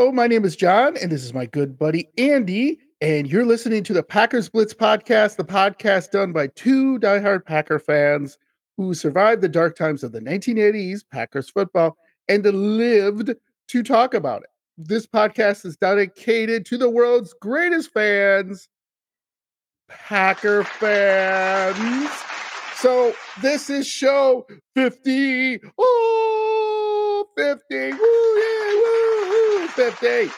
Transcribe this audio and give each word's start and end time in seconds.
Hello, 0.00 0.10
my 0.10 0.26
name 0.26 0.46
is 0.46 0.56
John, 0.56 0.96
and 0.96 1.12
this 1.12 1.22
is 1.22 1.34
my 1.34 1.44
good 1.44 1.78
buddy 1.78 2.08
Andy. 2.16 2.78
And 3.02 3.30
you're 3.30 3.44
listening 3.44 3.84
to 3.84 3.92
the 3.92 4.02
Packers 4.02 4.48
Blitz 4.48 4.72
podcast, 4.72 5.36
the 5.36 5.44
podcast 5.44 6.10
done 6.10 6.32
by 6.32 6.46
two 6.46 6.98
diehard 7.00 7.44
Packer 7.44 7.78
fans 7.78 8.38
who 8.78 8.94
survived 8.94 9.42
the 9.42 9.48
dark 9.50 9.76
times 9.76 10.02
of 10.02 10.12
the 10.12 10.20
1980s 10.20 11.02
Packers 11.12 11.50
football 11.50 11.98
and 12.28 12.46
lived 12.46 13.34
to 13.68 13.82
talk 13.82 14.14
about 14.14 14.42
it. 14.42 14.48
This 14.78 15.06
podcast 15.06 15.66
is 15.66 15.76
dedicated 15.76 16.64
to 16.64 16.78
the 16.78 16.88
world's 16.88 17.34
greatest 17.34 17.92
fans, 17.92 18.70
Packer 19.86 20.64
fans. 20.64 22.10
So 22.76 23.14
this 23.42 23.68
is 23.68 23.86
show 23.86 24.46
50. 24.76 25.60
Oh, 25.76 27.26
50. 27.36 27.92
Woo, 27.92 27.98
yeah, 28.38 28.74
woo, 28.76 28.99
woo, 29.76 29.90
50. 29.90 30.32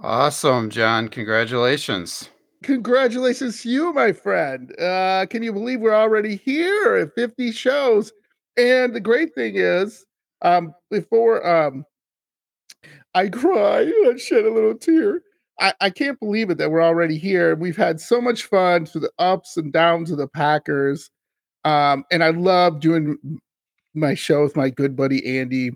Awesome, 0.00 0.68
John. 0.68 1.08
Congratulations. 1.08 2.28
Congratulations 2.64 3.62
to 3.62 3.68
you, 3.68 3.92
my 3.92 4.12
friend. 4.12 4.78
Uh, 4.80 5.26
can 5.26 5.42
you 5.42 5.52
believe 5.52 5.80
we're 5.80 5.94
already 5.94 6.36
here 6.36 6.96
at 6.96 7.14
50 7.14 7.52
shows? 7.52 8.12
And 8.56 8.94
the 8.94 9.00
great 9.00 9.34
thing 9.34 9.54
is, 9.56 10.04
um, 10.42 10.74
before 10.90 11.46
um, 11.46 11.84
I 13.14 13.28
cry, 13.28 13.80
I 14.06 14.16
shed 14.16 14.44
a 14.44 14.52
little 14.52 14.74
tear. 14.74 15.22
I, 15.60 15.72
I 15.80 15.90
can't 15.90 16.18
believe 16.18 16.50
it 16.50 16.58
that 16.58 16.70
we're 16.70 16.82
already 16.82 17.18
here. 17.18 17.54
We've 17.54 17.76
had 17.76 18.00
so 18.00 18.20
much 18.20 18.44
fun 18.44 18.86
through 18.86 19.02
the 19.02 19.12
ups 19.18 19.56
and 19.56 19.72
downs 19.72 20.10
of 20.10 20.18
the 20.18 20.28
Packers. 20.28 21.10
Um, 21.64 22.04
and 22.10 22.24
I 22.24 22.30
love 22.30 22.80
doing 22.80 23.16
my 23.94 24.14
show 24.14 24.42
with 24.42 24.56
my 24.56 24.70
good 24.70 24.96
buddy 24.96 25.38
Andy. 25.38 25.72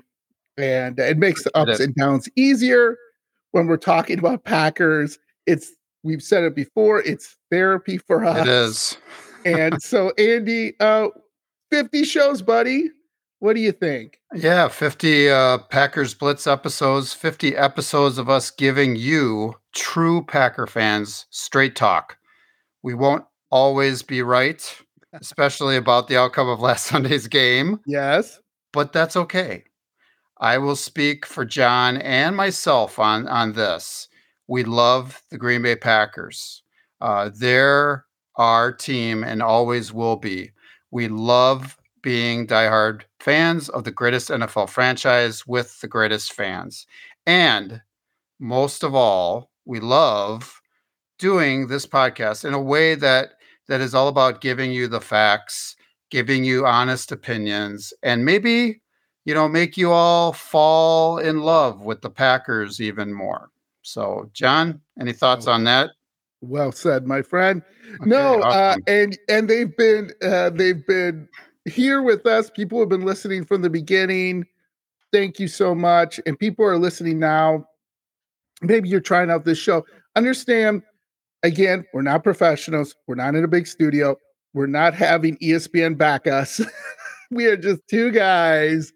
And 0.59 0.99
it 0.99 1.19
makes 1.19 1.45
the 1.45 1.57
ups 1.57 1.81
and 1.81 1.95
downs 1.95 2.29
easier 2.37 2.97
when 3.53 3.67
we're 3.67 3.77
talking 3.77 4.19
about 4.19 4.45
Packers. 4.45 5.19
It's 5.47 5.73
we've 6.03 6.23
said 6.23 6.45
it 6.45 6.55
before, 6.55 7.01
it's 7.03 7.37
therapy 7.51 7.99
for 7.99 8.25
us. 8.25 8.47
It 8.47 8.49
is. 8.49 8.99
and 9.45 9.83
so 9.83 10.13
Andy, 10.19 10.75
uh 10.81 11.09
50 11.71 12.05
shows, 12.05 12.43
buddy. 12.43 12.91
What 13.41 13.55
do 13.55 13.61
you 13.61 13.73
think? 13.73 14.19
Yeah, 14.35 14.69
50 14.69 15.29
uh, 15.29 15.59
Packers 15.59 16.15
Blitz 16.15 16.47
episodes, 16.47 17.13
50 17.13 17.55
episodes 17.55 18.19
of 18.19 18.31
us 18.31 18.51
giving 18.51 18.97
you 18.97 19.55
true 19.75 20.25
Packer 20.25 20.67
fans 20.67 21.27
straight 21.31 21.77
talk. 21.77 22.17
We 22.83 22.95
won't 22.95 23.25
always 23.51 24.03
be 24.03 24.23
right, 24.23 24.63
especially 25.13 25.77
about 25.77 26.09
the 26.09 26.17
outcome 26.17 26.49
of 26.49 26.61
last 26.61 26.87
Sunday's 26.87 27.29
game. 27.29 27.81
Yes. 27.87 28.41
But 28.73 28.93
that's 28.93 29.17
okay. 29.17 29.65
I 30.39 30.59
will 30.59 30.77
speak 30.77 31.25
for 31.25 31.45
John 31.45 31.97
and 31.99 32.37
myself 32.37 32.99
on, 32.99 33.27
on 33.29 33.55
this. 33.55 34.09
We 34.49 34.65
love 34.65 35.23
the 35.31 35.39
Green 35.39 35.63
Bay 35.63 35.77
Packers. 35.77 36.63
Uh, 37.01 37.31
they're 37.35 38.05
our 38.37 38.73
team 38.73 39.25
and 39.25 39.43
always 39.43 39.93
will 39.93 40.17
be. 40.17 40.51
We 40.91 41.09
love 41.09 41.77
being 42.03 42.47
diehard 42.47 43.03
fans 43.19 43.69
of 43.71 43.85
the 43.85 43.91
greatest 43.91 44.29
NFL 44.29 44.69
franchise 44.69 45.47
with 45.47 45.81
the 45.81 45.89
greatest 45.89 46.33
fans. 46.33 46.87
And 47.27 47.81
most 48.39 48.85
of 48.85 48.95
all, 48.95 49.51
we 49.65 49.81
love 49.81 50.61
doing 51.19 51.67
this 51.67 51.87
podcast 51.87 52.45
in 52.45 52.55
a 52.55 52.61
way 52.61 52.95
that 52.95 53.31
that 53.69 53.81
is 53.81 53.95
all 53.95 54.09
about 54.09 54.41
giving 54.41 54.71
you 54.71 54.87
the 54.87 55.01
facts, 55.01 55.75
giving 56.11 56.45
you 56.45 56.67
honest 56.67 57.11
opinions, 57.11 57.93
and 58.03 58.25
maybe 58.25 58.81
you 59.27 59.35
know 59.35 59.49
make 59.49 59.77
you 59.77 59.93
all 59.93 60.33
fall 60.33 61.19
in 61.19 61.43
love 61.43 61.85
with 61.85 62.01
the 62.01 62.09
Packers 62.09 62.81
even 62.81 63.13
more. 63.13 63.51
So, 63.83 64.31
John, 64.33 64.81
any 64.99 65.13
thoughts 65.13 65.47
on 65.47 65.65
that? 65.65 65.91
Well 66.41 66.73
said, 66.73 67.07
my 67.07 67.23
friend. 67.23 67.63
Okay, 68.01 68.09
no, 68.09 68.41
uh, 68.41 68.47
awesome. 68.47 68.83
uh, 68.87 68.91
and 68.91 69.19
and 69.29 69.51
they've 69.51 69.77
been 69.77 70.13
uh, 70.23 70.51
they've 70.51 70.87
been 70.87 71.29
here 71.67 72.03
with 72.03 72.25
us. 72.25 72.51
People 72.51 72.79
have 72.79 72.89
been 72.89 73.05
listening 73.05 73.45
from 73.45 73.63
the 73.63 73.71
beginning. 73.71 74.47
Thank 75.13 75.41
you 75.41 75.49
so 75.49 75.75
much. 75.75 76.21
And 76.25 76.39
people 76.39 76.65
are 76.65 76.79
listening 76.79 77.19
now. 77.19 77.67
Maybe 78.63 78.89
you're 78.89 79.01
trying 79.01 79.31
out 79.31 79.45
this 79.45 79.59
show. 79.59 79.85
Understand, 80.15 80.83
again, 81.43 81.85
we're 81.93 82.03
not 82.03 82.23
professionals. 82.23 82.95
We're 83.07 83.17
not 83.17 83.35
in 83.35 83.45
a 83.45 83.49
big 83.49 83.67
studio. 83.67 84.17
We're 84.55 84.67
not 84.67 84.95
having 84.95 85.37
ESPN 85.39 85.99
back 85.99 86.27
us. 86.27 86.61
we 87.31 87.47
are 87.47 87.57
just 87.57 87.83
two 87.89 88.11
guys 88.11 88.93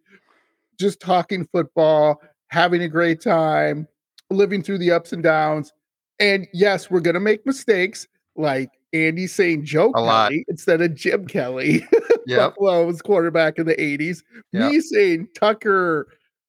just 0.81 1.01
talking 1.01 1.47
football, 1.53 2.21
having 2.49 2.83
a 2.83 2.89
great 2.89 3.21
time, 3.21 3.87
living 4.31 4.63
through 4.63 4.79
the 4.79 4.91
ups 4.91 5.13
and 5.13 5.23
downs. 5.23 5.73
And 6.19 6.49
yes, 6.53 6.91
we're 6.91 7.01
going 7.01 7.15
to 7.15 7.21
make 7.21 7.47
mistakes 7.47 8.09
like 8.37 8.71
Andy 8.93 9.27
saying 9.27 9.65
Joe 9.65 9.91
a 9.91 9.93
Kelly 9.93 10.07
lot. 10.07 10.33
instead 10.49 10.81
of 10.81 10.95
Jim 10.95 11.27
Kelly. 11.27 11.87
Yep. 12.27 12.57
was 12.59 13.03
quarterback 13.03 13.59
in 13.59 13.67
the 13.67 13.75
80s. 13.75 14.23
Yep. 14.53 14.71
Me 14.71 14.81
saying 14.81 15.29
Tucker, 15.35 16.07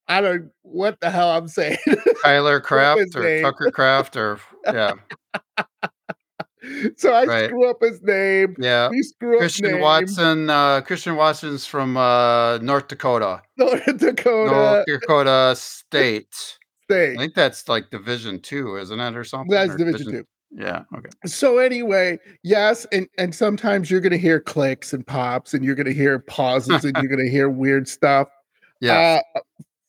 I 0.07 0.21
don't 0.21 0.51
what 0.61 0.99
the 0.99 1.09
hell 1.09 1.31
I'm 1.31 1.47
saying. 1.47 1.77
Tyler 2.23 2.59
Kraft 2.61 3.15
or 3.15 3.23
name. 3.23 3.41
Tucker 3.41 3.71
Kraft 3.71 4.15
or 4.15 4.39
yeah. 4.65 4.93
so 6.97 7.13
I 7.13 7.25
right. 7.25 7.45
screw 7.45 7.69
up 7.69 7.81
his 7.81 8.01
name. 8.01 8.55
Yeah. 8.59 8.89
We 8.89 9.01
screw 9.01 9.37
Christian 9.39 9.79
Watson. 9.79 10.49
Uh, 10.49 10.81
Christian 10.81 11.15
Watson's 11.15 11.65
from 11.65 11.97
uh, 11.97 12.57
North 12.59 12.87
Dakota. 12.87 13.41
North 13.57 13.85
Dakota. 13.97 14.51
North 14.51 14.85
Dakota 14.85 15.55
State. 15.57 16.33
State. 16.83 17.17
I 17.17 17.21
think 17.21 17.35
that's 17.35 17.69
like 17.69 17.89
Division 17.89 18.39
Two, 18.41 18.75
isn't 18.75 18.99
it, 18.99 19.15
or 19.15 19.23
something? 19.23 19.49
That's 19.49 19.73
or 19.73 19.77
Division 19.77 20.11
Two. 20.11 20.25
Yeah. 20.51 20.83
Okay. 20.95 21.09
So 21.25 21.59
anyway, 21.59 22.19
yes, 22.43 22.85
and 22.91 23.07
and 23.17 23.33
sometimes 23.33 23.89
you're 23.89 24.01
going 24.01 24.11
to 24.11 24.17
hear 24.17 24.41
clicks 24.41 24.91
and 24.91 25.07
pops, 25.07 25.53
and 25.53 25.63
you're 25.63 25.75
going 25.75 25.87
to 25.87 25.93
hear 25.93 26.19
pauses, 26.19 26.83
and 26.83 26.95
you're 26.97 27.07
going 27.07 27.25
to 27.25 27.31
hear 27.31 27.49
weird 27.49 27.87
stuff. 27.87 28.27
Yeah. 28.81 29.21
Uh, 29.35 29.39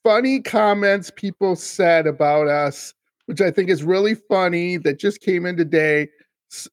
funny 0.04 0.40
comments 0.40 1.10
people 1.14 1.56
said 1.56 2.06
about 2.06 2.46
us, 2.46 2.94
which 3.26 3.40
I 3.40 3.50
think 3.50 3.68
is 3.68 3.82
really 3.82 4.14
funny. 4.14 4.76
That 4.76 5.00
just 5.00 5.20
came 5.20 5.44
in 5.44 5.56
today. 5.56 6.08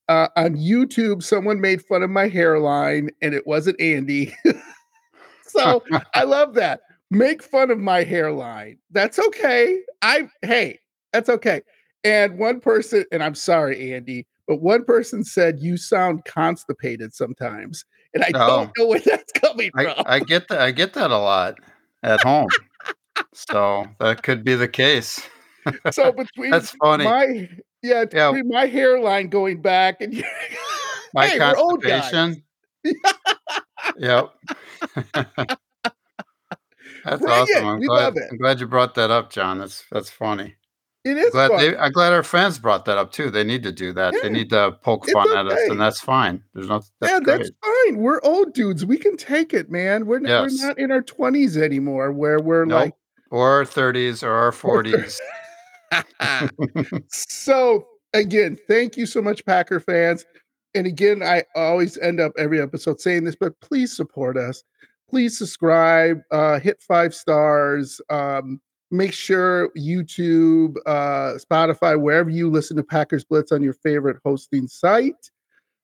Uh, 0.08 0.28
on 0.36 0.56
YouTube, 0.56 1.24
someone 1.24 1.62
made 1.62 1.82
fun 1.86 2.04
of 2.04 2.10
my 2.10 2.28
hairline, 2.28 3.10
and 3.22 3.34
it 3.34 3.48
wasn't 3.48 3.80
Andy. 3.80 4.36
so 5.48 5.84
I 6.14 6.24
love 6.24 6.54
that. 6.56 6.82
Make 7.12 7.42
fun 7.42 7.72
of 7.72 7.80
my 7.80 8.04
hairline. 8.04 8.78
That's 8.92 9.20
okay. 9.20 9.82
I 10.02 10.30
hey, 10.42 10.80
that's 11.14 11.30
okay. 11.30 11.62
And 12.04 12.38
one 12.38 12.60
person, 12.60 13.06
and 13.12 13.24
I'm 13.24 13.36
sorry, 13.36 13.94
Andy, 13.94 14.26
but 14.48 14.62
one 14.62 14.84
person 14.84 15.24
said 15.24 15.60
you 15.60 15.78
sound 15.78 16.26
constipated 16.26 17.14
sometimes, 17.14 17.86
and 18.14 18.24
I 18.24 18.32
oh. 18.36 18.48
don't 18.48 18.72
know 18.78 18.88
where 18.88 19.00
that's 19.00 19.32
coming 19.34 19.72
I, 19.76 19.84
from. 19.84 20.04
I 20.06 20.20
get 20.20 20.48
that. 20.50 20.62
I 20.62 20.72
get 20.72 20.94
that 20.94 21.12
a 21.12 21.18
lot 21.18 21.56
at 22.04 22.22
home, 22.22 22.50
so 23.34 23.88
that 24.00 24.24
could 24.24 24.44
be 24.44 24.56
the 24.56 24.68
case. 24.68 25.22
so 25.92 26.12
between 26.14 26.52
that's 26.52 26.72
funny. 26.72 27.04
My 27.06 27.50
yeah, 27.82 28.06
yeah. 28.12 28.42
my 28.46 28.66
hairline 28.66 29.30
going 29.30 29.62
back 29.62 30.02
and 30.02 30.14
my 31.14 31.28
hey, 31.28 31.38
constipation. 31.38 32.44
yep. 33.98 34.34
That's 37.06 37.22
Bring 37.22 37.34
awesome. 37.34 37.66
I'm 37.66 37.80
glad, 37.80 38.14
I'm 38.32 38.38
glad 38.38 38.60
you 38.60 38.68
brought 38.68 38.96
that 38.96 39.10
up, 39.10 39.32
John. 39.32 39.58
That's 39.60 39.86
that's 39.92 40.10
funny. 40.10 40.56
It 41.06 41.18
is. 41.18 41.34
I'm 41.34 41.48
glad, 41.48 41.60
they, 41.60 41.78
I'm 41.78 41.92
glad, 41.94 42.14
our 42.14 42.24
fans 42.24 42.60
brought 42.60 42.84
that 42.86 42.98
up 42.98 43.12
too. 43.12 43.30
They 43.30 43.44
need 43.44 43.64
to 43.64 43.72
do 43.72 43.94
that. 43.94 44.14
Yeah. 44.14 44.20
They 44.24 44.30
need 44.30 44.50
to 44.50 44.78
poke 44.84 45.06
it's 45.06 45.14
fun 45.14 45.30
okay. 45.30 45.40
at 45.40 45.48
us, 45.48 45.70
and 45.70 45.80
that's 45.80 46.02
fine. 46.02 46.44
There's 46.54 46.68
no. 46.68 46.82
That's 47.00 47.14
yeah, 47.14 47.20
great. 47.22 47.38
that's 47.38 47.52
fine. 47.64 47.98
We're 47.98 48.20
old 48.24 48.54
dudes. 48.54 48.86
We 48.86 48.98
can 48.98 49.16
take 49.16 49.54
it, 49.54 49.72
man. 49.72 50.06
We're, 50.06 50.22
yes. 50.22 50.52
we're 50.52 50.68
not 50.68 50.78
in 50.78 50.92
our 50.92 51.02
twenties 51.02 51.58
anymore, 51.58 52.12
where 52.12 52.40
we're 52.40 52.66
nope. 52.66 52.82
like, 52.82 52.94
or 53.32 53.50
our 53.50 53.66
thirties, 53.66 54.24
or 54.24 54.34
our 54.34 54.52
forties. 54.52 55.20
so 57.10 57.88
again, 58.14 58.58
thank 58.68 58.98
you 58.98 59.06
so 59.06 59.22
much, 59.22 59.46
Packer 59.46 59.80
fans. 59.80 60.26
And 60.76 60.86
again, 60.86 61.24
I 61.24 61.44
always 61.56 61.98
end 61.98 62.20
up 62.20 62.32
every 62.38 62.62
episode 62.62 63.02
saying 63.02 63.24
this, 63.24 63.36
but 63.36 63.60
please 63.60 63.96
support 63.96 64.38
us. 64.38 64.64
Please 65.10 65.38
subscribe, 65.38 66.22
uh, 66.32 66.60
hit 66.60 66.82
five 66.82 67.16
stars. 67.16 68.00
Um, 68.10 68.62
make 68.92 69.14
sure 69.14 69.70
YouTube, 69.76 70.76
uh, 70.86 71.38
Spotify, 71.38 72.00
wherever 72.00 72.30
you 72.30 72.50
listen 72.50 72.78
to 72.78 72.84
Packers 72.84 73.24
Blitz 73.24 73.52
on 73.52 73.64
your 73.64 73.74
favorite 73.74 74.18
hosting 74.24 74.68
site, 74.68 75.32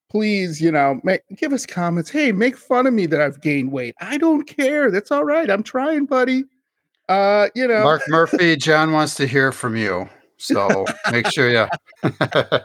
please, 0.09 0.61
you 0.61 0.71
know, 0.71 0.99
make, 1.03 1.21
give 1.35 1.53
us 1.53 1.65
comments. 1.65 2.09
Hey, 2.09 2.31
make 2.31 2.55
fun 2.55 2.85
of 2.85 2.93
me 2.93 3.07
that 3.07 3.21
I've 3.21 3.41
gained 3.41 3.71
weight. 3.71 3.95
I 3.99 4.17
don't 4.17 4.45
care. 4.45 4.91
That's 4.91 5.11
all 5.11 5.25
right. 5.25 5.49
I'm 5.49 5.63
trying, 5.63 6.05
buddy. 6.05 6.45
Uh, 7.07 7.49
you 7.55 7.67
know, 7.67 7.83
Mark 7.83 8.01
Murphy, 8.07 8.55
John 8.55 8.91
wants 8.91 9.15
to 9.15 9.27
hear 9.27 9.51
from 9.51 9.75
you. 9.75 10.09
So 10.37 10.85
make 11.11 11.31
sure, 11.31 11.49
yeah. 11.49 11.69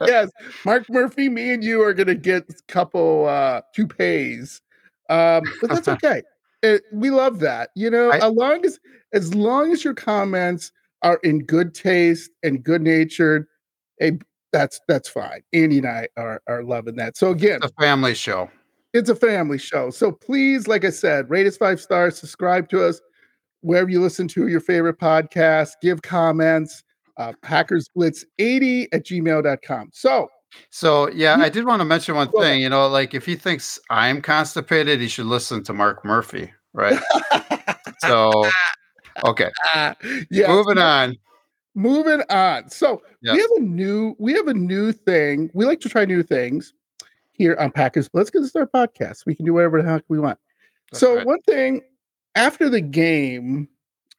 yes, 0.06 0.30
Mark 0.64 0.88
Murphy, 0.90 1.28
me 1.28 1.52
and 1.52 1.62
you 1.62 1.82
are 1.82 1.94
gonna 1.94 2.14
get 2.14 2.44
a 2.48 2.54
couple 2.68 3.26
uh 3.26 3.60
toupees. 3.74 4.60
Um, 5.08 5.44
but 5.60 5.70
that's 5.70 5.88
okay. 5.88 6.22
it, 6.62 6.82
we 6.92 7.10
love 7.10 7.38
that. 7.40 7.70
You 7.76 7.90
know, 7.90 8.10
I, 8.10 8.16
as 8.16 8.32
long 8.32 8.64
as 8.64 8.80
as 9.12 9.34
long 9.34 9.72
as 9.72 9.84
your 9.84 9.94
comments 9.94 10.72
are 11.02 11.20
in 11.22 11.44
good 11.44 11.74
taste 11.74 12.30
and 12.42 12.62
good 12.62 12.82
natured, 12.82 13.46
a 14.02 14.18
that's 14.52 14.80
that's 14.88 15.08
fine. 15.08 15.42
Andy 15.52 15.78
and 15.78 15.86
I 15.86 16.08
are 16.16 16.42
are 16.48 16.64
loving 16.64 16.96
that. 16.96 17.16
So 17.16 17.30
again, 17.30 17.60
it's 17.62 17.72
a 17.72 17.82
family 17.82 18.14
show. 18.14 18.50
It's 18.92 19.08
a 19.08 19.14
family 19.14 19.58
show. 19.58 19.90
So 19.90 20.10
please, 20.10 20.66
like 20.66 20.84
I 20.84 20.90
said, 20.90 21.30
rate 21.30 21.46
us 21.46 21.56
five 21.56 21.80
stars, 21.80 22.18
subscribe 22.18 22.68
to 22.70 22.84
us 22.84 23.00
wherever 23.60 23.88
you 23.88 24.00
listen 24.00 24.28
to 24.28 24.48
your 24.48 24.60
favorite 24.60 24.98
podcast, 24.98 25.72
give 25.82 26.02
comments. 26.02 26.82
Uh, 27.16 27.34
Packers 27.42 27.88
Blitz 27.94 28.24
80 28.38 28.90
at 28.92 29.04
gmail.com. 29.04 29.90
So 29.92 30.28
so 30.70 31.10
yeah, 31.10 31.36
I 31.38 31.48
did 31.48 31.64
want 31.64 31.80
to 31.80 31.84
mention 31.84 32.14
one 32.14 32.30
thing. 32.32 32.60
You 32.60 32.68
know, 32.68 32.88
like 32.88 33.14
if 33.14 33.24
he 33.24 33.36
thinks 33.36 33.78
I'm 33.90 34.20
constipated, 34.22 35.00
he 35.00 35.08
should 35.08 35.26
listen 35.26 35.62
to 35.64 35.72
Mark 35.72 36.04
Murphy, 36.04 36.52
right? 36.72 37.00
so 38.00 38.48
okay. 39.24 39.50
yeah. 40.30 40.48
Moving 40.48 40.78
on. 40.78 41.16
Moving 41.74 42.22
on. 42.30 42.68
So 42.68 43.02
yep. 43.22 43.34
we 43.34 43.40
have 43.40 43.50
a 43.56 43.60
new 43.60 44.16
we 44.18 44.32
have 44.34 44.48
a 44.48 44.54
new 44.54 44.92
thing. 44.92 45.50
We 45.54 45.64
like 45.64 45.80
to 45.80 45.88
try 45.88 46.04
new 46.04 46.22
things 46.22 46.72
here 47.32 47.56
on 47.58 47.70
Packers. 47.70 48.10
Let's 48.12 48.30
get 48.30 48.40
this 48.40 48.56
our 48.56 48.66
podcast. 48.66 49.26
We 49.26 49.34
can 49.34 49.46
do 49.46 49.54
whatever 49.54 49.80
the 49.82 49.88
heck 49.88 50.04
we 50.08 50.18
want. 50.18 50.38
That's 50.90 51.00
so 51.00 51.16
right. 51.16 51.26
one 51.26 51.40
thing 51.42 51.82
after 52.34 52.68
the 52.68 52.80
game, 52.80 53.68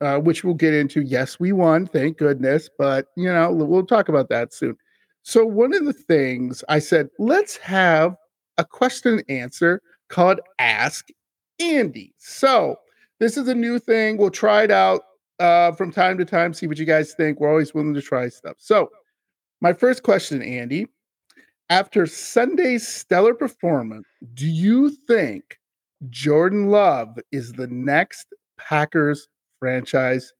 uh, 0.01 0.17
which 0.19 0.43
we'll 0.43 0.53
get 0.53 0.73
into, 0.73 1.01
yes, 1.01 1.39
we 1.39 1.51
won, 1.51 1.87
thank 1.87 2.17
goodness, 2.17 2.69
but 2.77 3.07
you 3.15 3.31
know, 3.31 3.51
we'll 3.51 3.85
talk 3.85 4.09
about 4.09 4.29
that 4.29 4.53
soon. 4.53 4.75
So 5.23 5.45
one 5.45 5.73
of 5.73 5.85
the 5.85 5.93
things 5.93 6.63
I 6.67 6.79
said, 6.79 7.09
let's 7.19 7.57
have 7.57 8.15
a 8.57 8.65
question 8.65 9.19
and 9.19 9.23
answer 9.29 9.81
called 10.09 10.39
Ask 10.59 11.09
Andy. 11.59 12.13
So 12.17 12.77
this 13.19 13.37
is 13.37 13.47
a 13.47 13.55
new 13.55 13.77
thing. 13.77 14.17
We'll 14.17 14.31
try 14.31 14.63
it 14.63 14.71
out 14.71 15.01
uh, 15.39 15.71
from 15.73 15.91
time 15.91 16.17
to 16.17 16.25
time, 16.25 16.53
see 16.53 16.67
what 16.67 16.79
you 16.79 16.85
guys 16.85 17.13
think. 17.13 17.39
We're 17.39 17.49
always 17.49 17.73
willing 17.73 17.93
to 17.93 18.01
try 18.01 18.29
stuff. 18.29 18.55
So 18.57 18.89
my 19.61 19.73
first 19.73 20.01
question, 20.01 20.41
Andy, 20.41 20.87
after 21.69 22.05
Sunday's 22.05 22.87
stellar 22.87 23.33
performance, 23.33 24.07
do 24.33 24.47
you 24.47 24.89
think 25.07 25.59
Jordan 26.09 26.69
Love 26.69 27.17
is 27.31 27.53
the 27.53 27.67
next 27.67 28.33
Packers 28.57 29.27
franchise 29.59 30.33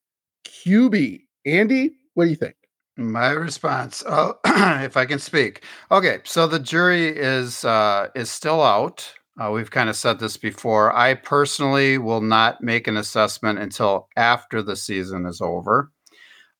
QB? 0.45 1.21
Andy, 1.45 1.91
what 2.13 2.25
do 2.25 2.29
you 2.29 2.35
think? 2.35 2.55
My 2.97 3.31
response, 3.31 4.03
oh, 4.07 4.37
if 4.45 4.97
I 4.97 5.05
can 5.05 5.19
speak. 5.19 5.63
Okay, 5.91 6.19
so 6.23 6.45
the 6.45 6.59
jury 6.59 7.07
is 7.07 7.63
uh, 7.63 8.09
is 8.15 8.29
still 8.29 8.61
out. 8.61 9.11
Uh, 9.39 9.49
we've 9.49 9.71
kind 9.71 9.89
of 9.89 9.95
said 9.95 10.19
this 10.19 10.37
before. 10.37 10.95
I 10.95 11.13
personally 11.13 11.97
will 11.97 12.21
not 12.21 12.61
make 12.61 12.87
an 12.87 12.97
assessment 12.97 13.59
until 13.59 14.09
after 14.17 14.61
the 14.61 14.75
season 14.75 15.25
is 15.25 15.41
over. 15.41 15.91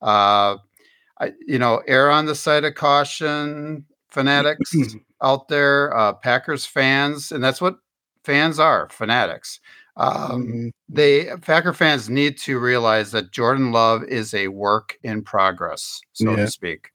Uh, 0.02 0.58
I, 1.20 1.34
you 1.46 1.60
know, 1.60 1.82
err 1.86 2.10
on 2.10 2.26
the 2.26 2.34
side 2.34 2.64
of 2.64 2.76
caution, 2.76 3.86
fanatics 4.10 4.74
out 5.22 5.48
there, 5.50 5.96
uh, 5.96 6.14
Packers 6.14 6.66
fans, 6.66 7.32
and 7.32 7.44
that's 7.44 7.62
what 7.62 7.76
fans 8.24 8.60
are, 8.60 8.88
fanatics. 8.90 9.60
Um, 9.98 10.12
mm-hmm. 10.12 10.68
They 10.90 11.30
Packer 11.42 11.74
fans 11.74 12.10
need 12.10 12.38
to 12.40 12.60
realize 12.60 13.12
that 13.12 13.32
Jordan 13.32 13.72
Love 13.72 14.04
is 14.04 14.34
a 14.34 14.48
work 14.48 14.98
in 15.04 15.22
progress, 15.22 16.00
so 16.14 16.32
yeah. 16.32 16.38
to 16.38 16.48
speak. 16.48 16.92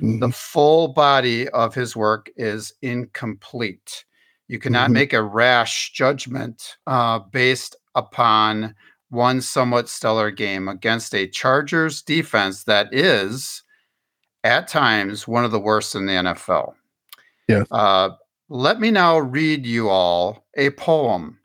Mm-hmm. 0.00 0.20
The 0.20 0.30
full 0.30 0.88
body 0.88 1.48
of 1.50 1.74
his 1.74 1.94
work 1.94 2.30
is 2.36 2.74
incomplete. 2.82 4.04
You 4.48 4.58
cannot 4.58 4.86
mm-hmm. 4.86 4.94
make 4.94 5.12
a 5.12 5.22
rash 5.22 5.92
judgment 5.92 6.76
uh, 6.86 7.20
based 7.20 7.76
upon 7.94 8.74
one 9.10 9.40
somewhat 9.40 9.88
stellar 9.88 10.30
game 10.30 10.68
against 10.68 11.14
a 11.14 11.28
Chargers 11.28 12.02
defense 12.02 12.64
that 12.64 12.92
is, 12.92 13.62
at 14.42 14.66
times, 14.66 15.28
one 15.28 15.44
of 15.44 15.52
the 15.52 15.60
worst 15.60 15.94
in 15.94 16.06
the 16.06 16.12
NFL. 16.12 16.74
Yeah. 17.46 17.64
Uh, 17.70 18.10
let 18.52 18.80
me 18.80 18.90
now 18.90 19.18
read 19.18 19.64
you 19.64 19.88
all 19.88 20.44
a 20.58 20.68
poem 20.70 21.38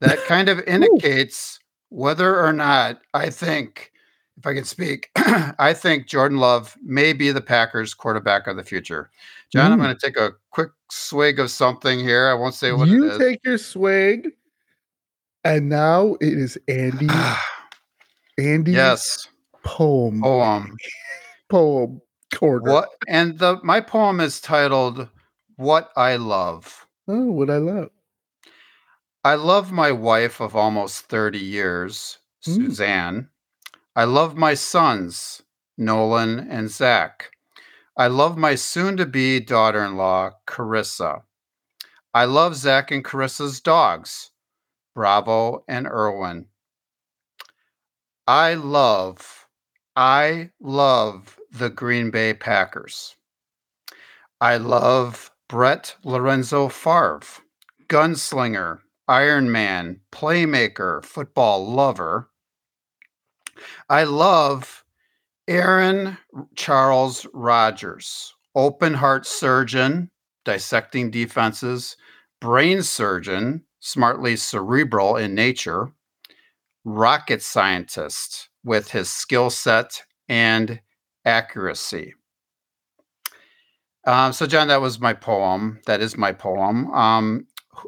that 0.00 0.16
kind 0.26 0.48
of 0.48 0.60
indicates 0.60 1.58
whether 1.88 2.40
or 2.40 2.52
not 2.52 3.00
I 3.14 3.30
think, 3.30 3.90
if 4.38 4.46
I 4.46 4.54
can 4.54 4.62
speak, 4.62 5.10
I 5.16 5.74
think 5.74 6.06
Jordan 6.06 6.38
Love 6.38 6.76
may 6.84 7.12
be 7.12 7.32
the 7.32 7.40
Packers 7.40 7.94
quarterback 7.94 8.46
of 8.46 8.56
the 8.56 8.62
future. 8.62 9.10
John, 9.52 9.70
mm. 9.70 9.74
I'm 9.74 9.80
going 9.80 9.96
to 9.96 10.06
take 10.06 10.16
a 10.16 10.34
quick 10.52 10.70
swig 10.88 11.40
of 11.40 11.50
something 11.50 11.98
here. 11.98 12.28
I 12.28 12.34
won't 12.34 12.54
say 12.54 12.70
what 12.70 12.86
you 12.86 13.06
it 13.06 13.12
is. 13.14 13.18
take 13.18 13.40
your 13.44 13.58
swig, 13.58 14.30
and 15.42 15.68
now 15.68 16.14
it 16.20 16.34
is 16.34 16.56
Andy. 16.68 17.08
Andy. 18.38 18.70
Yes. 18.70 19.26
Poem. 19.64 20.20
Poem. 20.20 20.76
poem. 21.50 22.00
Quarter. 22.32 22.70
What? 22.70 22.90
And 23.08 23.36
the 23.36 23.58
my 23.64 23.80
poem 23.80 24.20
is 24.20 24.40
titled 24.40 25.08
"What 25.56 25.90
I 25.96 26.16
Love." 26.16 26.86
Oh, 27.08 27.30
what 27.32 27.50
I 27.50 27.56
love. 27.58 27.90
I 29.24 29.34
love 29.34 29.72
my 29.72 29.90
wife 29.90 30.40
of 30.40 30.54
almost 30.54 31.06
30 31.06 31.38
years, 31.38 32.18
mm. 32.46 32.54
Suzanne. 32.54 33.28
I 33.96 34.04
love 34.04 34.36
my 34.36 34.54
sons, 34.54 35.42
Nolan 35.76 36.38
and 36.50 36.70
Zach. 36.70 37.32
I 37.96 38.08
love 38.08 38.36
my 38.36 38.54
soon 38.54 38.96
to 38.98 39.06
be 39.06 39.40
daughter 39.40 39.82
in 39.84 39.96
law, 39.96 40.32
Carissa. 40.46 41.22
I 42.12 42.26
love 42.26 42.54
Zach 42.54 42.90
and 42.90 43.04
Carissa's 43.04 43.60
dogs, 43.60 44.30
Bravo 44.94 45.64
and 45.66 45.86
Irwin. 45.86 46.46
I 48.26 48.54
love, 48.54 49.46
I 49.96 50.50
love 50.60 51.38
the 51.52 51.70
Green 51.70 52.10
Bay 52.10 52.34
Packers. 52.34 53.16
I 54.40 54.58
love 54.58 55.30
Brett 55.48 55.94
Lorenzo 56.02 56.68
Favre, 56.68 57.20
gunslinger, 57.88 58.80
Iron 59.06 59.52
Man, 59.52 60.00
playmaker, 60.10 61.04
football 61.04 61.70
lover. 61.70 62.30
I 63.88 64.04
love 64.04 64.84
Aaron 65.46 66.18
Charles 66.56 67.26
Rodgers, 67.32 68.34
open 68.56 68.94
heart 68.94 69.24
surgeon, 69.24 70.10
dissecting 70.44 71.12
defenses, 71.12 71.96
brain 72.40 72.82
surgeon, 72.82 73.62
smartly 73.78 74.34
cerebral 74.34 75.16
in 75.16 75.34
nature, 75.34 75.92
rocket 76.84 77.40
scientist 77.40 78.48
with 78.64 78.90
his 78.90 79.08
skill 79.08 79.50
set 79.50 80.02
and 80.28 80.80
accuracy. 81.24 82.14
Um, 84.06 84.32
so, 84.32 84.46
John, 84.46 84.68
that 84.68 84.80
was 84.80 85.00
my 85.00 85.12
poem. 85.12 85.80
That 85.86 86.00
is 86.00 86.16
my 86.16 86.32
poem. 86.32 86.90
Um, 86.92 87.46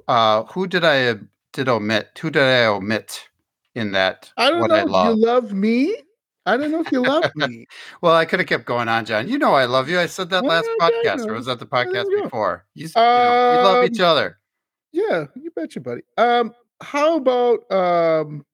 uh, 0.08 0.44
who 0.44 0.66
did 0.66 0.84
I 0.84 1.14
did 1.52 1.68
omit? 1.68 2.18
Who 2.20 2.30
did 2.30 2.42
I 2.42 2.66
omit 2.66 3.28
in 3.74 3.92
that? 3.92 4.32
I 4.36 4.50
don't 4.50 4.68
know. 4.68 4.74
I 4.74 4.82
love? 4.82 5.06
You 5.16 5.24
love 5.24 5.52
me. 5.52 5.96
I 6.44 6.56
don't 6.56 6.72
know 6.72 6.80
if 6.80 6.90
you 6.90 7.02
love 7.02 7.30
me. 7.36 7.66
well, 8.00 8.14
I 8.14 8.24
could 8.24 8.40
have 8.40 8.48
kept 8.48 8.64
going 8.64 8.88
on, 8.88 9.04
John. 9.04 9.28
You 9.28 9.38
know 9.38 9.52
I 9.52 9.66
love 9.66 9.88
you. 9.90 10.00
I 10.00 10.06
said 10.06 10.30
that 10.30 10.44
last 10.44 10.68
podcast, 10.80 11.26
or 11.26 11.34
was 11.34 11.46
that 11.46 11.58
the 11.58 11.66
podcast 11.66 12.06
before? 12.22 12.64
You, 12.74 12.86
you 12.86 12.92
know, 12.96 13.56
we 13.56 13.64
love 13.64 13.84
each 13.84 14.00
um, 14.00 14.06
other. 14.06 14.38
Yeah, 14.92 15.26
you 15.34 15.50
betcha, 15.50 15.80
buddy. 15.80 16.02
Um, 16.16 16.54
how 16.80 17.16
about 17.16 17.70
um? 17.70 18.46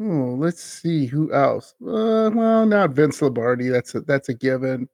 Oh, 0.00 0.34
let's 0.38 0.62
see 0.62 1.06
who 1.06 1.32
else. 1.32 1.74
Uh, 1.80 2.30
well, 2.34 2.66
not 2.66 2.90
Vince 2.90 3.22
Lombardi. 3.22 3.68
That's 3.68 3.94
a 3.94 4.00
that's 4.00 4.28
a 4.28 4.34
given. 4.34 4.88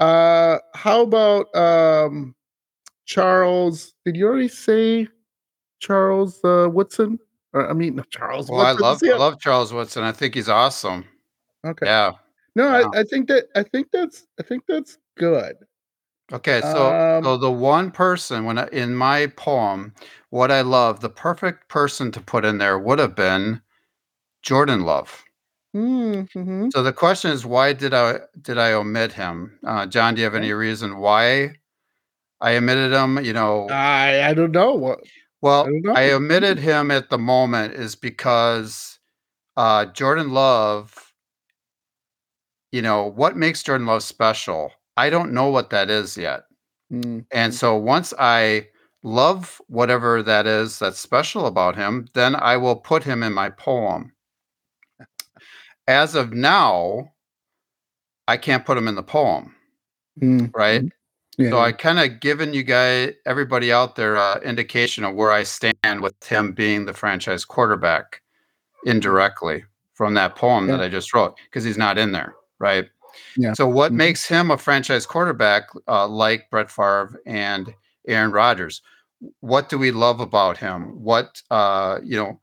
Uh, 0.00 0.58
how 0.74 1.02
about 1.02 1.54
um? 1.54 2.34
Charles. 3.10 3.92
Did 4.04 4.16
you 4.16 4.24
already 4.28 4.46
say 4.46 5.08
Charles 5.80 6.38
uh, 6.44 6.68
Woodson? 6.70 7.18
Or, 7.52 7.68
I 7.68 7.72
mean, 7.72 8.00
Charles. 8.10 8.48
Well, 8.48 8.60
Woodson. 8.60 8.84
I 8.84 8.88
love 8.88 9.02
I 9.02 9.16
love 9.16 9.40
Charles 9.40 9.72
Woodson. 9.72 10.04
I 10.04 10.12
think 10.12 10.36
he's 10.36 10.48
awesome. 10.48 11.04
Okay. 11.66 11.86
Yeah. 11.86 12.12
No. 12.54 12.68
I, 12.68 13.00
I 13.00 13.02
think 13.02 13.26
that 13.26 13.46
I 13.56 13.64
think 13.64 13.88
that's 13.90 14.28
I 14.38 14.44
think 14.44 14.62
that's 14.68 14.96
good. 15.16 15.56
Okay, 16.32 16.60
so 16.60 16.94
um, 16.94 17.24
so 17.24 17.36
the 17.36 17.50
one 17.50 17.90
person 17.90 18.44
when 18.44 18.58
I, 18.58 18.68
in 18.68 18.94
my 18.94 19.26
poem, 19.36 19.92
what 20.28 20.52
I 20.52 20.60
love, 20.60 21.00
the 21.00 21.10
perfect 21.10 21.68
person 21.68 22.12
to 22.12 22.20
put 22.20 22.44
in 22.44 22.58
there 22.58 22.78
would 22.78 23.00
have 23.00 23.16
been 23.16 23.60
Jordan 24.42 24.82
Love. 24.82 25.24
Mm-hmm. 25.74 26.70
So 26.70 26.82
the 26.82 26.92
question 26.92 27.30
is, 27.30 27.46
why 27.46 27.72
did 27.72 27.94
I 27.94 28.20
did 28.42 28.58
I 28.58 28.72
omit 28.72 29.12
him? 29.12 29.58
Uh, 29.64 29.86
John, 29.86 30.14
do 30.14 30.20
you 30.20 30.24
have 30.24 30.34
any 30.34 30.52
reason 30.52 30.98
why 30.98 31.54
I 32.40 32.56
omitted 32.56 32.92
him, 32.92 33.22
you 33.24 33.32
know. 33.32 33.68
I 33.68 34.28
I 34.28 34.34
don't 34.34 34.52
know 34.52 34.74
what. 34.74 35.00
Well, 35.42 35.66
I, 35.66 35.70
know. 35.70 35.92
I 35.92 36.10
omitted 36.12 36.58
him 36.58 36.90
at 36.90 37.10
the 37.10 37.18
moment 37.18 37.74
is 37.74 37.94
because 37.94 38.98
uh, 39.56 39.86
Jordan 39.86 40.32
Love. 40.32 41.12
You 42.72 42.82
know 42.82 43.04
what 43.04 43.36
makes 43.36 43.62
Jordan 43.62 43.86
Love 43.86 44.02
special? 44.02 44.72
I 44.96 45.10
don't 45.10 45.32
know 45.32 45.48
what 45.48 45.70
that 45.70 45.90
is 45.90 46.16
yet. 46.16 46.42
Mm. 46.92 47.26
And 47.32 47.54
so 47.54 47.76
once 47.76 48.12
I 48.18 48.68
love 49.02 49.60
whatever 49.68 50.22
that 50.22 50.46
is 50.46 50.78
that's 50.78 50.98
special 50.98 51.46
about 51.46 51.76
him, 51.76 52.06
then 52.14 52.36
I 52.36 52.56
will 52.56 52.76
put 52.76 53.02
him 53.02 53.22
in 53.22 53.32
my 53.32 53.50
poem. 53.50 54.12
As 55.90 56.14
of 56.14 56.32
now, 56.32 57.10
I 58.28 58.36
can't 58.36 58.64
put 58.64 58.78
him 58.78 58.86
in 58.86 58.94
the 58.94 59.02
poem, 59.02 59.56
Mm, 60.22 60.52
right? 60.54 60.84
mm, 60.84 60.90
Yeah. 61.36 61.50
So 61.50 61.58
I 61.58 61.72
kind 61.72 61.98
of 61.98 62.20
given 62.20 62.54
you 62.54 62.62
guys, 62.62 63.14
everybody 63.26 63.72
out 63.72 63.96
there, 63.96 64.16
uh, 64.16 64.38
indication 64.38 65.02
of 65.02 65.16
where 65.16 65.32
I 65.32 65.42
stand 65.42 66.00
with 66.00 66.14
him 66.22 66.52
being 66.52 66.84
the 66.84 66.94
franchise 66.94 67.44
quarterback 67.44 68.22
indirectly 68.84 69.64
from 69.94 70.14
that 70.14 70.36
poem 70.36 70.68
that 70.68 70.80
I 70.80 70.88
just 70.88 71.12
wrote 71.12 71.36
because 71.46 71.64
he's 71.64 71.76
not 71.76 71.98
in 71.98 72.12
there, 72.12 72.36
right? 72.60 72.88
Yeah. 73.36 73.54
So 73.54 73.66
what 73.66 73.90
Mhm. 73.90 73.96
makes 73.96 74.24
him 74.24 74.52
a 74.52 74.58
franchise 74.58 75.06
quarterback 75.06 75.64
uh, 75.88 76.06
like 76.06 76.50
Brett 76.50 76.70
Favre 76.70 77.20
and 77.26 77.74
Aaron 78.06 78.30
Rodgers? 78.30 78.80
What 79.40 79.68
do 79.68 79.76
we 79.76 79.90
love 79.90 80.20
about 80.20 80.56
him? 80.56 81.02
What 81.02 81.42
uh, 81.50 81.98
you 82.04 82.16
know, 82.16 82.40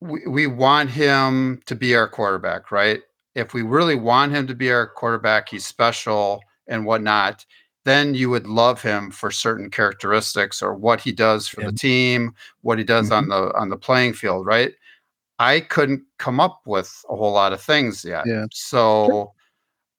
we, 0.00 0.26
we 0.26 0.46
want 0.46 0.90
him 0.90 1.60
to 1.66 1.74
be 1.74 1.94
our 1.94 2.08
quarterback, 2.08 2.70
right? 2.70 3.00
If 3.34 3.54
we 3.54 3.62
really 3.62 3.94
want 3.94 4.32
him 4.32 4.46
to 4.46 4.54
be 4.54 4.72
our 4.72 4.86
quarterback, 4.86 5.48
he's 5.48 5.66
special 5.66 6.40
and 6.66 6.84
whatnot, 6.84 7.44
then 7.84 8.14
you 8.14 8.28
would 8.30 8.46
love 8.46 8.82
him 8.82 9.10
for 9.10 9.30
certain 9.30 9.70
characteristics 9.70 10.62
or 10.62 10.74
what 10.74 11.00
he 11.00 11.12
does 11.12 11.48
for 11.48 11.62
Yeah. 11.62 11.68
the 11.68 11.72
team, 11.72 12.34
what 12.62 12.78
he 12.78 12.84
does 12.84 13.10
on 13.10 13.28
the 13.28 13.54
on 13.56 13.68
the 13.68 13.76
playing 13.76 14.14
field, 14.14 14.46
right? 14.46 14.74
I 15.38 15.60
couldn't 15.60 16.02
come 16.18 16.40
up 16.40 16.60
with 16.66 16.92
a 17.08 17.16
whole 17.16 17.32
lot 17.32 17.52
of 17.54 17.62
things 17.62 18.04
yet. 18.04 18.26
Yeah. 18.26 18.44
So 18.52 19.32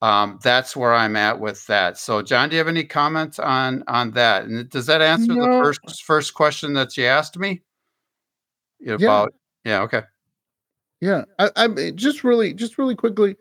um, 0.03 0.39
that's 0.43 0.75
where 0.75 0.93
I'm 0.93 1.15
at 1.15 1.39
with 1.39 1.65
that. 1.67 1.97
So, 1.97 2.21
John, 2.21 2.49
do 2.49 2.55
you 2.55 2.59
have 2.59 2.67
any 2.67 2.83
comments 2.83 3.39
on 3.39 3.83
on 3.87 4.11
that? 4.11 4.45
And 4.45 4.69
does 4.69 4.85
that 4.85 5.01
answer 5.01 5.33
the 5.33 5.59
first 5.63 6.03
first 6.03 6.33
question 6.33 6.73
that 6.73 6.95
you 6.97 7.05
asked 7.05 7.37
me 7.37 7.61
about? 8.87 9.33
Yeah. 9.33 9.37
Okay. 9.65 10.01
Yeah, 11.01 11.25
I, 11.39 11.49
I 11.55 11.91
just 11.91 12.23
really, 12.23 12.53
just 12.53 12.77
really 12.77 12.95
quickly. 12.95 13.35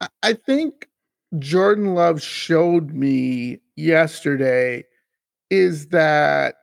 I, 0.00 0.08
I 0.22 0.32
think 0.34 0.88
Jordan 1.38 1.94
Love 1.94 2.22
showed 2.22 2.92
me 2.92 3.60
yesterday 3.76 4.84
is 5.50 5.88
that 5.88 6.56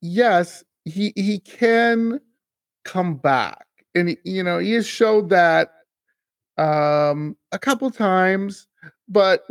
yes, 0.00 0.64
he 0.84 1.12
he 1.16 1.38
can 1.38 2.20
come 2.84 3.14
back, 3.16 3.66
and 3.94 4.16
you 4.24 4.42
know 4.42 4.58
he 4.58 4.72
has 4.72 4.86
showed 4.86 5.30
that 5.30 5.72
um 6.58 7.36
a 7.52 7.58
couple 7.58 7.90
times, 7.90 8.66
but 9.08 9.46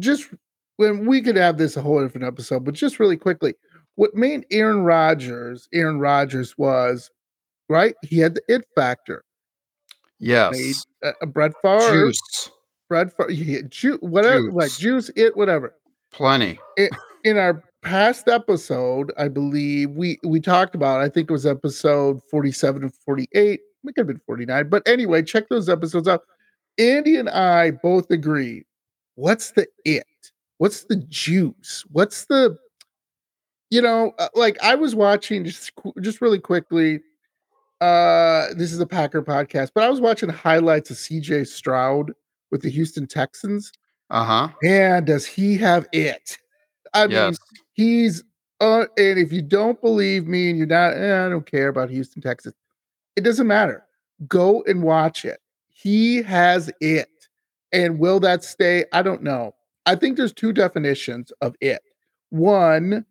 just 0.00 0.28
when 0.76 1.06
we 1.06 1.20
could 1.22 1.36
have 1.36 1.58
this 1.58 1.76
a 1.76 1.82
whole 1.82 2.02
different 2.02 2.26
episode, 2.26 2.64
but 2.64 2.74
just 2.74 2.98
really 2.98 3.16
quickly, 3.16 3.54
what 3.96 4.14
made 4.14 4.46
Aaron 4.50 4.82
Rodgers 4.82 5.68
Aaron 5.72 5.98
Rodgers 6.00 6.56
was 6.58 7.10
right. 7.68 7.94
He 8.02 8.18
had 8.18 8.34
the 8.34 8.42
it 8.48 8.64
factor. 8.74 9.24
Yes. 10.18 10.86
uh, 11.02 11.12
uh, 11.20 11.26
Brett 11.26 11.52
Favre, 11.62 12.06
Juice. 12.06 12.50
Brett 12.88 13.16
Favre, 13.16 13.30
yeah, 13.30 13.60
ju- 13.68 13.98
whatever, 14.00 14.50
like 14.52 14.70
Juice. 14.70 15.08
juice, 15.08 15.10
it, 15.16 15.36
whatever. 15.36 15.74
Plenty. 16.12 16.58
In 17.24 17.36
our 17.38 17.62
past 17.82 18.28
episode, 18.28 19.12
I 19.18 19.28
believe 19.28 19.90
we 19.90 20.18
we 20.24 20.40
talked 20.40 20.74
about. 20.74 21.00
I 21.00 21.08
think 21.08 21.28
it 21.28 21.32
was 21.32 21.46
episode 21.46 22.22
forty-seven 22.30 22.82
and 22.82 22.94
forty-eight. 22.94 23.60
It 23.60 23.86
could 23.86 23.98
have 23.98 24.06
been 24.06 24.20
forty-nine, 24.26 24.68
but 24.68 24.86
anyway, 24.86 25.22
check 25.22 25.48
those 25.48 25.68
episodes 25.68 26.08
out. 26.08 26.22
Andy 26.78 27.16
and 27.16 27.28
I 27.28 27.72
both 27.72 28.10
agree. 28.10 28.64
What's 29.16 29.50
the 29.52 29.66
it? 29.84 30.06
What's 30.58 30.84
the 30.84 30.96
juice? 30.96 31.84
What's 31.90 32.26
the 32.26 32.56
you 33.70 33.82
know, 33.82 34.14
uh, 34.18 34.28
like 34.34 34.56
I 34.62 34.74
was 34.76 34.94
watching 34.94 35.44
just 35.44 35.72
just 36.00 36.20
really 36.20 36.38
quickly. 36.38 37.00
Uh, 37.84 38.54
this 38.54 38.72
is 38.72 38.80
a 38.80 38.86
Packer 38.86 39.22
podcast, 39.22 39.72
but 39.74 39.84
I 39.84 39.90
was 39.90 40.00
watching 40.00 40.30
highlights 40.30 40.90
of 40.90 40.96
CJ 40.96 41.46
Stroud 41.46 42.12
with 42.50 42.62
the 42.62 42.70
Houston 42.70 43.06
Texans. 43.06 43.70
Uh 44.08 44.24
huh. 44.24 44.48
And 44.64 45.04
does 45.06 45.26
he 45.26 45.58
have 45.58 45.86
it? 45.92 46.38
I 46.94 47.06
mean, 47.06 47.16
Yes. 47.16 47.38
he's 47.74 48.24
uh, 48.60 48.86
and 48.96 49.18
if 49.18 49.32
you 49.32 49.42
don't 49.42 49.78
believe 49.82 50.26
me 50.26 50.48
and 50.48 50.56
you're 50.56 50.66
not, 50.66 50.94
eh, 50.96 51.26
I 51.26 51.28
don't 51.28 51.44
care 51.44 51.68
about 51.68 51.90
Houston, 51.90 52.22
Texas. 52.22 52.54
It 53.16 53.20
doesn't 53.22 53.46
matter. 53.46 53.84
Go 54.28 54.62
and 54.66 54.82
watch 54.82 55.26
it. 55.26 55.40
He 55.68 56.22
has 56.22 56.70
it. 56.80 57.10
And 57.72 57.98
will 57.98 58.18
that 58.20 58.44
stay? 58.44 58.86
I 58.94 59.02
don't 59.02 59.22
know. 59.22 59.54
I 59.84 59.94
think 59.96 60.16
there's 60.16 60.32
two 60.32 60.54
definitions 60.54 61.32
of 61.42 61.54
it. 61.60 61.82
One, 62.30 63.04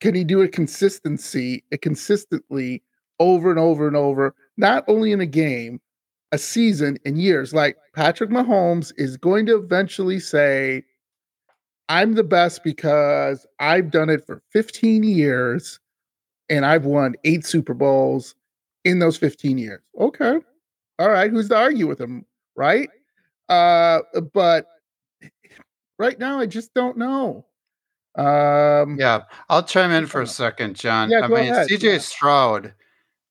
can 0.00 0.14
he 0.14 0.24
do 0.24 0.40
it 0.40 0.52
consistency, 0.52 1.62
it 1.70 1.82
consistently 1.82 2.82
over 3.24 3.50
and 3.50 3.58
over 3.58 3.86
and 3.88 3.96
over, 3.96 4.34
not 4.58 4.84
only 4.86 5.10
in 5.10 5.20
a 5.20 5.26
game, 5.26 5.80
a 6.32 6.38
season 6.38 6.98
and 7.06 7.18
years. 7.18 7.54
Like 7.54 7.76
Patrick 7.94 8.28
Mahomes 8.28 8.92
is 8.98 9.16
going 9.16 9.46
to 9.46 9.56
eventually 9.56 10.20
say, 10.20 10.84
I'm 11.88 12.14
the 12.14 12.24
best 12.24 12.62
because 12.62 13.46
I've 13.60 13.90
done 13.90 14.10
it 14.10 14.26
for 14.26 14.42
15 14.50 15.02
years 15.04 15.80
and 16.50 16.66
I've 16.66 16.84
won 16.84 17.14
eight 17.24 17.46
Super 17.46 17.72
Bowls 17.72 18.34
in 18.84 18.98
those 18.98 19.16
15 19.16 19.56
years. 19.56 19.80
Okay. 19.98 20.38
All 20.98 21.10
right. 21.10 21.30
Who's 21.30 21.48
to 21.48 21.56
argue 21.56 21.86
with 21.86 22.00
him? 22.00 22.26
Right. 22.56 22.90
Uh, 23.48 24.00
but 24.32 24.66
right 25.98 26.18
now, 26.18 26.38
I 26.40 26.46
just 26.46 26.74
don't 26.74 26.98
know. 26.98 27.46
Um, 28.16 28.96
Yeah. 28.98 29.22
I'll 29.48 29.62
chime 29.62 29.90
in 29.92 30.06
for 30.06 30.20
a 30.22 30.26
second, 30.26 30.76
John. 30.76 31.10
Yeah, 31.10 31.24
I 31.24 31.28
go 31.28 31.34
mean, 31.36 31.52
ahead, 31.52 31.68
CJ 31.68 31.82
yeah. 31.82 31.98
Stroud, 31.98 32.74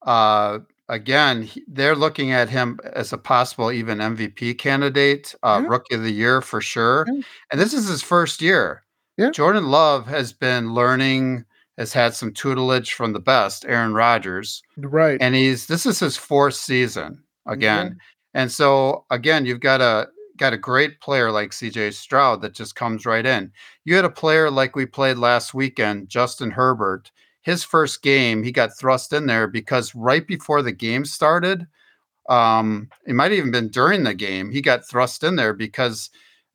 uh, 0.05 0.59
again, 0.89 1.43
he- 1.43 1.63
they're 1.67 1.95
looking 1.95 2.31
at 2.31 2.49
him 2.49 2.79
as 2.93 3.13
a 3.13 3.17
possible 3.17 3.71
even 3.71 3.99
MVP 3.99 4.57
candidate, 4.57 5.33
uh, 5.43 5.59
Yeah. 5.63 5.69
rookie 5.69 5.95
of 5.95 6.03
the 6.03 6.11
year 6.11 6.41
for 6.41 6.61
sure. 6.61 7.05
Yeah. 7.07 7.21
And 7.51 7.59
this 7.61 7.73
is 7.73 7.87
his 7.87 8.01
first 8.03 8.41
year. 8.41 8.83
Yeah. 9.17 9.31
Jordan 9.31 9.67
Love 9.69 10.07
has 10.07 10.33
been 10.33 10.73
learning, 10.73 11.45
has 11.77 11.93
had 11.93 12.13
some 12.15 12.33
tutelage 12.33 12.93
from 12.93 13.13
the 13.13 13.19
best, 13.19 13.65
Aaron 13.65 13.93
Rodgers. 13.93 14.61
right. 14.77 15.17
and 15.21 15.35
he's 15.35 15.67
this 15.67 15.85
is 15.85 15.99
his 15.99 16.17
fourth 16.17 16.55
season 16.55 17.23
again 17.47 17.97
and 18.33 18.51
so 18.51 19.03
again 19.11 19.45
you've 19.45 19.59
got 19.59 19.81
a 19.81 20.07
got 20.37 20.53
a 20.53 20.57
great 20.57 20.99
player 21.01 21.29
like 21.31 21.51
cj 21.51 21.93
stroud 21.93 22.41
that 22.41 22.53
just 22.53 22.75
comes 22.75 23.05
right 23.05 23.25
in 23.25 23.51
you 23.85 23.95
had 23.95 24.05
a 24.05 24.09
player 24.09 24.49
like 24.49 24.75
we 24.75 24.85
played 24.85 25.17
last 25.17 25.53
weekend 25.53 26.07
justin 26.09 26.49
herbert 26.51 27.11
his 27.43 27.63
first 27.63 28.01
game 28.01 28.43
he 28.43 28.51
got 28.51 28.77
thrust 28.77 29.13
in 29.13 29.25
there 29.25 29.47
because 29.47 29.93
right 29.95 30.27
before 30.27 30.61
the 30.61 30.71
game 30.71 31.05
started 31.05 31.67
um 32.29 32.89
it 33.05 33.13
might 33.13 33.31
have 33.31 33.39
even 33.39 33.51
been 33.51 33.69
during 33.69 34.03
the 34.03 34.13
game 34.13 34.49
he 34.51 34.61
got 34.61 34.87
thrust 34.87 35.23
in 35.23 35.35
there 35.35 35.53
because 35.53 36.09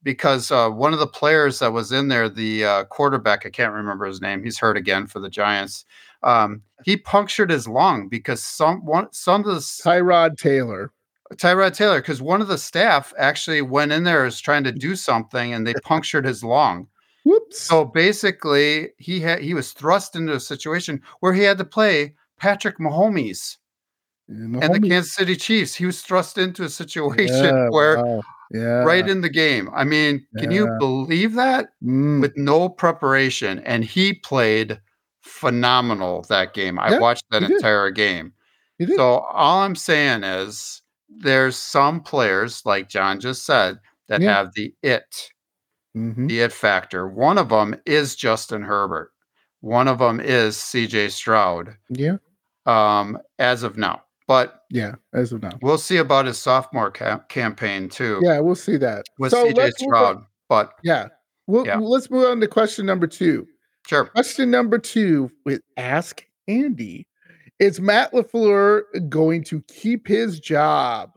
because 0.04 0.52
uh, 0.52 0.70
one 0.70 0.92
of 0.92 1.00
the 1.00 1.06
players 1.06 1.58
that 1.58 1.72
was 1.72 1.92
in 1.92 2.08
there 2.08 2.28
the 2.28 2.64
uh, 2.64 2.84
quarterback 2.84 3.44
i 3.46 3.50
can't 3.50 3.72
remember 3.72 4.06
his 4.06 4.20
name 4.20 4.42
he's 4.42 4.58
hurt 4.58 4.76
again 4.76 5.06
for 5.06 5.20
the 5.20 5.30
giants 5.30 5.84
um, 6.22 6.62
he 6.84 6.96
punctured 6.96 7.50
his 7.50 7.68
lung 7.68 8.08
because 8.08 8.42
some 8.42 8.84
one 8.84 9.08
some 9.12 9.40
of 9.40 9.54
the 9.54 9.60
Tyrod 9.60 10.36
Taylor. 10.36 10.92
Tyrod 11.34 11.74
Taylor 11.74 12.00
because 12.00 12.22
one 12.22 12.40
of 12.40 12.48
the 12.48 12.58
staff 12.58 13.12
actually 13.18 13.62
went 13.62 13.92
in 13.92 14.04
there 14.04 14.24
as 14.24 14.40
trying 14.40 14.64
to 14.64 14.72
do 14.72 14.96
something 14.96 15.52
and 15.52 15.66
they 15.66 15.74
punctured 15.84 16.24
his 16.24 16.42
lung. 16.42 16.88
Whoops. 17.28 17.60
So 17.60 17.84
basically, 17.84 18.90
he 18.98 19.20
had 19.20 19.40
he 19.40 19.54
was 19.54 19.72
thrust 19.72 20.16
into 20.16 20.32
a 20.34 20.40
situation 20.40 21.02
where 21.20 21.32
he 21.34 21.42
had 21.42 21.58
to 21.58 21.64
play 21.64 22.14
Patrick 22.38 22.78
Mahomes 22.78 23.56
and 24.28 24.62
and 24.62 24.74
the 24.74 24.80
Kansas 24.80 25.14
City 25.14 25.36
Chiefs. 25.36 25.74
He 25.74 25.86
was 25.86 26.00
thrust 26.02 26.38
into 26.38 26.64
a 26.64 26.68
situation 26.68 27.44
Yeah, 27.44 27.66
where 27.70 27.96
wow. 27.96 28.22
yeah, 28.52 28.82
right 28.84 29.08
in 29.08 29.20
the 29.20 29.28
game. 29.28 29.68
I 29.74 29.84
mean, 29.84 30.26
can 30.38 30.50
you 30.50 30.68
believe 30.78 31.34
that? 31.34 31.70
Mm, 31.84 32.20
With 32.20 32.36
no 32.36 32.68
preparation, 32.68 33.58
and 33.60 33.84
he 33.84 34.14
played 34.14 34.80
phenomenal 35.22 36.24
that 36.28 36.54
game. 36.54 36.78
I 36.78 36.90
Yeah, 36.92 36.98
watched 37.00 37.24
that 37.30 37.42
entire 37.42 37.90
game. 37.90 38.32
So 38.96 39.18
all 39.32 39.62
I'm 39.62 39.74
saying 39.74 40.24
is 40.24 40.82
there's 41.08 41.56
some 41.56 42.00
players, 42.00 42.62
like 42.64 42.88
John 42.88 43.20
just 43.20 43.44
said, 43.44 43.78
that 44.08 44.22
Yeah. 44.22 44.34
have 44.36 44.54
the 44.54 44.72
it, 44.82 45.30
Mhm. 45.98 46.28
the 46.28 46.40
it 46.40 46.52
factor. 46.52 47.08
One 47.08 47.38
of 47.38 47.48
them 47.48 47.74
is 47.86 48.14
Justin 48.16 48.62
Herbert. 48.62 49.12
One 49.60 49.88
of 49.88 49.98
them 49.98 50.20
is 50.20 50.56
CJ 50.56 51.08
Stroud, 51.10 51.76
Yeah, 51.90 52.18
um, 52.66 53.18
as 53.38 53.62
of 53.64 53.76
now. 53.76 54.04
But 54.28 54.64
yeah. 54.70 54.94
As 55.14 55.32
of 55.32 55.42
now, 55.42 55.58
we'll 55.62 55.78
see 55.78 55.96
about 55.96 56.26
his 56.26 56.38
sophomore 56.38 56.90
ca- 56.90 57.20
campaign 57.28 57.88
too 57.88 58.20
yeah, 58.22 58.38
we'll 58.40 58.54
see 58.54 58.76
that. 58.76 59.06
with 59.18 59.32
So 59.32 59.46
CJ 59.46 59.54
let's 59.56 59.82
move 59.82 59.94
on- 59.94 59.98
Stroud. 60.14 60.24
But 60.50 60.72
Yeah, 60.82 61.08
we'll, 61.46 61.66
Yeah. 61.66 61.78
let's 61.78 62.10
move 62.10 62.26
on 62.28 62.40
to 62.40 62.46
question 62.46 62.84
number 62.86 63.06
two. 63.06 63.46
sure, 63.86 64.04
Question 64.06 64.50
number 64.50 64.78
two 64.78 65.30
with 65.46 65.62
Ask 65.78 66.24
Andy: 66.46 67.06
Is 67.58 67.80
Matt 67.80 68.12
LaFleur 68.12 69.08
going 69.08 69.42
to 69.44 69.62
keep 69.62 70.06
his 70.06 70.38
job? 70.40 71.10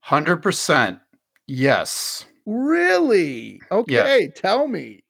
hundred 0.00 0.38
percent, 0.42 0.98
yes. 1.46 2.26
Really? 2.46 3.60
Okay, 3.70 4.30
tell 4.34 4.66
me. 4.68 5.02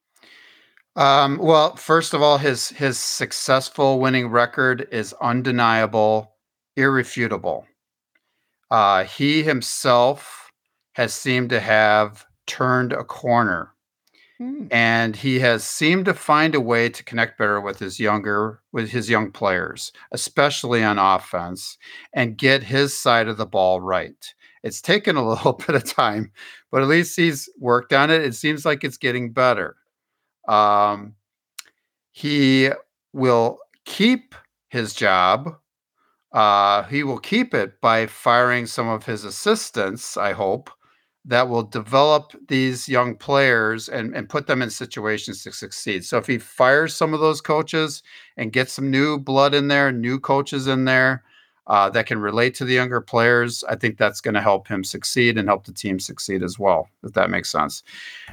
Um, 0.96 1.38
well, 1.38 1.74
first 1.76 2.14
of 2.14 2.22
all, 2.22 2.38
his 2.38 2.68
his 2.68 2.98
successful 2.98 3.98
winning 3.98 4.28
record 4.28 4.86
is 4.92 5.12
undeniable, 5.20 6.36
irrefutable. 6.76 7.66
Uh, 8.70 9.04
he 9.04 9.42
himself 9.42 10.50
has 10.94 11.12
seemed 11.12 11.50
to 11.50 11.60
have 11.60 12.24
turned 12.46 12.92
a 12.92 13.04
corner. 13.04 13.70
Hmm. 14.38 14.66
And 14.70 15.16
he 15.16 15.40
has 15.40 15.64
seemed 15.64 16.06
to 16.06 16.14
find 16.14 16.54
a 16.54 16.60
way 16.60 16.88
to 16.88 17.04
connect 17.04 17.38
better 17.38 17.60
with 17.60 17.78
his 17.78 18.00
younger 18.00 18.60
with 18.72 18.90
his 18.90 19.08
young 19.10 19.30
players, 19.32 19.92
especially 20.12 20.82
on 20.84 20.98
offense, 20.98 21.78
and 22.12 22.36
get 22.38 22.64
his 22.64 22.96
side 22.96 23.28
of 23.28 23.36
the 23.36 23.46
ball 23.46 23.80
right. 23.80 24.34
It's 24.64 24.80
taken 24.80 25.16
a 25.16 25.28
little 25.28 25.52
bit 25.52 25.76
of 25.76 25.84
time, 25.84 26.32
but 26.72 26.82
at 26.82 26.88
least 26.88 27.14
he's 27.14 27.48
worked 27.60 27.92
on 27.92 28.10
it. 28.10 28.22
It 28.22 28.34
seems 28.34 28.64
like 28.64 28.82
it's 28.82 28.96
getting 28.96 29.32
better. 29.32 29.76
Um, 30.48 31.14
he 32.10 32.70
will 33.12 33.58
keep 33.84 34.34
his 34.68 34.94
job. 34.94 35.54
Uh, 36.32 36.82
he 36.84 37.04
will 37.04 37.20
keep 37.20 37.54
it 37.54 37.80
by 37.80 38.06
firing 38.06 38.66
some 38.66 38.88
of 38.88 39.06
his 39.06 39.24
assistants, 39.24 40.16
I 40.16 40.32
hope, 40.32 40.68
that 41.24 41.48
will 41.48 41.62
develop 41.62 42.32
these 42.48 42.88
young 42.88 43.16
players 43.16 43.88
and, 43.88 44.16
and 44.16 44.28
put 44.28 44.46
them 44.46 44.60
in 44.60 44.70
situations 44.70 45.44
to 45.44 45.52
succeed. 45.52 46.04
So 46.04 46.18
if 46.18 46.26
he 46.26 46.38
fires 46.38 46.94
some 46.94 47.14
of 47.14 47.20
those 47.20 47.40
coaches 47.40 48.02
and 48.36 48.52
gets 48.52 48.72
some 48.72 48.90
new 48.90 49.18
blood 49.18 49.54
in 49.54 49.68
there, 49.68 49.92
new 49.92 50.18
coaches 50.18 50.66
in 50.66 50.84
there 50.84 51.22
uh, 51.66 51.88
that 51.90 52.06
can 52.06 52.18
relate 52.18 52.54
to 52.54 52.64
the 52.64 52.74
younger 52.74 53.00
players, 53.00 53.64
I 53.64 53.76
think 53.76 53.96
that's 53.96 54.20
going 54.20 54.34
to 54.34 54.40
help 54.40 54.68
him 54.68 54.84
succeed 54.84 55.38
and 55.38 55.48
help 55.48 55.64
the 55.64 55.72
team 55.72 55.98
succeed 55.98 56.42
as 56.42 56.58
well, 56.58 56.88
if 57.02 57.12
that 57.14 57.30
makes 57.30 57.50
sense. 57.50 57.82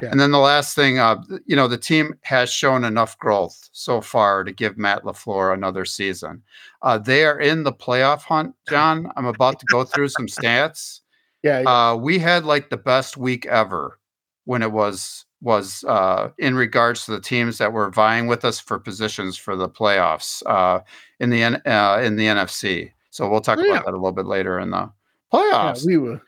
Yeah. 0.02 0.10
And 0.12 0.20
then 0.20 0.32
the 0.32 0.40
last 0.40 0.76
thing, 0.76 1.00
uh, 1.00 1.24
you 1.46 1.56
know, 1.56 1.68
the 1.68 1.78
team 1.78 2.16
has 2.22 2.52
shown 2.52 2.84
enough 2.84 3.18
growth 3.20 3.70
so 3.72 4.02
far 4.02 4.44
to 4.44 4.52
give 4.52 4.78
Matt 4.78 5.04
LaFleur 5.04 5.54
another 5.54 5.86
season. 5.86 6.44
Uh, 6.82 6.98
they 6.98 7.24
are 7.24 7.40
in 7.40 7.64
the 7.64 7.74
playoff 7.74 8.24
hunt, 8.24 8.54
John. 8.70 9.12
I'm 9.16 9.26
about 9.26 9.60
to 9.60 9.66
go 9.68 9.84
through 9.84 10.10
some 10.10 10.28
stats. 10.28 11.00
Yeah, 11.44 11.62
yeah. 11.62 11.92
Uh, 11.92 11.96
we 11.96 12.20
had 12.20 12.44
like 12.44 12.70
the 12.70 12.78
best 12.78 13.18
week 13.18 13.46
ever 13.46 13.98
when 14.46 14.62
it 14.62 14.72
was 14.72 15.26
was 15.42 15.84
uh, 15.86 16.30
in 16.38 16.56
regards 16.56 17.06
to 17.06 17.12
the 17.12 17.20
teams 17.20 17.58
that 17.58 17.74
were 17.74 17.90
vying 17.90 18.28
with 18.28 18.46
us 18.46 18.60
for 18.60 18.78
positions 18.78 19.38
for 19.38 19.56
the 19.56 19.68
playoffs 19.68 20.44
uh, 20.46 20.80
in 21.20 21.32
the 21.32 21.44
uh, 21.44 22.00
in 22.02 22.16
the 22.16 22.26
NFC. 22.26 22.92
So 23.12 23.30
we'll 23.30 23.42
talk 23.42 23.60
yeah. 23.60 23.74
about 23.74 23.86
that 23.86 23.92
a 23.92 23.98
little 23.98 24.12
bit 24.12 24.26
later 24.26 24.60
in 24.60 24.72
the 24.72 24.92
playoffs. 25.32 25.82
Yeah, 25.82 25.86
we 25.86 25.98
will. 25.98 26.22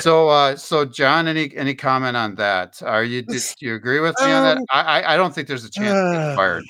so, 0.00 0.28
uh, 0.28 0.56
so 0.56 0.84
John, 0.84 1.28
any 1.28 1.54
any 1.56 1.74
comment 1.74 2.16
on 2.16 2.34
that? 2.36 2.82
Are 2.82 3.04
you 3.04 3.22
did, 3.22 3.42
do 3.58 3.66
you 3.66 3.74
agree 3.74 4.00
with 4.00 4.16
me 4.20 4.26
um, 4.26 4.32
on 4.32 4.44
that? 4.44 4.56
Um, 4.58 4.64
I 4.70 5.14
I 5.14 5.16
don't 5.16 5.34
think 5.34 5.48
there's 5.48 5.64
a 5.64 5.70
chance 5.70 5.92
uh, 5.92 6.12
to 6.12 6.18
get 6.18 6.36
fired. 6.36 6.64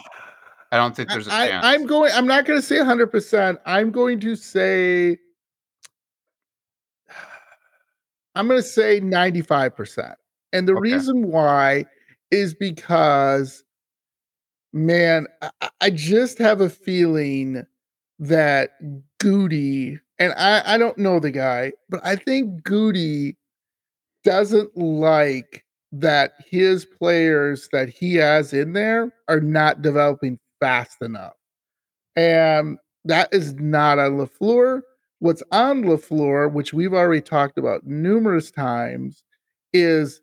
I 0.72 0.76
don't 0.76 0.94
think 0.94 1.08
there's 1.08 1.26
a 1.26 1.32
I, 1.32 1.48
chance. 1.48 1.64
I, 1.64 1.74
I'm 1.74 1.86
going. 1.86 2.12
I'm 2.12 2.26
not 2.26 2.44
going 2.44 2.60
to 2.60 2.66
say 2.66 2.78
100. 2.78 3.06
percent 3.08 3.58
I'm 3.64 3.90
going 3.90 4.20
to 4.20 4.36
say 4.36 5.18
I'm 8.34 8.48
going 8.48 8.60
to 8.60 8.66
say 8.66 9.00
95%. 9.00 10.14
And 10.52 10.68
the 10.68 10.72
okay. 10.72 10.80
reason 10.80 11.30
why 11.30 11.86
is 12.30 12.54
because, 12.54 13.64
man, 14.72 15.26
I, 15.42 15.70
I, 15.80 15.90
just 15.90 16.38
have 16.38 16.60
a 16.60 16.70
feeling 16.70 17.66
that 18.20 18.70
Goody, 19.18 19.98
and 20.18 20.32
I, 20.34 20.62
I 20.74 20.78
don't 20.78 20.98
know 20.98 21.18
the 21.18 21.30
guy, 21.30 21.72
but 21.88 22.00
I 22.04 22.16
think 22.16 22.62
Goody 22.62 23.36
doesn't 24.24 24.76
like 24.76 25.64
that 25.92 26.34
his 26.46 26.84
players 26.84 27.68
that 27.72 27.88
he 27.88 28.14
has 28.16 28.52
in 28.52 28.74
there 28.74 29.12
are 29.28 29.40
not 29.40 29.82
developing 29.82 30.38
fast 30.60 31.02
enough. 31.02 31.32
And 32.14 32.78
that 33.06 33.28
is 33.32 33.54
not 33.54 33.98
on 33.98 34.18
LaFleur. 34.18 34.82
What's 35.20 35.42
on 35.50 35.82
LaFleur, 35.82 36.52
which 36.52 36.72
we've 36.72 36.94
already 36.94 37.22
talked 37.22 37.58
about 37.58 37.86
numerous 37.86 38.50
times, 38.50 39.24
is 39.72 40.20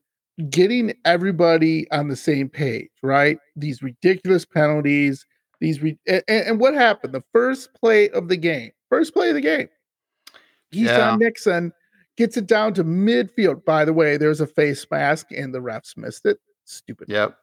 getting 0.50 0.94
everybody 1.04 1.90
on 1.92 2.08
the 2.08 2.16
same 2.16 2.48
page, 2.50 2.90
right? 3.02 3.40
These 3.56 3.82
ridiculous 3.82 4.46
penalties, 4.46 5.26
these 5.60 5.82
re- 5.82 6.00
and, 6.08 6.24
and, 6.28 6.60
what 6.60 6.74
happened? 6.74 7.14
The 7.14 7.24
first 7.34 7.74
play 7.74 8.10
of 8.10 8.28
the 8.28 8.38
game, 8.38 8.72
first 8.90 9.14
play 9.14 9.30
of 9.30 9.36
the 9.36 9.42
game, 9.42 9.70
He's 10.72 10.88
yeah. 10.88 11.16
Nixon 11.18 11.74
gets 12.18 12.38
it 12.38 12.48
down 12.48 12.74
to 12.76 12.84
midfield. 12.84 13.64
By 13.66 13.86
the 13.86 13.94
way, 13.94 14.18
there's 14.18 14.42
a 14.42 14.48
face 14.48 14.86
mask 14.92 15.28
and 15.32 15.54
the 15.54 15.60
refs 15.60 15.96
missed 15.96 16.26
it. 16.26 16.40
Stupid. 16.66 17.08
Yep. 17.10 17.38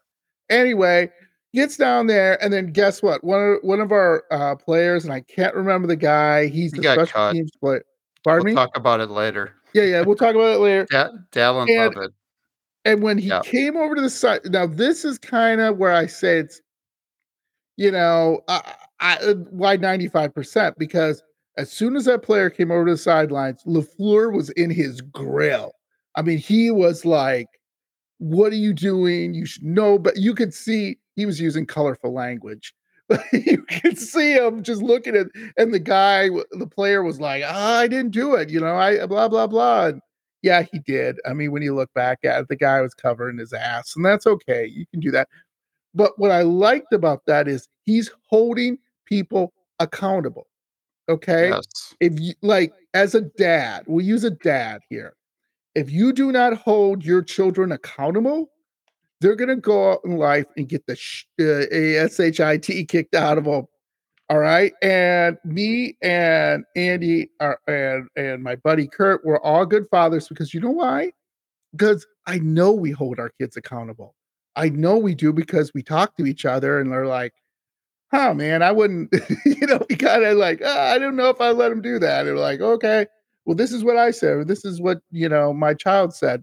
Anyway, 0.50 1.10
gets 1.54 1.76
down 1.76 2.06
there, 2.06 2.42
and 2.42 2.52
then 2.52 2.72
guess 2.72 3.02
what? 3.02 3.24
One 3.24 3.40
of 3.40 3.58
one 3.62 3.80
of 3.80 3.92
our 3.92 4.24
uh, 4.30 4.56
players, 4.56 5.04
and 5.04 5.12
I 5.12 5.20
can't 5.20 5.54
remember 5.54 5.88
the 5.88 5.96
guy. 5.96 6.46
He's 6.46 6.72
he 6.72 6.80
the 6.80 6.92
special 6.92 7.06
cut. 7.06 7.32
teams 7.32 7.50
player. 7.58 7.84
Pardon 8.24 8.44
we'll 8.44 8.54
me. 8.54 8.56
Talk 8.56 8.76
about 8.76 9.00
it 9.00 9.10
later. 9.10 9.54
Yeah, 9.72 9.84
yeah, 9.84 10.02
we'll 10.02 10.16
talk 10.16 10.34
about 10.34 10.56
it 10.56 10.60
later. 10.60 10.86
Yeah, 10.92 11.08
Dallin 11.32 11.68
and, 11.68 11.94
love 11.94 12.04
it. 12.04 12.12
And 12.84 13.02
when 13.02 13.18
he 13.18 13.32
came 13.44 13.76
over 13.76 13.94
to 13.94 14.00
the 14.00 14.10
side, 14.10 14.40
now 14.50 14.66
this 14.66 15.04
is 15.04 15.18
kind 15.18 15.60
of 15.60 15.78
where 15.78 15.92
I 15.92 16.06
say 16.06 16.38
it's, 16.38 16.60
you 17.76 17.90
know, 17.90 18.40
I, 18.48 18.74
I 19.00 19.16
uh, 19.18 19.34
why 19.50 19.76
ninety 19.76 20.08
five 20.08 20.34
percent 20.34 20.76
because 20.78 21.22
as 21.56 21.70
soon 21.70 21.96
as 21.96 22.04
that 22.06 22.22
player 22.22 22.50
came 22.50 22.70
over 22.70 22.84
to 22.86 22.92
the 22.92 22.98
sidelines, 22.98 23.62
LaFleur 23.64 24.32
was 24.32 24.50
in 24.50 24.70
his 24.70 25.00
grill. 25.00 25.72
I 26.16 26.22
mean, 26.22 26.38
he 26.38 26.70
was 26.70 27.04
like, 27.04 27.48
"What 28.18 28.52
are 28.52 28.56
you 28.56 28.72
doing? 28.72 29.34
You 29.34 29.46
should 29.46 29.64
know." 29.64 29.98
But 29.98 30.16
you 30.16 30.34
could 30.34 30.54
see 30.54 30.98
he 31.16 31.26
was 31.26 31.40
using 31.40 31.66
colorful 31.66 32.12
language. 32.12 32.74
You 33.32 33.62
could 33.64 33.98
see 33.98 34.32
him 34.32 34.62
just 34.62 34.82
looking 34.82 35.14
at, 35.14 35.26
and 35.58 35.74
the 35.74 35.78
guy, 35.78 36.30
the 36.52 36.66
player 36.66 37.02
was 37.02 37.20
like, 37.20 37.42
oh, 37.44 37.48
I 37.50 37.86
didn't 37.86 38.12
do 38.12 38.34
it. 38.34 38.48
You 38.48 38.60
know, 38.60 38.76
I 38.76 39.04
blah, 39.06 39.28
blah, 39.28 39.46
blah. 39.46 39.86
And 39.88 40.00
yeah, 40.42 40.62
he 40.72 40.78
did. 40.78 41.16
I 41.26 41.34
mean, 41.34 41.52
when 41.52 41.62
you 41.62 41.74
look 41.74 41.92
back 41.94 42.20
at 42.24 42.40
it, 42.40 42.48
the 42.48 42.56
guy 42.56 42.80
was 42.80 42.94
covering 42.94 43.38
his 43.38 43.52
ass, 43.52 43.92
and 43.94 44.04
that's 44.04 44.26
okay. 44.26 44.66
You 44.66 44.86
can 44.90 45.00
do 45.00 45.10
that. 45.10 45.28
But 45.94 46.18
what 46.18 46.30
I 46.30 46.42
liked 46.42 46.92
about 46.92 47.24
that 47.26 47.48
is 47.48 47.68
he's 47.84 48.10
holding 48.28 48.78
people 49.06 49.52
accountable. 49.78 50.48
Okay. 51.08 51.50
Yes. 51.50 51.94
If 52.00 52.18
you 52.18 52.34
like, 52.42 52.72
as 52.94 53.14
a 53.14 53.20
dad, 53.20 53.84
we 53.86 54.04
use 54.04 54.24
a 54.24 54.30
dad 54.30 54.80
here. 54.88 55.14
If 55.74 55.90
you 55.90 56.12
do 56.12 56.32
not 56.32 56.56
hold 56.56 57.04
your 57.04 57.22
children 57.22 57.72
accountable, 57.72 58.50
they're 59.20 59.36
going 59.36 59.48
to 59.48 59.56
go 59.56 59.92
out 59.92 60.00
in 60.04 60.16
life 60.16 60.46
and 60.56 60.68
get 60.68 60.86
the 60.86 60.96
sh- 60.96 61.26
uh, 61.40 61.66
A-S-H-I-T 61.72 62.84
kicked 62.86 63.14
out 63.14 63.38
of 63.38 63.44
them. 63.44 63.66
All 64.30 64.38
right. 64.38 64.72
And 64.82 65.36
me 65.44 65.96
and 66.02 66.64
Andy 66.76 67.30
are, 67.40 67.58
and, 67.66 68.08
and 68.16 68.42
my 68.42 68.56
buddy 68.56 68.86
Kurt, 68.86 69.24
we're 69.24 69.40
all 69.40 69.66
good 69.66 69.86
fathers 69.90 70.28
because 70.28 70.54
you 70.54 70.60
know 70.60 70.70
why? 70.70 71.12
Because 71.72 72.06
I 72.26 72.38
know 72.38 72.72
we 72.72 72.90
hold 72.90 73.18
our 73.18 73.30
kids 73.38 73.56
accountable. 73.56 74.14
I 74.56 74.68
know 74.68 74.96
we 74.96 75.14
do 75.14 75.32
because 75.32 75.72
we 75.74 75.82
talk 75.82 76.16
to 76.16 76.26
each 76.26 76.44
other 76.44 76.78
and 76.80 76.92
they're 76.92 77.06
like, 77.06 77.32
oh 78.12 78.34
man, 78.34 78.62
I 78.62 78.72
wouldn't, 78.72 79.12
you 79.44 79.66
know, 79.66 79.84
we 79.88 79.96
kind 79.96 80.24
of 80.24 80.36
like, 80.38 80.60
oh, 80.64 80.80
I 80.80 80.98
don't 80.98 81.16
know 81.16 81.30
if 81.30 81.40
I 81.40 81.50
let 81.50 81.72
him 81.72 81.82
do 81.82 81.98
that. 81.98 82.26
And 82.26 82.36
we're 82.36 82.42
like, 82.42 82.60
okay, 82.60 83.06
well, 83.44 83.56
this 83.56 83.72
is 83.72 83.84
what 83.84 83.96
I 83.96 84.10
said. 84.10 84.36
Or 84.36 84.44
This 84.44 84.64
is 84.64 84.80
what, 84.80 85.00
you 85.10 85.28
know, 85.28 85.52
my 85.52 85.74
child 85.74 86.14
said 86.14 86.42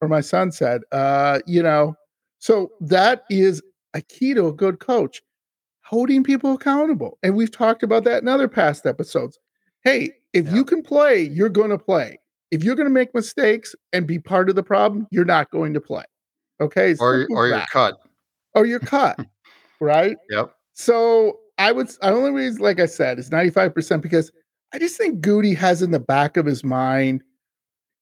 or 0.00 0.08
my 0.08 0.20
son 0.20 0.52
said. 0.52 0.82
Uh, 0.90 1.38
you 1.46 1.62
know, 1.62 1.94
so 2.38 2.72
that 2.80 3.24
is 3.30 3.62
a 3.94 4.02
key 4.02 4.34
to 4.34 4.48
a 4.48 4.52
good 4.52 4.80
coach, 4.80 5.22
holding 5.84 6.24
people 6.24 6.54
accountable. 6.54 7.18
And 7.22 7.36
we've 7.36 7.52
talked 7.52 7.82
about 7.82 8.04
that 8.04 8.22
in 8.22 8.28
other 8.28 8.48
past 8.48 8.84
episodes. 8.84 9.38
Hey, 9.84 10.12
if 10.32 10.46
yeah. 10.46 10.54
you 10.54 10.64
can 10.64 10.82
play, 10.82 11.22
you're 11.22 11.48
going 11.48 11.70
to 11.70 11.78
play. 11.78 12.18
If 12.50 12.64
you're 12.64 12.74
going 12.74 12.88
to 12.88 12.92
make 12.92 13.14
mistakes 13.14 13.74
and 13.92 14.06
be 14.06 14.18
part 14.18 14.50
of 14.50 14.56
the 14.56 14.62
problem, 14.62 15.06
you're 15.10 15.24
not 15.24 15.50
going 15.50 15.72
to 15.74 15.80
play. 15.80 16.04
Okay. 16.62 16.94
Or, 16.98 17.26
or 17.30 17.48
you're 17.48 17.66
cut. 17.70 17.98
Or 18.54 18.66
you're 18.66 18.80
cut. 18.80 19.18
right. 19.80 20.16
Yep. 20.30 20.54
So 20.74 21.38
I 21.58 21.72
would, 21.72 21.90
I 22.02 22.10
only 22.10 22.30
reason, 22.30 22.62
like 22.62 22.80
I 22.80 22.86
said, 22.86 23.18
is 23.18 23.30
95% 23.30 24.00
because 24.00 24.32
I 24.72 24.78
just 24.78 24.96
think 24.96 25.20
Goody 25.20 25.54
has 25.54 25.82
in 25.82 25.90
the 25.90 26.00
back 26.00 26.36
of 26.36 26.46
his 26.46 26.64
mind, 26.64 27.22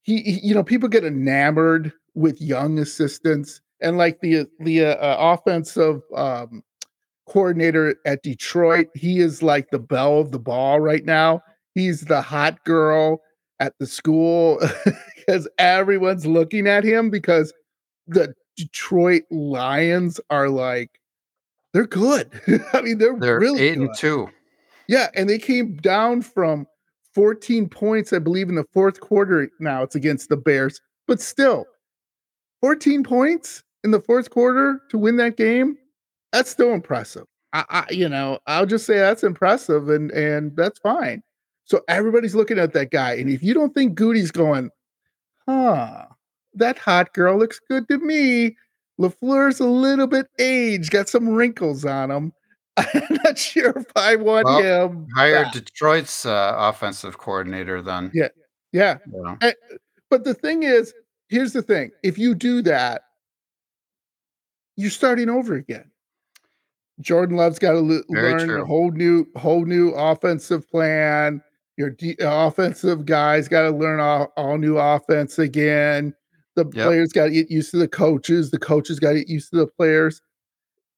he, 0.02 0.22
he 0.22 0.40
you 0.42 0.54
know, 0.54 0.62
people 0.62 0.88
get 0.88 1.04
enamored 1.04 1.92
with 2.14 2.40
young 2.40 2.78
assistants 2.78 3.60
and 3.80 3.96
like 3.96 4.20
the 4.20 4.46
the 4.58 4.84
uh, 4.84 5.16
offensive 5.18 6.02
um, 6.14 6.62
coordinator 7.28 7.96
at 8.04 8.22
Detroit, 8.22 8.88
he 8.94 9.20
is 9.20 9.42
like 9.42 9.70
the 9.70 9.78
belle 9.78 10.20
of 10.20 10.32
the 10.32 10.38
ball 10.38 10.80
right 10.80 11.04
now. 11.04 11.40
He's 11.74 12.02
the 12.02 12.20
hot 12.20 12.62
girl 12.64 13.20
at 13.60 13.74
the 13.78 13.86
school 13.86 14.60
because 15.16 15.48
everyone's 15.58 16.26
looking 16.26 16.66
at 16.66 16.84
him 16.84 17.10
because 17.10 17.52
the 18.06 18.34
Detroit 18.60 19.22
Lions 19.30 20.20
are 20.28 20.48
like 20.48 21.00
they're 21.72 21.86
good. 21.86 22.30
I 22.72 22.82
mean, 22.82 22.98
they're, 22.98 23.16
they're 23.18 23.38
really 23.38 23.60
eight 23.60 23.74
good. 23.76 23.88
and 23.88 23.96
two. 23.96 24.28
Yeah, 24.88 25.08
and 25.14 25.30
they 25.30 25.38
came 25.38 25.76
down 25.76 26.22
from 26.22 26.66
14 27.14 27.68
points, 27.68 28.12
I 28.12 28.18
believe, 28.18 28.48
in 28.48 28.56
the 28.56 28.66
fourth 28.72 29.00
quarter. 29.00 29.48
Now 29.60 29.82
it's 29.82 29.94
against 29.94 30.28
the 30.28 30.36
Bears, 30.36 30.80
but 31.06 31.20
still, 31.20 31.64
14 32.60 33.04
points 33.04 33.62
in 33.84 33.92
the 33.92 34.00
fourth 34.00 34.30
quarter 34.30 34.80
to 34.90 34.98
win 34.98 35.16
that 35.16 35.36
game. 35.36 35.78
that's 36.32 36.50
still 36.50 36.74
impressive. 36.74 37.24
I, 37.52 37.64
I, 37.70 37.84
you 37.90 38.08
know, 38.08 38.38
I'll 38.46 38.66
just 38.66 38.84
say 38.86 38.98
that's 38.98 39.24
impressive, 39.24 39.88
and 39.88 40.10
and 40.12 40.54
that's 40.56 40.78
fine. 40.80 41.22
So 41.64 41.80
everybody's 41.88 42.34
looking 42.34 42.58
at 42.58 42.72
that 42.74 42.90
guy, 42.90 43.14
and 43.14 43.30
if 43.30 43.42
you 43.42 43.54
don't 43.54 43.72
think 43.74 43.94
Goody's 43.94 44.30
going, 44.30 44.70
huh, 45.48 46.06
that 46.54 46.78
hot 46.78 47.12
girl 47.14 47.38
looks 47.38 47.60
good 47.68 47.88
to 47.88 47.98
me. 47.98 48.56
LaFleur's 49.00 49.60
a 49.60 49.66
little 49.66 50.06
bit 50.06 50.26
aged, 50.38 50.90
got 50.90 51.08
some 51.08 51.28
wrinkles 51.28 51.84
on 51.84 52.10
him. 52.10 52.32
I'm 52.76 53.18
not 53.24 53.38
sure 53.38 53.72
if 53.76 53.86
I 53.96 54.16
want 54.16 54.44
well, 54.44 54.88
him. 54.88 55.06
Hire 55.16 55.48
Detroit's 55.52 56.26
uh, 56.26 56.54
offensive 56.56 57.18
coordinator 57.18 57.82
then. 57.82 58.10
Yeah, 58.14 58.28
yeah. 58.72 58.98
yeah. 59.12 59.36
And, 59.40 59.54
but 60.10 60.24
the 60.24 60.34
thing 60.34 60.62
is, 60.62 60.92
here's 61.28 61.52
the 61.52 61.62
thing: 61.62 61.90
if 62.02 62.18
you 62.18 62.34
do 62.34 62.62
that, 62.62 63.02
you're 64.76 64.90
starting 64.90 65.28
over 65.28 65.54
again. 65.54 65.90
Jordan 67.00 67.36
Love's 67.36 67.58
got 67.58 67.72
to 67.72 67.78
l- 67.78 68.02
learn 68.08 68.46
true. 68.46 68.62
a 68.62 68.66
whole 68.66 68.90
new, 68.90 69.26
whole 69.36 69.64
new 69.64 69.90
offensive 69.90 70.68
plan. 70.70 71.42
Your 71.76 71.90
de- 71.90 72.16
offensive 72.20 73.06
guys 73.06 73.48
got 73.48 73.62
to 73.62 73.70
learn 73.70 74.00
all, 74.00 74.32
all 74.36 74.58
new 74.58 74.76
offense 74.76 75.38
again. 75.38 76.14
The 76.56 76.64
yep. 76.72 76.86
players 76.86 77.12
got 77.12 77.26
to 77.26 77.30
get 77.30 77.50
used 77.50 77.70
to 77.72 77.78
the 77.78 77.88
coaches. 77.88 78.50
The 78.50 78.58
coaches 78.58 78.98
got 78.98 79.12
to 79.12 79.18
get 79.18 79.28
used 79.28 79.50
to 79.50 79.56
the 79.56 79.66
players. 79.66 80.20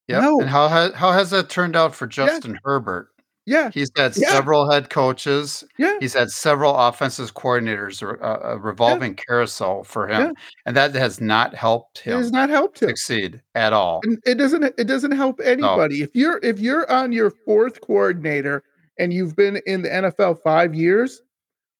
Yeah. 0.07 0.19
No. 0.19 0.41
And 0.41 0.49
how 0.49 0.67
has 0.67 0.93
how 0.93 1.11
has 1.11 1.29
that 1.29 1.49
turned 1.49 1.75
out 1.75 1.95
for 1.95 2.07
Justin 2.07 2.53
yeah. 2.53 2.59
Herbert? 2.63 3.09
Yeah. 3.45 3.71
He's 3.73 3.91
had 3.97 4.15
yeah. 4.15 4.29
several 4.29 4.69
head 4.69 4.89
coaches. 4.89 5.63
Yeah. 5.77 5.97
He's 5.99 6.13
had 6.13 6.31
several 6.31 6.77
offensive 6.77 7.33
coordinators, 7.33 8.01
uh, 8.01 8.39
a 8.41 8.57
revolving 8.57 9.11
yeah. 9.11 9.23
carousel 9.27 9.83
for 9.83 10.07
him. 10.07 10.35
And 10.65 10.77
that 10.77 10.95
has 10.95 11.19
not 11.19 11.53
helped 11.53 11.99
him. 11.99 12.13
It 12.13 12.17
has 12.17 12.31
not 12.31 12.49
helped 12.49 12.81
him 12.81 12.89
succeed 12.89 13.41
at 13.55 13.73
all. 13.73 13.99
And 14.03 14.17
it 14.25 14.35
doesn't 14.35 14.63
it 14.63 14.85
doesn't 14.85 15.11
help 15.11 15.41
anybody. 15.43 15.99
No. 15.99 16.03
If 16.05 16.15
you're 16.15 16.39
if 16.41 16.59
you're 16.59 16.89
on 16.89 17.11
your 17.11 17.31
fourth 17.31 17.81
coordinator 17.81 18.63
and 18.97 19.13
you've 19.13 19.35
been 19.35 19.59
in 19.65 19.81
the 19.81 19.89
NFL 19.89 20.41
5 20.41 20.75
years, 20.75 21.21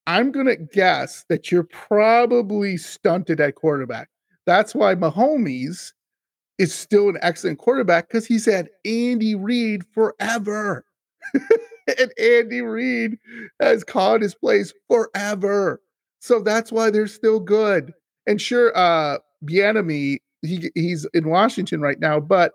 I'm 0.08 0.32
going 0.32 0.48
to 0.48 0.56
guess 0.56 1.26
that 1.30 1.52
you're 1.52 1.64
probably 1.64 2.78
stunted 2.78 3.40
at 3.40 3.56
quarterback. 3.56 4.10
That's 4.46 4.76
why 4.76 4.96
Mahomes 4.96 5.94
is 6.58 6.74
still 6.74 7.10
an 7.10 7.18
excellent 7.22 7.60
quarterback 7.60 8.08
because 8.08 8.26
he's 8.26 8.46
had 8.46 8.70
Andy 8.86 9.36
Reid 9.36 9.84
forever. 9.94 10.86
and 11.34 12.12
Andy 12.20 12.62
Reid 12.62 13.18
has 13.60 13.84
called 13.84 14.22
his 14.22 14.36
plays 14.36 14.74
forever. 14.90 15.82
So 16.20 16.40
that's 16.40 16.72
why 16.72 16.90
they're 16.90 17.08
still 17.08 17.40
good. 17.40 17.94
And 18.28 18.42
sure, 18.42 18.76
uh 18.78 19.18
Bieniemy, 19.44 20.20
he 20.42 20.72
he's 20.76 21.06
in 21.14 21.30
Washington 21.30 21.82
right 21.82 22.00
now, 22.00 22.20
but 22.20 22.54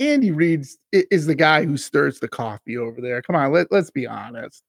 Andy 0.00 0.32
Reid 0.32 0.66
is 0.92 1.26
the 1.26 1.34
guy 1.34 1.64
who 1.64 1.76
stirs 1.76 2.18
the 2.18 2.28
coffee 2.28 2.76
over 2.76 3.00
there. 3.00 3.22
Come 3.22 3.36
on, 3.36 3.52
let, 3.52 3.70
let's 3.70 3.90
be 3.90 4.06
honest. 4.06 4.62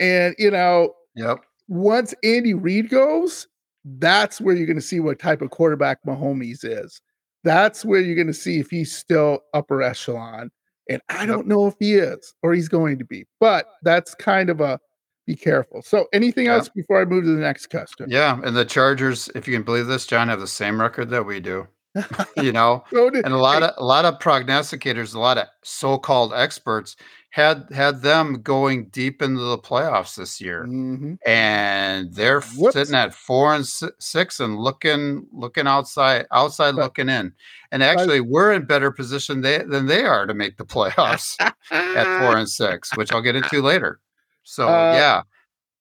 And 0.00 0.34
you 0.38 0.50
know, 0.50 0.92
yep. 1.14 1.38
Once 1.68 2.14
Andy 2.22 2.54
Reid 2.54 2.88
goes, 2.90 3.46
that's 3.84 4.40
where 4.40 4.54
you're 4.54 4.66
going 4.66 4.76
to 4.76 4.82
see 4.82 5.00
what 5.00 5.18
type 5.18 5.42
of 5.42 5.50
quarterback 5.50 5.98
Mahomes 6.06 6.64
is. 6.64 7.00
That's 7.44 7.84
where 7.84 8.00
you're 8.00 8.14
going 8.14 8.26
to 8.28 8.34
see 8.34 8.60
if 8.60 8.70
he's 8.70 8.96
still 8.96 9.40
upper 9.54 9.82
echelon. 9.82 10.50
And 10.88 11.00
I 11.08 11.26
don't 11.26 11.46
know 11.46 11.66
if 11.66 11.74
he 11.78 11.94
is 11.94 12.34
or 12.42 12.52
he's 12.52 12.68
going 12.68 12.98
to 12.98 13.04
be, 13.04 13.26
but 13.40 13.66
that's 13.82 14.14
kind 14.14 14.50
of 14.50 14.60
a 14.60 14.78
be 15.26 15.36
careful. 15.36 15.82
So, 15.82 16.06
anything 16.12 16.48
else 16.48 16.68
before 16.68 17.00
I 17.00 17.04
move 17.04 17.24
to 17.24 17.34
the 17.34 17.40
next 17.40 17.68
question? 17.68 18.06
Yeah. 18.08 18.40
And 18.42 18.56
the 18.56 18.64
Chargers, 18.64 19.28
if 19.34 19.46
you 19.46 19.54
can 19.54 19.62
believe 19.62 19.86
this, 19.86 20.06
John, 20.06 20.28
have 20.28 20.40
the 20.40 20.46
same 20.48 20.80
record 20.80 21.10
that 21.10 21.24
we 21.24 21.40
do. 21.40 21.68
you 22.36 22.52
know, 22.52 22.82
so 22.92 23.08
and 23.08 23.34
a 23.34 23.36
lot 23.36 23.62
of 23.62 23.72
a 23.76 23.84
lot 23.84 24.04
of 24.04 24.18
prognosticators, 24.18 25.14
a 25.14 25.20
lot 25.20 25.38
of 25.38 25.46
so-called 25.62 26.32
experts 26.34 26.96
had 27.32 27.66
had 27.72 28.02
them 28.02 28.42
going 28.42 28.84
deep 28.88 29.22
into 29.22 29.40
the 29.40 29.56
playoffs 29.56 30.16
this 30.16 30.38
year, 30.38 30.66
mm-hmm. 30.66 31.14
and 31.26 32.12
they're 32.12 32.42
Whoops. 32.42 32.74
sitting 32.74 32.94
at 32.94 33.14
four 33.14 33.54
and 33.54 33.66
six 33.66 34.38
and 34.38 34.58
looking 34.58 35.26
looking 35.32 35.66
outside 35.66 36.26
outside 36.30 36.76
but, 36.76 36.82
looking 36.82 37.08
in. 37.08 37.32
And 37.70 37.82
actually, 37.82 38.20
we're 38.20 38.52
in 38.52 38.66
better 38.66 38.90
position 38.90 39.40
they, 39.40 39.62
than 39.64 39.86
they 39.86 40.04
are 40.04 40.26
to 40.26 40.34
make 40.34 40.58
the 40.58 40.66
playoffs 40.66 41.34
at 41.40 42.18
four 42.20 42.36
and 42.36 42.48
six, 42.48 42.94
which 42.98 43.12
I'll 43.12 43.22
get 43.22 43.34
into 43.34 43.62
later. 43.62 43.98
So 44.42 44.68
uh, 44.68 44.92
yeah. 44.92 45.22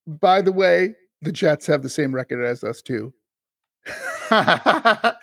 By 0.07 0.41
the 0.41 0.53
way, 0.53 0.95
the 1.21 1.33
Jets 1.33 1.67
have 1.67 1.83
the 1.83 1.89
same 1.89 2.15
record 2.15 2.45
as 2.45 2.63
us 2.63 2.81
too. 2.81 3.13
uh, 4.31 5.13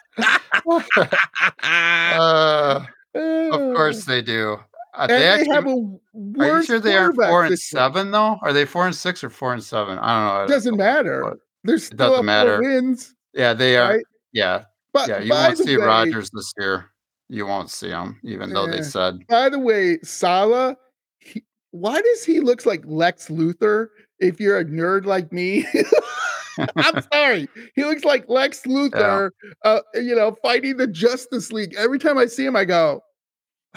of 3.15 3.75
course 3.75 4.05
they 4.05 4.21
do. 4.21 4.59
Uh, 4.99 5.07
they, 5.07 5.29
actually, 5.29 5.55
have 5.55 5.67
a 5.67 6.41
are 6.41 6.59
you 6.59 6.65
sure 6.65 6.81
they 6.81 6.97
are 6.97 7.13
four 7.13 7.45
and 7.45 7.57
seven 7.57 8.11
though? 8.11 8.37
Are 8.43 8.53
they 8.53 8.65
four 8.65 8.85
and 8.85 8.95
six 8.95 9.23
or 9.23 9.31
four 9.31 9.53
and 9.53 9.63
seven? 9.63 9.97
I 9.99 10.27
don't 10.27 10.39
know. 10.39 10.45
It 10.45 10.49
doesn't 10.49 10.77
matter. 10.77 11.39
There's 11.63 11.87
still 11.87 12.11
doesn't 12.11 12.27
matter. 12.27 12.61
wins. 12.61 13.15
Yeah, 13.33 13.55
they 13.55 13.77
are. 13.77 13.91
Right? 13.91 14.05
Yeah, 14.33 14.65
but 14.93 15.09
yeah. 15.09 15.21
You 15.21 15.31
won't 15.31 15.57
see 15.57 15.77
Rodgers 15.77 16.31
this 16.31 16.53
year. 16.59 16.91
You 17.29 17.47
won't 17.47 17.71
see 17.71 17.91
him, 17.91 18.19
even 18.25 18.53
though 18.53 18.67
they 18.67 18.83
said. 18.83 19.25
By 19.29 19.49
the 19.49 19.59
way, 19.61 20.01
Saleh, 20.03 20.77
he, 21.21 21.45
why 21.71 22.01
does 22.01 22.25
he 22.25 22.41
looks 22.41 22.67
like 22.67 22.83
Lex 22.85 23.29
Luthor? 23.29 23.89
If 24.19 24.41
you're 24.41 24.59
a 24.59 24.65
nerd 24.65 25.05
like 25.05 25.33
me. 25.33 25.65
I'm 26.77 27.03
sorry. 27.13 27.49
He 27.77 27.85
looks 27.85 28.05
like 28.05 28.29
Lex 28.29 28.63
Luthor, 28.63 29.31
yeah. 29.45 29.71
uh, 29.71 29.81
you 29.95 30.17
know, 30.17 30.37
fighting 30.43 30.77
the 30.77 30.87
Justice 30.87 31.53
League. 31.53 31.75
Every 31.77 32.01
time 32.01 32.19
I 32.19 32.27
see 32.27 32.45
him, 32.45 32.57
I 32.57 32.65
go, 32.65 33.03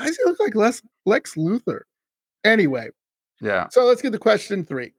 why 0.02 0.08
does 0.08 0.18
he 0.18 0.24
look 0.24 0.40
like 0.40 0.56
Lex, 0.56 0.82
Lex 1.06 1.36
Luthor? 1.36 1.82
Anyway. 2.44 2.90
Yeah. 3.40 3.68
So 3.70 3.86
let's 3.86 4.02
get 4.02 4.12
to 4.14 4.20
question 4.20 4.66
three. 4.66 4.94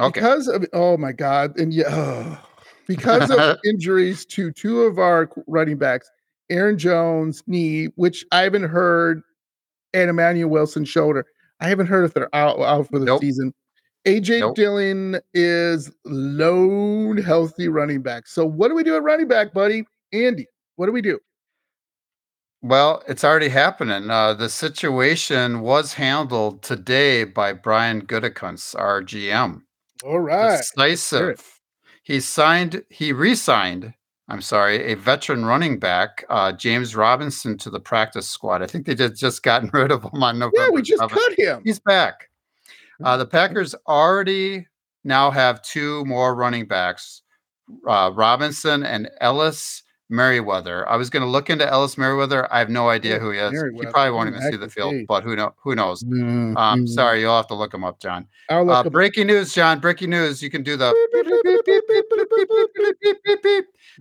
Okay. 0.00 0.20
Because 0.20 0.48
of, 0.48 0.66
oh 0.72 0.96
my 0.96 1.12
God. 1.12 1.56
And 1.58 1.72
yeah, 1.72 1.84
oh, 1.88 2.38
because 2.86 3.30
of 3.30 3.58
injuries 3.64 4.24
to 4.26 4.50
two 4.50 4.82
of 4.82 4.98
our 4.98 5.30
running 5.46 5.78
backs, 5.78 6.10
Aaron 6.50 6.78
Jones' 6.78 7.42
knee, 7.46 7.86
which 7.94 8.24
I 8.32 8.42
haven't 8.42 8.64
heard, 8.64 9.22
and 9.94 10.10
Emmanuel 10.10 10.50
Wilson 10.50 10.84
shoulder. 10.84 11.26
I 11.60 11.68
haven't 11.68 11.86
heard 11.86 12.04
if 12.04 12.14
they're 12.14 12.34
out, 12.34 12.58
out 12.60 12.88
for 12.88 12.98
the 12.98 13.04
nope. 13.04 13.20
season. 13.20 13.54
AJ 14.06 14.40
nope. 14.40 14.56
Dillon 14.56 15.20
is 15.34 15.92
lone 16.06 17.18
healthy 17.18 17.68
running 17.68 18.02
back. 18.02 18.26
So 18.26 18.46
what 18.46 18.68
do 18.68 18.74
we 18.74 18.82
do 18.82 18.96
at 18.96 19.02
running 19.02 19.28
back, 19.28 19.52
buddy? 19.52 19.84
Andy, 20.12 20.46
what 20.76 20.86
do 20.86 20.92
we 20.92 21.02
do? 21.02 21.20
Well, 22.62 23.02
it's 23.08 23.24
already 23.24 23.48
happening. 23.48 24.10
Uh, 24.10 24.34
the 24.34 24.50
situation 24.50 25.60
was 25.60 25.94
handled 25.94 26.62
today 26.62 27.24
by 27.24 27.54
Brian 27.54 28.02
Gutekunst, 28.06 28.78
our 28.78 29.02
GM. 29.02 29.62
All 30.04 30.20
right. 30.20 30.58
Decisive. 30.58 31.60
He 32.02 32.20
signed, 32.20 32.82
he 32.90 33.12
re-signed, 33.12 33.94
I'm 34.28 34.42
sorry, 34.42 34.92
a 34.92 34.94
veteran 34.96 35.44
running 35.46 35.78
back, 35.78 36.24
uh, 36.28 36.52
James 36.52 36.94
Robinson, 36.94 37.56
to 37.58 37.70
the 37.70 37.80
practice 37.80 38.28
squad. 38.28 38.62
I 38.62 38.66
think 38.66 38.84
they 38.86 38.94
just 38.94 39.16
just 39.18 39.42
gotten 39.42 39.70
rid 39.72 39.90
of 39.90 40.02
him 40.04 40.22
on 40.22 40.38
November. 40.38 40.58
Yeah, 40.58 40.68
we 40.70 40.82
just 40.82 41.02
7th. 41.02 41.10
cut 41.10 41.38
him. 41.38 41.62
He's 41.64 41.78
back. 41.80 42.28
Uh, 43.02 43.16
the 43.16 43.26
Packers 43.26 43.74
already 43.88 44.66
now 45.04 45.30
have 45.30 45.62
two 45.62 46.04
more 46.04 46.34
running 46.34 46.66
backs, 46.66 47.22
uh, 47.88 48.10
Robinson 48.14 48.82
and 48.82 49.08
Ellis 49.22 49.82
Merriweather. 50.10 50.88
I 50.88 50.96
was 50.96 51.08
going 51.08 51.22
to 51.22 51.28
look 51.28 51.48
into 51.48 51.66
Ellis 51.68 51.96
Merriweather. 51.96 52.52
I 52.52 52.58
have 52.58 52.68
no 52.68 52.88
idea 52.88 53.18
who 53.18 53.30
he 53.30 53.38
is. 53.38 53.52
He 53.52 53.86
probably 53.86 54.10
won't 54.10 54.28
even 54.28 54.42
see 54.50 54.56
the 54.56 54.68
field, 54.68 55.06
but 55.06 55.22
who 55.22 55.36
know 55.36 55.54
who 55.56 55.74
knows? 55.74 56.02
Mm-hmm. 56.02 56.56
Um, 56.56 56.86
sorry, 56.86 57.20
you'll 57.20 57.36
have 57.36 57.46
to 57.48 57.54
look 57.54 57.72
him 57.72 57.84
up, 57.84 58.00
John. 58.00 58.26
Uh, 58.48 58.82
breaking 58.90 59.28
news, 59.28 59.54
John. 59.54 59.78
Breaking 59.78 60.10
news. 60.10 60.42
You 60.42 60.50
can 60.50 60.62
do 60.62 60.76
the 60.76 60.92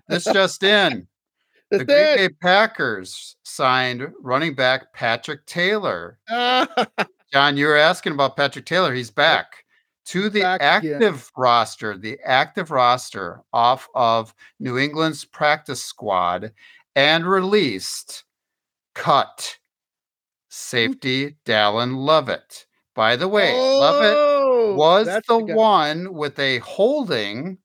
this 0.08 0.24
just 0.26 0.63
in. 0.63 1.08
The 1.69 1.86
Green 1.86 1.88
Bay 1.88 2.30
Packers 2.41 3.36
signed 3.43 4.12
running 4.22 4.56
back 4.56 4.91
Patrick 4.93 5.45
Taylor. 5.45 6.17
John, 7.32 7.58
you 7.58 7.67
were 7.67 7.78
asking 7.78 8.13
about 8.13 8.36
Patrick 8.36 8.65
Taylor. 8.65 8.93
He's 8.93 9.12
back 9.12 9.63
to 10.10 10.30
the 10.30 10.41
back 10.41 10.62
active 10.62 11.02
again. 11.02 11.22
roster, 11.38 11.98
the 11.98 12.19
active 12.26 12.72
roster 12.72 13.41
off 13.54 13.88
of 13.93 14.34
New 14.60 14.78
England's 14.80 15.24
practice 15.24 15.84
squad 15.84 16.52
and 16.95 17.28
released, 17.28 18.24
cut 18.95 19.60
safety 20.50 21.38
Dallin 21.45 21.95
Leavitt. 22.06 22.65
By 22.95 23.15
the 23.15 23.28
way, 23.28 23.54
oh, 23.56 23.80
Leavitt 23.80 24.78
was 24.78 25.06
the, 25.06 25.22
the 25.28 25.38
one 25.38 26.13
with 26.13 26.39
a 26.39 26.58
holding 26.60 27.60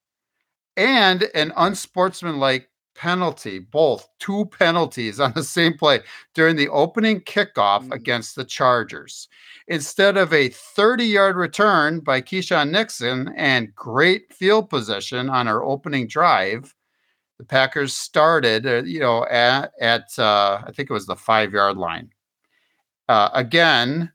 and 0.76 1.22
an 1.34 1.50
unsportsmanlike 1.56 2.68
penalty, 2.94 3.58
both 3.58 4.08
two 4.18 4.46
penalties 4.46 5.20
on 5.20 5.32
the 5.34 5.44
same 5.44 5.76
play 5.76 6.00
during 6.34 6.56
the 6.56 6.68
opening 6.68 7.20
kickoff 7.20 7.82
mm-hmm. 7.82 7.92
against 7.92 8.36
the 8.36 8.44
Chargers. 8.44 9.28
Instead 9.68 10.16
of 10.16 10.32
a 10.32 10.48
30 10.48 11.04
yard 11.04 11.36
return 11.36 12.00
by 12.00 12.20
Keisean 12.20 12.70
Nixon 12.70 13.32
and 13.36 13.74
great 13.74 14.32
field 14.32 14.68
position 14.68 15.30
on 15.30 15.48
our 15.48 15.64
opening 15.64 16.06
drive, 16.06 16.74
the 17.38 17.44
Packers 17.44 17.94
started, 17.94 18.66
uh, 18.66 18.82
you 18.84 19.00
know, 19.00 19.26
at, 19.26 19.72
at 19.80 20.18
uh, 20.18 20.62
I 20.64 20.70
think 20.72 20.90
it 20.90 20.92
was 20.92 21.06
the 21.06 21.16
five 21.16 21.52
yard 21.52 21.76
line. 21.76 22.10
Uh, 23.08 23.30
again, 23.34 24.12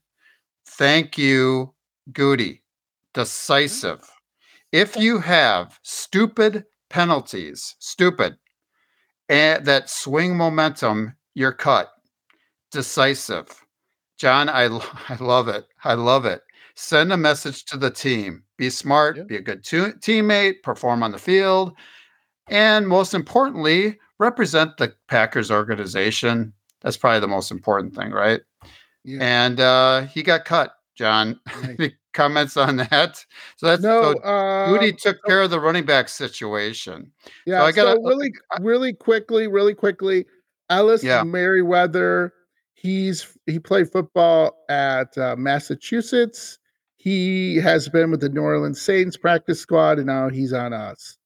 thank 0.65 1.17
you, 1.17 1.73
Goody. 2.13 2.63
Decisive. 3.13 4.01
If 4.71 4.95
you 4.95 5.19
have 5.19 5.79
stupid 5.81 6.65
penalties, 6.89 7.75
stupid, 7.79 8.37
and 9.29 9.65
that 9.65 9.89
swing 9.89 10.35
momentum, 10.35 11.15
you're 11.35 11.53
cut. 11.53 11.91
Decisive. 12.71 13.47
John, 14.17 14.49
I, 14.49 14.65
I 15.09 15.15
love 15.19 15.47
it. 15.47 15.65
I 15.83 15.93
love 15.93 16.25
it. 16.25 16.41
Send 16.75 17.13
a 17.13 17.17
message 17.17 17.65
to 17.65 17.77
the 17.77 17.91
team. 17.91 18.43
Be 18.57 18.69
smart, 18.69 19.17
yeah. 19.17 19.23
be 19.23 19.35
a 19.37 19.41
good 19.41 19.63
teammate, 19.63 20.63
perform 20.63 21.03
on 21.03 21.11
the 21.11 21.17
field, 21.17 21.73
and 22.49 22.87
most 22.87 23.13
importantly, 23.13 23.97
represent 24.17 24.77
the 24.77 24.93
Packers 25.07 25.51
organization. 25.51 26.53
That's 26.81 26.97
probably 26.97 27.19
the 27.19 27.27
most 27.27 27.51
important 27.51 27.95
thing, 27.95 28.11
right? 28.11 28.41
Yeah. 29.03 29.19
And 29.21 29.59
uh, 29.59 30.01
he 30.07 30.23
got 30.23 30.45
cut, 30.45 30.73
John. 30.95 31.39
Nice. 31.79 31.91
Comments 32.13 32.57
on 32.57 32.77
that? 32.77 33.23
So 33.57 33.67
that's 33.67 33.81
no. 33.81 34.13
So 34.13 34.19
uh, 34.19 34.67
Goody 34.67 34.91
took 34.93 35.17
so, 35.17 35.27
care 35.27 35.41
of 35.41 35.49
the 35.49 35.59
running 35.59 35.85
back 35.85 36.09
situation. 36.09 37.11
Yeah, 37.45 37.59
so 37.59 37.65
I 37.65 37.71
got 37.71 37.97
so 37.97 38.03
really, 38.03 38.31
really 38.59 38.93
quickly, 38.93 39.47
really 39.47 39.73
quickly. 39.73 40.25
Ellis 40.69 41.03
yeah. 41.03 41.23
Merriweather. 41.23 42.33
He's 42.73 43.35
he 43.45 43.59
played 43.59 43.91
football 43.91 44.63
at 44.69 45.17
uh, 45.17 45.35
Massachusetts. 45.35 46.59
He 46.95 47.57
has 47.57 47.89
been 47.89 48.11
with 48.11 48.21
the 48.21 48.29
New 48.29 48.41
Orleans 48.41 48.81
Saints 48.81 49.17
practice 49.17 49.59
squad, 49.59 49.97
and 49.97 50.07
now 50.07 50.29
he's 50.29 50.53
on 50.53 50.73
us 50.73 51.18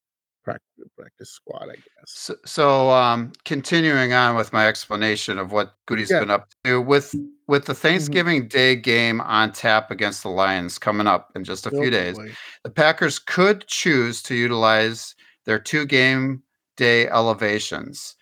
practice, 0.44 0.86
practice 0.98 1.30
squad, 1.32 1.70
I 1.70 1.76
guess. 1.76 1.84
So, 2.06 2.36
so 2.46 2.90
um, 2.92 3.32
continuing 3.46 4.14
on 4.14 4.36
with 4.36 4.54
my 4.54 4.68
explanation 4.68 5.38
of 5.38 5.52
what 5.52 5.74
Goody's 5.86 6.12
yeah. 6.12 6.20
been 6.20 6.32
up 6.32 6.50
to 6.64 6.82
with 6.82 7.16
with 7.48 7.66
the 7.66 7.74
mm-hmm. 7.74 7.82
Thanksgiving 7.82 8.42
mm-hmm. 8.42 8.48
Day 8.50 8.76
game 8.76 9.22
on 9.22 9.52
tap 9.52 9.92
against 9.92 10.24
the 10.24 10.30
Lions 10.30 10.78
coming 10.78 11.08
up 11.08 11.32
in 11.36 11.44
just 11.44 11.66
a 11.66 11.72
few 11.72 11.90
days, 11.90 12.18
the 12.64 12.70
Packers 12.70 13.20
could 13.20 13.66
choose 13.68 14.22
to 14.24 14.36
utilize 14.36 15.16
their 15.46 15.60
two 15.60 15.86
game 15.86 16.44
day 16.78 17.08
elevations. 17.08 18.16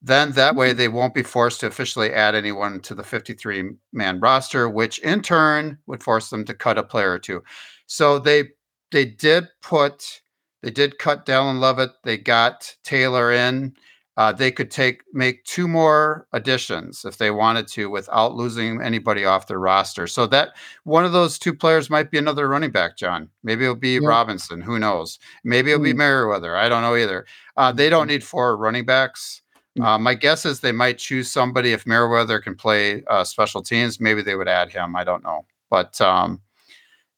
Then 0.00 0.32
that 0.32 0.54
way 0.54 0.70
mm-hmm. 0.70 0.78
they 0.78 0.88
won't 0.88 1.14
be 1.14 1.22
forced 1.22 1.60
to 1.60 1.66
officially 1.66 2.12
add 2.12 2.34
anyone 2.34 2.80
to 2.80 2.94
the 2.94 3.02
53 3.02 3.70
man 3.92 4.20
roster, 4.20 4.68
which 4.68 4.98
in 5.00 5.22
turn 5.22 5.78
would 5.86 6.02
force 6.02 6.30
them 6.30 6.44
to 6.44 6.54
cut 6.54 6.78
a 6.78 6.82
player 6.82 7.12
or 7.12 7.18
two. 7.18 7.42
So 7.86 8.18
they 8.18 8.50
they 8.90 9.04
did 9.04 9.48
put 9.62 10.22
they 10.62 10.70
did 10.70 10.98
cut 10.98 11.26
Dallin 11.26 11.60
Leavitt. 11.60 11.92
They 12.04 12.18
got 12.18 12.74
Taylor 12.84 13.32
in. 13.32 13.74
Uh, 14.18 14.32
they 14.32 14.50
could 14.50 14.68
take 14.68 15.02
make 15.12 15.44
two 15.44 15.68
more 15.68 16.26
additions 16.32 17.04
if 17.04 17.18
they 17.18 17.30
wanted 17.30 17.68
to 17.68 17.88
without 17.88 18.34
losing 18.34 18.82
anybody 18.82 19.24
off 19.24 19.46
their 19.46 19.60
roster. 19.60 20.08
So 20.08 20.26
that 20.26 20.56
one 20.82 21.04
of 21.04 21.12
those 21.12 21.38
two 21.38 21.54
players 21.54 21.88
might 21.88 22.10
be 22.10 22.18
another 22.18 22.48
running 22.48 22.72
back, 22.72 22.96
John. 22.96 23.28
Maybe 23.44 23.62
it'll 23.62 23.76
be 23.76 23.94
yeah. 23.94 24.08
Robinson. 24.08 24.60
Who 24.60 24.80
knows? 24.80 25.20
Maybe 25.44 25.70
it'll 25.70 25.80
mm. 25.80 25.84
be 25.84 25.92
Merriweather. 25.92 26.56
I 26.56 26.68
don't 26.68 26.82
know 26.82 26.96
either. 26.96 27.26
Uh, 27.56 27.70
they 27.70 27.88
don't 27.88 28.02
mm-hmm. 28.02 28.14
need 28.14 28.24
four 28.24 28.56
running 28.56 28.84
backs. 28.84 29.40
Mm. 29.78 29.84
Uh, 29.84 29.98
my 29.98 30.14
guess 30.14 30.44
is 30.44 30.58
they 30.58 30.72
might 30.72 30.98
choose 30.98 31.30
somebody 31.30 31.70
if 31.70 31.86
Merriweather 31.86 32.40
can 32.40 32.56
play 32.56 33.04
uh, 33.04 33.22
special 33.22 33.62
teams. 33.62 34.00
Maybe 34.00 34.20
they 34.20 34.34
would 34.34 34.48
add 34.48 34.72
him. 34.72 34.96
I 34.96 35.04
don't 35.04 35.22
know, 35.22 35.46
but 35.70 36.00
um, 36.00 36.40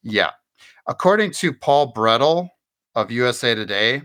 yeah. 0.02 0.32
According 0.86 1.30
to 1.32 1.54
Paul 1.54 1.94
Bretl, 1.94 2.50
of 3.00 3.10
USA 3.10 3.54
Today 3.54 4.02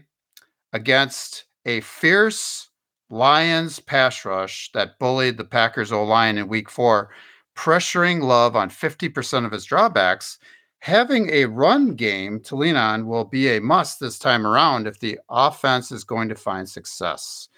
against 0.74 1.46
a 1.66 1.82
fierce 1.82 2.70
Lions 3.10 3.80
pass 3.80 4.26
rush 4.26 4.72
that 4.74 4.98
bullied 4.98 5.38
the 5.38 5.44
Packers 5.44 5.92
O 5.92 6.04
line 6.04 6.38
in 6.38 6.48
week 6.48 6.70
four, 6.70 7.12
pressuring 7.56 8.24
Love 8.24 8.56
on 8.56 8.70
50% 8.70 9.46
of 9.46 9.52
his 9.52 9.66
drawbacks. 9.66 10.40
Having 10.80 11.30
a 11.30 11.46
run 11.46 11.96
game 11.96 12.40
to 12.42 12.56
lean 12.56 12.76
on 12.76 13.08
will 13.08 13.26
be 13.26 13.50
a 13.50 13.62
must 13.62 14.00
this 14.00 14.18
time 14.18 14.48
around 14.48 14.88
if 14.88 15.00
the 15.00 15.20
offense 15.30 15.92
is 15.92 16.04
going 16.04 16.30
to 16.30 16.36
find 16.36 16.68
success. 16.68 17.50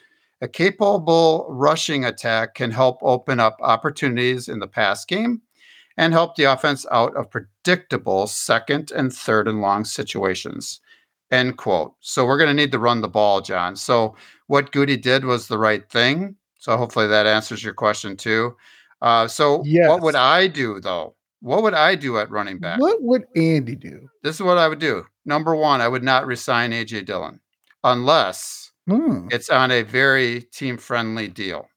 A 0.42 0.48
capable 0.48 1.46
rushing 1.50 2.06
attack 2.06 2.56
can 2.56 2.72
help 2.72 2.98
open 3.02 3.40
up 3.40 3.58
opportunities 3.62 4.50
in 4.50 4.60
the 4.60 4.68
pass 4.68 5.06
game 5.06 5.42
and 5.98 6.14
help 6.14 6.36
the 6.36 6.44
offense 6.44 6.86
out 6.92 7.16
of 7.16 7.32
predictable 7.32 8.28
second 8.28 8.92
and 8.92 9.14
third 9.14 9.48
and 9.48 9.62
long 9.62 9.84
situations. 9.84 10.82
End 11.32 11.58
quote. 11.58 11.94
So 12.00 12.26
we're 12.26 12.38
going 12.38 12.50
to 12.50 12.54
need 12.54 12.72
to 12.72 12.80
run 12.80 13.02
the 13.02 13.08
ball, 13.08 13.42
John. 13.42 13.76
So 13.76 14.16
what 14.48 14.72
Goody 14.72 14.98
did 14.98 15.26
was 15.26 15.48
the 15.48 15.58
right 15.58 15.88
thing. 15.90 16.36
So 16.58 16.78
hopefully 16.78 17.08
that 17.08 17.28
answers 17.28 17.64
your 17.64 17.74
question 17.74 18.16
too. 18.16 18.56
Uh, 19.02 19.28
so 19.28 19.64
yes. 19.66 19.90
what 19.90 20.02
would 20.02 20.16
I 20.16 20.48
do 20.48 20.80
though? 20.80 21.16
What 21.42 21.62
would 21.64 21.76
I 21.76 21.96
do 21.96 22.18
at 22.18 22.32
running 22.32 22.60
back? 22.60 22.80
What 22.80 23.02
would 23.04 23.26
Andy 23.36 23.76
do? 23.76 24.10
This 24.24 24.36
is 24.36 24.42
what 24.42 24.58
I 24.58 24.68
would 24.68 24.80
do. 24.80 25.06
Number 25.26 25.56
one, 25.56 25.82
I 25.82 25.88
would 25.88 26.04
not 26.04 26.26
resign 26.26 26.72
AJ 26.72 27.06
Dillon 27.06 27.40
unless 27.84 28.72
hmm. 28.88 29.28
it's 29.32 29.50
on 29.50 29.72
a 29.72 29.84
very 29.84 30.42
team 30.52 30.78
friendly 30.78 31.28
deal. 31.28 31.68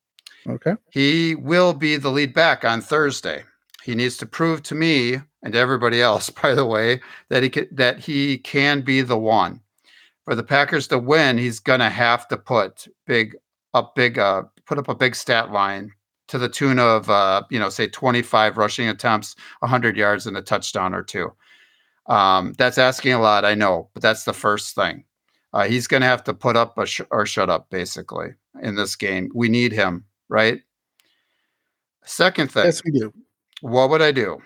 Okay. 0.48 0.74
He 0.90 1.34
will 1.34 1.74
be 1.74 1.96
the 1.96 2.10
lead 2.10 2.32
back 2.32 2.64
on 2.64 2.80
Thursday. 2.80 3.44
He 3.82 3.94
needs 3.94 4.16
to 4.18 4.26
prove 4.26 4.62
to 4.64 4.74
me 4.74 5.20
and 5.42 5.54
everybody 5.54 6.02
else, 6.02 6.30
by 6.42 6.54
the 6.54 6.66
way, 6.66 7.00
that 7.28 7.42
he 7.42 7.50
can, 7.50 7.66
that 7.72 7.98
he 7.98 8.38
can 8.38 8.80
be 8.80 9.02
the 9.02 9.18
one. 9.18 9.60
For 10.24 10.34
the 10.34 10.42
Packers 10.42 10.86
to 10.88 10.98
win, 10.98 11.38
he's 11.38 11.60
gonna 11.60 11.90
have 11.90 12.28
to 12.28 12.36
put 12.36 12.86
big 13.06 13.36
up 13.74 13.94
big 13.94 14.18
uh 14.18 14.42
put 14.66 14.78
up 14.78 14.88
a 14.88 14.94
big 14.94 15.14
stat 15.14 15.50
line 15.50 15.92
to 16.28 16.38
the 16.38 16.48
tune 16.48 16.78
of 16.78 17.10
uh, 17.10 17.42
you 17.50 17.58
know, 17.58 17.68
say 17.68 17.88
25 17.88 18.56
rushing 18.56 18.88
attempts, 18.88 19.34
100 19.60 19.96
yards 19.96 20.26
and 20.26 20.36
a 20.36 20.42
touchdown 20.42 20.94
or 20.94 21.02
two. 21.02 21.32
Um, 22.06 22.54
that's 22.56 22.78
asking 22.78 23.14
a 23.14 23.20
lot, 23.20 23.44
I 23.44 23.54
know, 23.54 23.88
but 23.94 24.02
that's 24.02 24.24
the 24.24 24.32
first 24.32 24.74
thing. 24.76 25.04
Uh, 25.52 25.64
he's 25.64 25.88
going 25.88 26.02
to 26.02 26.06
have 26.06 26.22
to 26.24 26.34
put 26.34 26.56
up 26.56 26.76
sh- 26.86 27.00
or 27.10 27.26
shut 27.26 27.50
up, 27.50 27.68
basically, 27.70 28.28
in 28.62 28.76
this 28.76 28.94
game. 28.94 29.28
We 29.34 29.48
need 29.48 29.72
him, 29.72 30.04
right? 30.28 30.60
Second 32.04 32.52
thing. 32.52 32.66
Yes, 32.66 32.84
we 32.84 32.92
do. 32.92 33.12
What 33.60 33.90
would 33.90 34.02
I 34.02 34.12
do? 34.12 34.40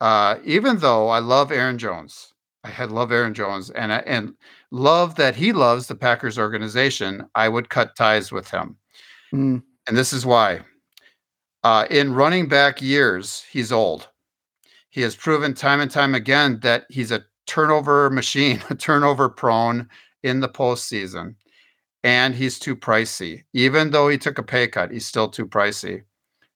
Uh, 0.00 0.36
even 0.44 0.78
though 0.78 1.08
I 1.08 1.20
love 1.20 1.50
Aaron 1.50 1.78
Jones, 1.78 2.34
I 2.64 2.68
had 2.70 2.90
love 2.90 3.12
Aaron 3.12 3.32
Jones 3.34 3.70
and 3.70 3.92
and 3.92 4.34
love 4.70 5.14
that 5.14 5.36
he 5.36 5.52
loves 5.52 5.86
the 5.86 5.94
Packers 5.94 6.38
organization. 6.38 7.24
I 7.34 7.48
would 7.48 7.68
cut 7.68 7.96
ties 7.96 8.32
with 8.32 8.50
him, 8.50 8.76
mm. 9.32 9.62
and 9.86 9.96
this 9.96 10.12
is 10.12 10.26
why. 10.26 10.60
Uh, 11.64 11.86
in 11.90 12.14
running 12.14 12.48
back 12.48 12.80
years, 12.80 13.44
he's 13.50 13.72
old. 13.72 14.08
He 14.90 15.00
has 15.02 15.16
proven 15.16 15.52
time 15.54 15.80
and 15.80 15.90
time 15.90 16.14
again 16.14 16.60
that 16.60 16.86
he's 16.88 17.10
a 17.10 17.24
turnover 17.46 18.10
machine, 18.10 18.62
a 18.70 18.74
turnover 18.74 19.28
prone 19.28 19.88
in 20.22 20.40
the 20.40 20.48
postseason, 20.48 21.34
and 22.04 22.34
he's 22.34 22.58
too 22.58 22.76
pricey. 22.76 23.44
Even 23.52 23.90
though 23.90 24.08
he 24.08 24.18
took 24.18 24.38
a 24.38 24.42
pay 24.42 24.68
cut, 24.68 24.90
he's 24.90 25.06
still 25.06 25.28
too 25.28 25.46
pricey. 25.46 26.02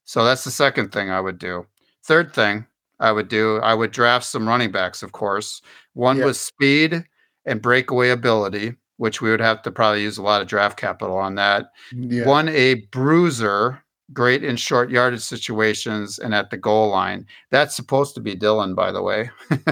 So 0.04 0.24
that's 0.24 0.44
the 0.44 0.50
second 0.50 0.92
thing 0.92 1.10
I 1.10 1.20
would 1.20 1.38
do. 1.38 1.66
Third 2.04 2.32
thing, 2.34 2.66
I 3.00 3.12
would 3.12 3.28
do. 3.28 3.56
I 3.58 3.74
would 3.74 3.90
draft 3.90 4.26
some 4.26 4.46
running 4.46 4.70
backs, 4.70 5.02
of 5.02 5.12
course. 5.12 5.62
One 5.94 6.18
yep. 6.18 6.26
was 6.26 6.38
speed 6.38 7.04
and 7.46 7.62
breakaway 7.62 8.10
ability, 8.10 8.76
which 8.98 9.22
we 9.22 9.30
would 9.30 9.40
have 9.40 9.62
to 9.62 9.72
probably 9.72 10.02
use 10.02 10.18
a 10.18 10.22
lot 10.22 10.42
of 10.42 10.48
draft 10.48 10.78
capital 10.78 11.16
on 11.16 11.34
that. 11.36 11.70
Yeah. 11.92 12.26
One 12.26 12.48
a 12.50 12.74
bruiser, 12.92 13.82
great 14.12 14.44
in 14.44 14.56
short 14.56 14.90
yardage 14.90 15.22
situations 15.22 16.18
and 16.18 16.34
at 16.34 16.50
the 16.50 16.58
goal 16.58 16.90
line. 16.90 17.26
That's 17.50 17.74
supposed 17.74 18.14
to 18.16 18.20
be 18.20 18.34
Dillon, 18.34 18.74
by 18.74 18.92
the 18.92 19.02
way. 19.02 19.30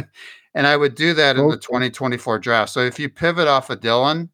and 0.54 0.66
I 0.66 0.76
would 0.76 0.94
do 0.94 1.12
that 1.14 1.36
in 1.36 1.48
the 1.48 1.58
2024 1.58 2.38
draft. 2.38 2.72
So 2.72 2.80
if 2.80 2.98
you 2.98 3.08
pivot 3.08 3.46
off 3.46 3.70
of 3.70 3.80
Dillon, 3.80 4.30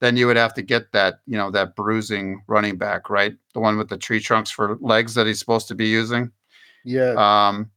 then 0.00 0.16
you 0.16 0.26
would 0.26 0.36
have 0.36 0.52
to 0.54 0.62
get 0.62 0.90
that, 0.90 1.20
you 1.26 1.38
know, 1.38 1.52
that 1.52 1.76
bruising 1.76 2.42
running 2.48 2.76
back, 2.76 3.08
right? 3.08 3.36
The 3.54 3.60
one 3.60 3.78
with 3.78 3.88
the 3.88 3.96
tree 3.96 4.18
trunks 4.18 4.50
for 4.50 4.76
legs 4.80 5.14
that 5.14 5.28
he's 5.28 5.38
supposed 5.38 5.68
to 5.68 5.76
be 5.76 5.86
using. 5.86 6.32
Yeah. 6.84 7.14
Um, 7.16 7.70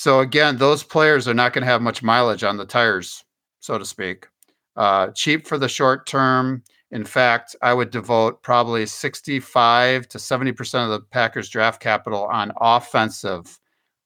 so 0.00 0.20
again, 0.20 0.56
those 0.56 0.82
players 0.82 1.28
are 1.28 1.34
not 1.34 1.52
going 1.52 1.60
to 1.60 1.70
have 1.70 1.82
much 1.82 2.02
mileage 2.02 2.42
on 2.42 2.56
the 2.56 2.64
tires, 2.64 3.22
so 3.58 3.76
to 3.76 3.84
speak. 3.84 4.28
Uh, 4.74 5.08
cheap 5.08 5.46
for 5.46 5.58
the 5.58 5.68
short 5.68 6.06
term. 6.06 6.62
In 6.90 7.04
fact, 7.04 7.54
I 7.60 7.74
would 7.74 7.90
devote 7.90 8.42
probably 8.42 8.86
65 8.86 10.08
to 10.08 10.16
70% 10.16 10.84
of 10.84 10.88
the 10.88 11.00
Packers 11.00 11.50
draft 11.50 11.82
capital 11.82 12.24
on 12.32 12.50
offensive, 12.62 13.60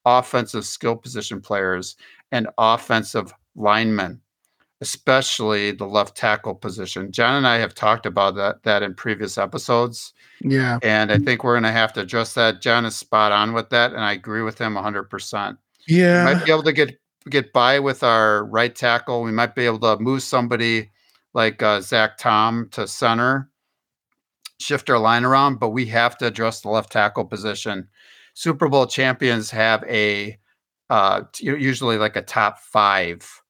offensive 0.05 0.65
skill 0.65 0.97
position 0.97 1.41
players 1.41 1.95
and 2.33 2.49
offensive 2.59 3.33
linemen, 3.55 4.21
especially 4.81 5.71
the 5.71 5.87
left 5.87 6.17
tackle 6.17 6.57
position. 6.57 7.13
John 7.13 7.37
and 7.37 7.47
I 7.47 7.59
have 7.59 7.73
talked 7.73 8.05
about 8.05 8.35
that, 8.35 8.65
that 8.65 8.83
in 8.83 8.95
previous 8.95 9.39
episodes. 9.39 10.13
Yeah. 10.41 10.81
And 10.83 11.13
I 11.13 11.19
think 11.19 11.45
we're 11.45 11.55
going 11.55 11.63
to 11.63 11.71
have 11.71 11.93
to 11.93 12.01
address 12.01 12.35
that. 12.35 12.61
John 12.61 12.85
is 12.85 12.97
spot 12.97 13.31
on 13.31 13.53
with 13.53 13.71
that. 13.71 13.93
And 13.93 14.01
I 14.01 14.11
agree 14.13 14.43
with 14.43 14.61
him 14.61 14.75
100%. 14.75 15.57
Yeah. 15.89 16.27
We 16.27 16.35
might 16.35 16.45
be 16.45 16.51
able 16.51 16.63
to 16.65 16.73
get 16.73 16.99
get 17.31 17.53
by 17.53 17.79
with 17.79 18.03
our 18.03 18.45
right 18.47 18.75
tackle. 18.75 19.23
We 19.23 19.33
might 19.33 19.55
be 19.55 19.67
able 19.67 19.79
to 19.81 19.99
move 19.99 20.23
somebody 20.23 20.91
like 21.33 21.63
uh, 21.63 21.81
Zach 21.81 22.19
Tom 22.19 22.69
to 22.73 22.87
center, 22.87 23.51
shift 24.61 24.89
our 24.91 24.99
line 24.99 25.25
around, 25.25 25.59
but 25.59 25.71
we 25.71 25.87
have 25.87 26.17
to 26.19 26.27
address 26.27 26.61
the 26.61 26.69
left 26.69 26.93
tackle 26.93 27.25
position. 27.25 27.89
Super 28.35 28.69
Bowl 28.69 28.87
champions 28.87 29.51
have 29.51 29.85
a 29.85 30.39
uh, 30.91 31.23
usually 31.41 31.97
like 31.97 32.17
a 32.17 32.23
top 32.23 32.59
five 32.59 33.43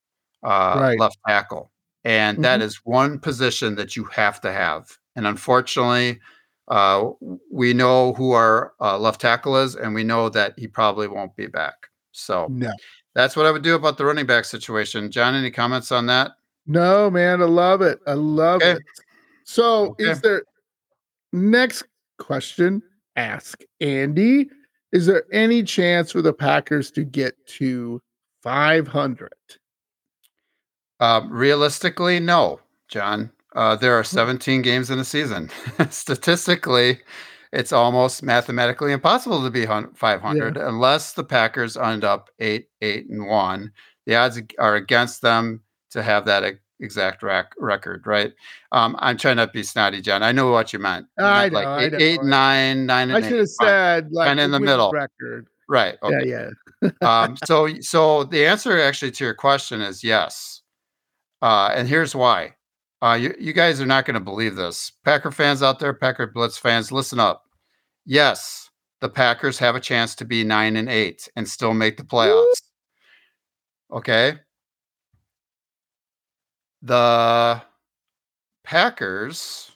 uh, 0.44 0.76
right. 0.80 0.98
left 0.98 1.18
tackle, 1.26 1.72
and 2.04 2.36
mm-hmm. 2.36 2.42
that 2.42 2.62
is 2.62 2.76
one 2.84 3.18
position 3.18 3.74
that 3.76 3.96
you 3.96 4.04
have 4.04 4.40
to 4.42 4.52
have. 4.52 4.98
And 5.16 5.26
unfortunately, 5.26 6.20
uh, 6.68 7.10
we 7.50 7.74
know 7.74 8.12
who 8.14 8.32
our 8.32 8.72
uh, 8.80 8.98
left 8.98 9.20
tackle 9.20 9.56
is, 9.56 9.74
and 9.74 9.94
we 9.94 10.04
know 10.04 10.28
that 10.28 10.54
he 10.58 10.66
probably 10.68 11.08
won't 11.08 11.36
be 11.36 11.46
back. 11.46 11.88
So 12.14 12.46
no. 12.48 12.72
that's 13.14 13.36
what 13.36 13.46
I 13.46 13.50
would 13.50 13.62
do 13.62 13.74
about 13.74 13.98
the 13.98 14.04
running 14.04 14.26
back 14.26 14.44
situation. 14.44 15.10
John, 15.10 15.34
any 15.34 15.50
comments 15.50 15.92
on 15.92 16.06
that? 16.06 16.32
No, 16.66 17.10
man, 17.10 17.42
I 17.42 17.46
love 17.46 17.82
it. 17.82 17.98
I 18.06 18.14
love 18.14 18.62
okay. 18.62 18.72
it. 18.72 18.82
So, 19.44 19.90
okay. 19.90 20.04
is 20.04 20.20
there 20.22 20.44
next 21.32 21.84
question? 22.18 22.82
Ask 23.16 23.62
Andy. 23.80 24.48
Is 24.92 25.06
there 25.06 25.24
any 25.32 25.62
chance 25.62 26.12
for 26.12 26.22
the 26.22 26.32
Packers 26.32 26.90
to 26.92 27.04
get 27.04 27.34
to 27.58 28.00
500? 28.42 29.30
Um, 31.00 31.30
realistically, 31.30 32.20
no, 32.20 32.60
John. 32.88 33.30
Uh, 33.54 33.76
there 33.76 33.98
are 33.98 34.02
hmm. 34.02 34.16
17 34.16 34.62
games 34.62 34.90
in 34.90 34.98
a 34.98 35.04
season. 35.04 35.50
Statistically, 35.90 37.00
it's 37.54 37.72
almost 37.72 38.22
mathematically 38.22 38.92
impossible 38.92 39.42
to 39.44 39.50
be 39.50 39.64
500 39.64 40.56
yeah. 40.56 40.68
unless 40.68 41.12
the 41.12 41.24
Packers 41.24 41.76
end 41.76 42.04
up 42.04 42.28
8 42.40 42.68
8 42.82 43.08
and 43.08 43.26
1. 43.26 43.72
The 44.06 44.16
odds 44.16 44.40
are 44.58 44.74
against 44.74 45.22
them 45.22 45.62
to 45.90 46.02
have 46.02 46.26
that 46.26 46.58
exact 46.80 47.22
rac- 47.22 47.54
record, 47.56 48.06
right? 48.06 48.32
Um, 48.72 48.96
I'm 48.98 49.16
trying 49.16 49.36
not 49.36 49.46
to 49.46 49.52
be 49.52 49.62
snotty, 49.62 50.02
John. 50.02 50.22
I 50.22 50.32
know 50.32 50.50
what 50.50 50.72
you 50.72 50.78
meant. 50.78 51.06
You 51.16 51.24
I 51.24 51.48
meant 51.48 51.52
know, 51.52 51.58
like 51.60 51.82
eight, 51.82 51.94
I 51.94 51.98
know. 51.98 52.04
eight, 52.04 52.22
nine, 52.24 52.86
nine, 52.86 53.10
I 53.12 53.20
should 53.20 53.38
have 53.38 53.48
said 53.48 54.12
like 54.12 54.32
of 54.32 54.38
in 54.38 54.50
the 54.50 54.60
middle 54.60 54.90
record. 54.90 55.46
Right. 55.68 55.96
Okay. 56.02 56.28
Yeah. 56.28 56.50
Yeah. 56.82 56.90
um, 57.00 57.36
so, 57.44 57.68
so 57.80 58.24
the 58.24 58.44
answer 58.44 58.78
actually 58.80 59.12
to 59.12 59.24
your 59.24 59.34
question 59.34 59.80
is 59.80 60.04
yes. 60.04 60.62
Uh, 61.40 61.72
and 61.74 61.88
here's 61.88 62.14
why. 62.14 62.54
Uh, 63.00 63.14
you, 63.14 63.34
you 63.38 63.52
guys 63.52 63.80
are 63.80 63.86
not 63.86 64.06
going 64.06 64.14
to 64.14 64.20
believe 64.20 64.56
this. 64.56 64.92
Packer 65.04 65.30
fans 65.30 65.62
out 65.62 65.78
there, 65.78 65.92
Packer 65.92 66.26
Blitz 66.26 66.58
fans, 66.58 66.90
listen 66.90 67.20
up. 67.20 67.43
Yes, 68.06 68.70
the 69.00 69.08
Packers 69.08 69.58
have 69.58 69.76
a 69.76 69.80
chance 69.80 70.14
to 70.16 70.24
be 70.24 70.44
nine 70.44 70.76
and 70.76 70.88
eight 70.88 71.28
and 71.36 71.48
still 71.48 71.74
make 71.74 71.96
the 71.96 72.02
playoffs. 72.04 72.62
Okay. 73.92 74.34
The 76.82 77.62
Packers 78.64 79.72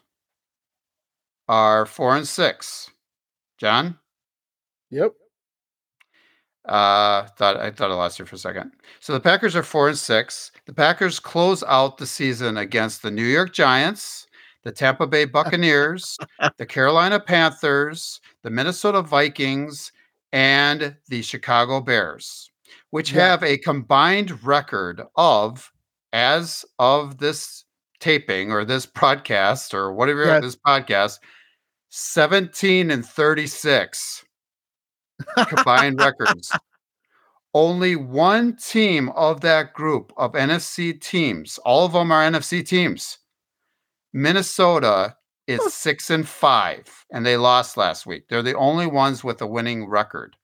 are 1.49 1.87
four 1.87 2.17
and 2.17 2.29
six. 2.29 2.91
John? 3.59 3.99
Yep. 4.91 5.13
Uh, 6.67 7.27
thought 7.39 7.57
I 7.57 7.71
thought 7.71 7.91
I 7.91 7.95
lost 7.95 8.19
you 8.19 8.27
for 8.27 8.37
a 8.37 8.39
second. 8.39 8.73
So 9.01 9.15
the 9.15 9.21
Packers 9.21 9.57
are 9.57 9.63
four 9.63 9.89
and 9.89 9.99
six. 9.99 10.53
The 10.67 10.75
Packers 10.75 11.19
close 11.19 11.63
out 11.65 11.97
the 11.97 12.07
season 12.07 12.59
against 12.59 13.03
the 13.03 13.11
New 13.11 13.25
York 13.25 13.55
Giants, 13.55 14.27
the 14.69 14.73
Tampa 14.73 15.07
Bay 15.07 15.25
Buccaneers, 15.39 16.19
the 16.59 16.67
Carolina 16.67 17.19
Panthers, 17.19 18.21
the 18.43 18.51
Minnesota 18.51 19.01
Vikings, 19.01 19.93
and 20.33 20.95
the 21.09 21.23
Chicago 21.23 21.81
Bears, 21.81 22.51
which 22.91 23.13
yeah. 23.13 23.29
have 23.29 23.43
a 23.43 23.57
combined 23.57 24.45
record 24.45 25.01
of 25.17 25.73
as 26.13 26.67
of 26.79 27.17
this 27.17 27.65
taping 27.99 28.53
or 28.53 28.67
this 28.67 28.85
podcast 28.85 29.73
or 29.73 29.95
whatever 29.95 30.27
yes. 30.27 30.43
this 30.43 30.57
podcast 30.57 31.19
17 31.89 32.91
and 32.91 33.05
36 33.05 34.25
combined 35.49 35.99
records 35.99 36.53
only 37.55 37.97
one 37.97 38.55
team 38.55 39.09
of 39.17 39.41
that 39.41 39.73
group 39.73 40.13
of 40.17 40.33
NFC 40.33 40.99
teams 41.01 41.59
all 41.65 41.85
of 41.85 41.93
them 41.93 42.13
are 42.13 42.23
NFC 42.23 42.65
teams 42.65 43.19
Minnesota 44.13 45.17
is 45.47 45.73
6 45.73 46.11
and 46.11 46.29
5 46.29 47.07
and 47.11 47.25
they 47.25 47.37
lost 47.37 47.77
last 47.77 48.07
week 48.07 48.29
they're 48.29 48.43
the 48.43 48.55
only 48.55 48.87
ones 48.87 49.25
with 49.25 49.41
a 49.41 49.47
winning 49.47 49.87
record 49.89 50.37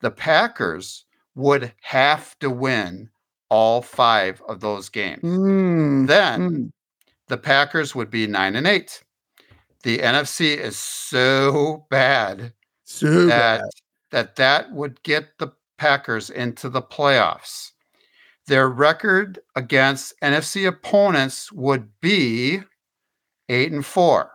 the 0.00 0.10
Packers 0.10 1.04
would 1.34 1.72
have 1.82 2.38
to 2.40 2.50
win 2.50 3.10
all 3.48 3.82
five 3.82 4.42
of 4.48 4.60
those 4.60 4.88
games. 4.88 5.22
Mm, 5.22 6.06
then 6.06 6.40
mm. 6.40 6.70
the 7.28 7.38
Packers 7.38 7.94
would 7.94 8.10
be 8.10 8.26
nine 8.26 8.56
and 8.56 8.66
eight. 8.66 9.02
The 9.82 9.98
NFC 9.98 10.56
is 10.56 10.76
so 10.76 11.86
bad 11.90 12.52
so 12.84 13.26
that, 13.26 13.60
bad. 13.60 13.70
that 14.10 14.36
that 14.36 14.72
would 14.72 15.02
get 15.02 15.38
the 15.38 15.52
Packers 15.78 16.30
into 16.30 16.68
the 16.68 16.82
playoffs. 16.82 17.70
Their 18.48 18.70
record 18.70 19.40
against 19.56 20.18
NFC 20.22 20.66
opponents 20.66 21.52
would 21.52 21.88
be 22.00 22.60
eight 23.50 23.72
and 23.72 23.84
four. 23.84 24.30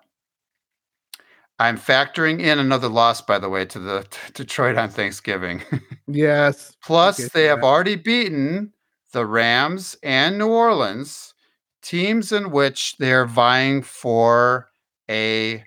I'm 1.57 1.79
factoring 1.79 2.39
in 2.39 2.59
another 2.59 2.89
loss, 2.89 3.21
by 3.21 3.39
the 3.39 3.49
way, 3.49 3.65
to 3.65 3.79
the 3.79 4.05
to 4.33 4.43
Detroit 4.43 4.77
on 4.77 4.89
Thanksgiving. 4.89 5.63
yes. 6.07 6.75
Plus, 6.83 7.29
they 7.29 7.45
have 7.45 7.63
already 7.63 7.95
beaten 7.95 8.71
the 9.13 9.25
Rams 9.25 9.97
and 10.03 10.37
New 10.37 10.49
Orleans, 10.49 11.33
teams 11.81 12.31
in 12.31 12.51
which 12.51 12.97
they're 12.97 13.25
vying 13.25 13.81
for 13.81 14.69
a 15.09 15.63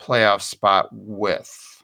playoff 0.00 0.42
spot 0.42 0.88
with. 0.90 1.82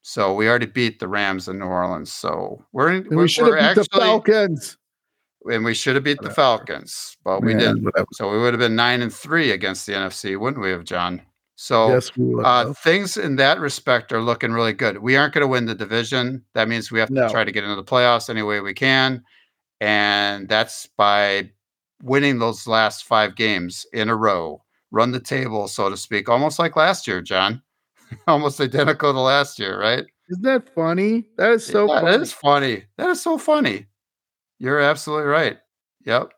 So 0.00 0.34
we 0.34 0.48
already 0.48 0.66
beat 0.66 1.00
the 1.00 1.08
Rams 1.08 1.48
and 1.48 1.58
New 1.58 1.66
Orleans. 1.66 2.10
So 2.10 2.64
we're, 2.72 2.94
in, 2.94 3.14
we 3.14 3.28
should 3.28 3.46
have 3.46 3.54
beat 3.54 3.82
actually, 3.82 3.88
the 3.92 4.00
Falcons. 4.00 4.78
And 5.50 5.64
we 5.64 5.74
should 5.74 5.96
have 5.96 6.04
beat 6.04 6.20
the 6.22 6.30
Falcons, 6.30 7.16
but 7.24 7.42
we 7.42 7.54
didn't. 7.54 7.88
So 8.12 8.30
we 8.30 8.38
would 8.38 8.54
have 8.54 8.60
been 8.60 8.76
nine 8.76 9.02
and 9.02 9.12
three 9.12 9.50
against 9.50 9.86
the 9.86 9.92
NFC, 9.92 10.38
wouldn't 10.38 10.62
we 10.62 10.70
have, 10.70 10.84
John? 10.84 11.20
So 11.56 11.88
yes, 11.88 12.10
uh, 12.44 12.72
things 12.72 13.16
in 13.16 13.36
that 13.36 13.60
respect 13.60 14.12
are 14.12 14.22
looking 14.22 14.52
really 14.52 14.72
good. 14.72 14.98
We 14.98 15.16
aren't 15.16 15.34
going 15.34 15.42
to 15.42 15.48
win 15.48 15.66
the 15.66 15.74
division. 15.74 16.44
That 16.54 16.68
means 16.68 16.90
we 16.90 17.00
have 17.00 17.08
to 17.08 17.14
no. 17.14 17.28
try 17.28 17.44
to 17.44 17.52
get 17.52 17.64
into 17.64 17.76
the 17.76 17.84
playoffs 17.84 18.30
any 18.30 18.42
way 18.42 18.60
we 18.60 18.74
can 18.74 19.22
and 19.82 20.48
that's 20.48 20.86
by 20.96 21.50
winning 22.04 22.38
those 22.38 22.68
last 22.68 23.04
five 23.04 23.34
games 23.34 23.84
in 23.92 24.08
a 24.08 24.14
row, 24.14 24.62
run 24.92 25.10
the 25.10 25.18
table, 25.18 25.66
so 25.66 25.90
to 25.90 25.96
speak, 25.96 26.28
almost 26.28 26.60
like 26.60 26.76
last 26.76 27.08
year, 27.08 27.20
John. 27.20 27.60
almost 28.28 28.60
identical 28.60 29.12
to 29.12 29.18
last 29.18 29.58
year, 29.58 29.80
right? 29.80 30.04
Isn't 30.30 30.44
that 30.44 30.72
funny? 30.72 31.24
That 31.36 31.50
is 31.50 31.66
so 31.66 31.88
yeah, 31.88 32.00
funny. 32.00 32.12
That 32.12 32.20
is 32.20 32.32
funny. 32.32 32.84
That 32.96 33.10
is 33.10 33.20
so 33.20 33.38
funny. 33.38 33.86
You're 34.62 34.78
absolutely 34.78 35.26
right. 35.26 35.58
Yep. 36.04 36.32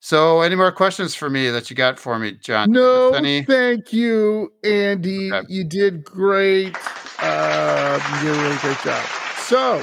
So, 0.00 0.42
any 0.42 0.54
more 0.54 0.70
questions 0.70 1.14
for 1.14 1.30
me 1.30 1.48
that 1.48 1.70
you 1.70 1.74
got 1.74 1.98
for 1.98 2.18
me, 2.18 2.32
John? 2.32 2.70
No, 2.70 3.12
any... 3.12 3.42
thank 3.42 3.90
you, 3.90 4.52
Andy. 4.62 5.32
Okay. 5.32 5.46
You 5.48 5.64
did 5.64 6.04
great. 6.04 6.76
Uh, 7.18 7.98
you 8.20 8.28
did 8.28 8.36
a 8.36 8.42
really 8.42 8.56
great 8.58 8.78
job. 8.80 9.02
So, 9.38 9.82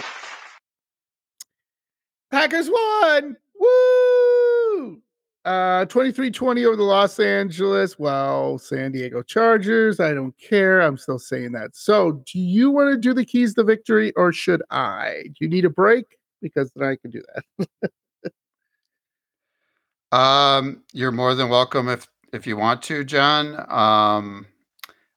Packers 2.29 2.69
won. 2.69 3.35
Woo! 3.59 5.01
Uh 5.43 5.85
23-20 5.85 6.65
over 6.67 6.75
the 6.75 6.83
Los 6.83 7.19
Angeles, 7.19 7.97
well, 7.97 8.59
San 8.59 8.91
Diego 8.91 9.23
Chargers. 9.23 9.99
I 9.99 10.13
don't 10.13 10.37
care. 10.37 10.81
I'm 10.81 10.97
still 10.99 11.19
saying 11.19 11.53
that. 11.53 11.75
So, 11.75 12.23
do 12.31 12.37
you 12.37 12.69
want 12.69 12.91
to 12.91 12.97
do 12.97 13.11
the 13.11 13.25
keys 13.25 13.55
to 13.55 13.63
victory 13.63 14.13
or 14.15 14.31
should 14.31 14.61
I? 14.69 15.23
Do 15.23 15.33
you 15.39 15.49
need 15.49 15.65
a 15.65 15.69
break? 15.71 16.05
Because 16.43 16.71
then 16.75 16.87
I 16.87 16.95
can 16.97 17.09
do 17.09 17.23
that. 18.21 18.31
um, 20.17 20.83
you're 20.91 21.11
more 21.11 21.33
than 21.33 21.49
welcome 21.49 21.89
if 21.89 22.07
if 22.33 22.45
you 22.45 22.57
want 22.57 22.81
to, 22.83 23.03
John. 23.03 23.65
Um, 23.71 24.45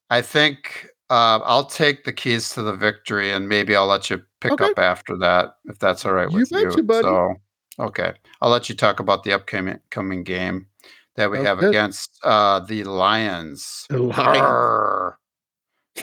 I 0.09 0.23
think 0.23 0.89
uh, 1.11 1.41
I'll 1.45 1.67
take 1.67 2.05
the 2.05 2.13
keys 2.13 2.51
to 2.55 2.63
the 2.63 2.75
victory, 2.75 3.33
and 3.33 3.49
maybe 3.49 3.75
I'll 3.75 3.87
let 3.87 4.09
you 4.09 4.23
pick 4.41 4.53
okay. 4.53 4.67
up 4.67 4.79
after 4.79 5.17
that 5.19 5.57
if 5.65 5.79
that's 5.79 6.07
all 6.07 6.13
right 6.13 6.31
with 6.31 6.51
you. 6.51 6.61
you. 6.61 6.87
So, 6.89 7.35
okay, 7.81 8.13
I'll 8.41 8.51
let 8.51 8.69
you 8.69 8.75
talk 8.75 9.01
about 9.01 9.25
the 9.25 9.33
upcoming 9.33 9.81
coming 9.91 10.23
game 10.23 10.67
that 11.17 11.31
we 11.31 11.39
have 11.39 11.63
against 11.63 12.19
uh, 12.23 12.61
the 12.61 12.85
Lions. 12.85 13.87
The 13.89 13.99
Lions. 13.99 15.15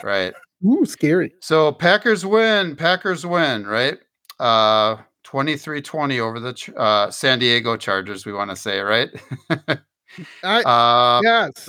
Right. 0.02 0.34
Ooh, 0.66 0.84
scary. 0.84 1.34
So 1.40 1.72
Packers 1.72 2.26
win. 2.26 2.76
Packers 2.76 3.24
win. 3.24 3.66
Right. 3.66 3.98
Uh, 4.40 4.96
23-20 5.24 6.20
over 6.20 6.40
the 6.40 6.74
uh, 6.76 7.10
San 7.10 7.38
Diego 7.38 7.76
Chargers. 7.76 8.26
We 8.26 8.32
want 8.32 8.50
to 8.50 8.56
say 8.56 8.80
right. 8.80 9.10
I, 10.42 10.62
uh, 10.62 11.20
yes. 11.22 11.68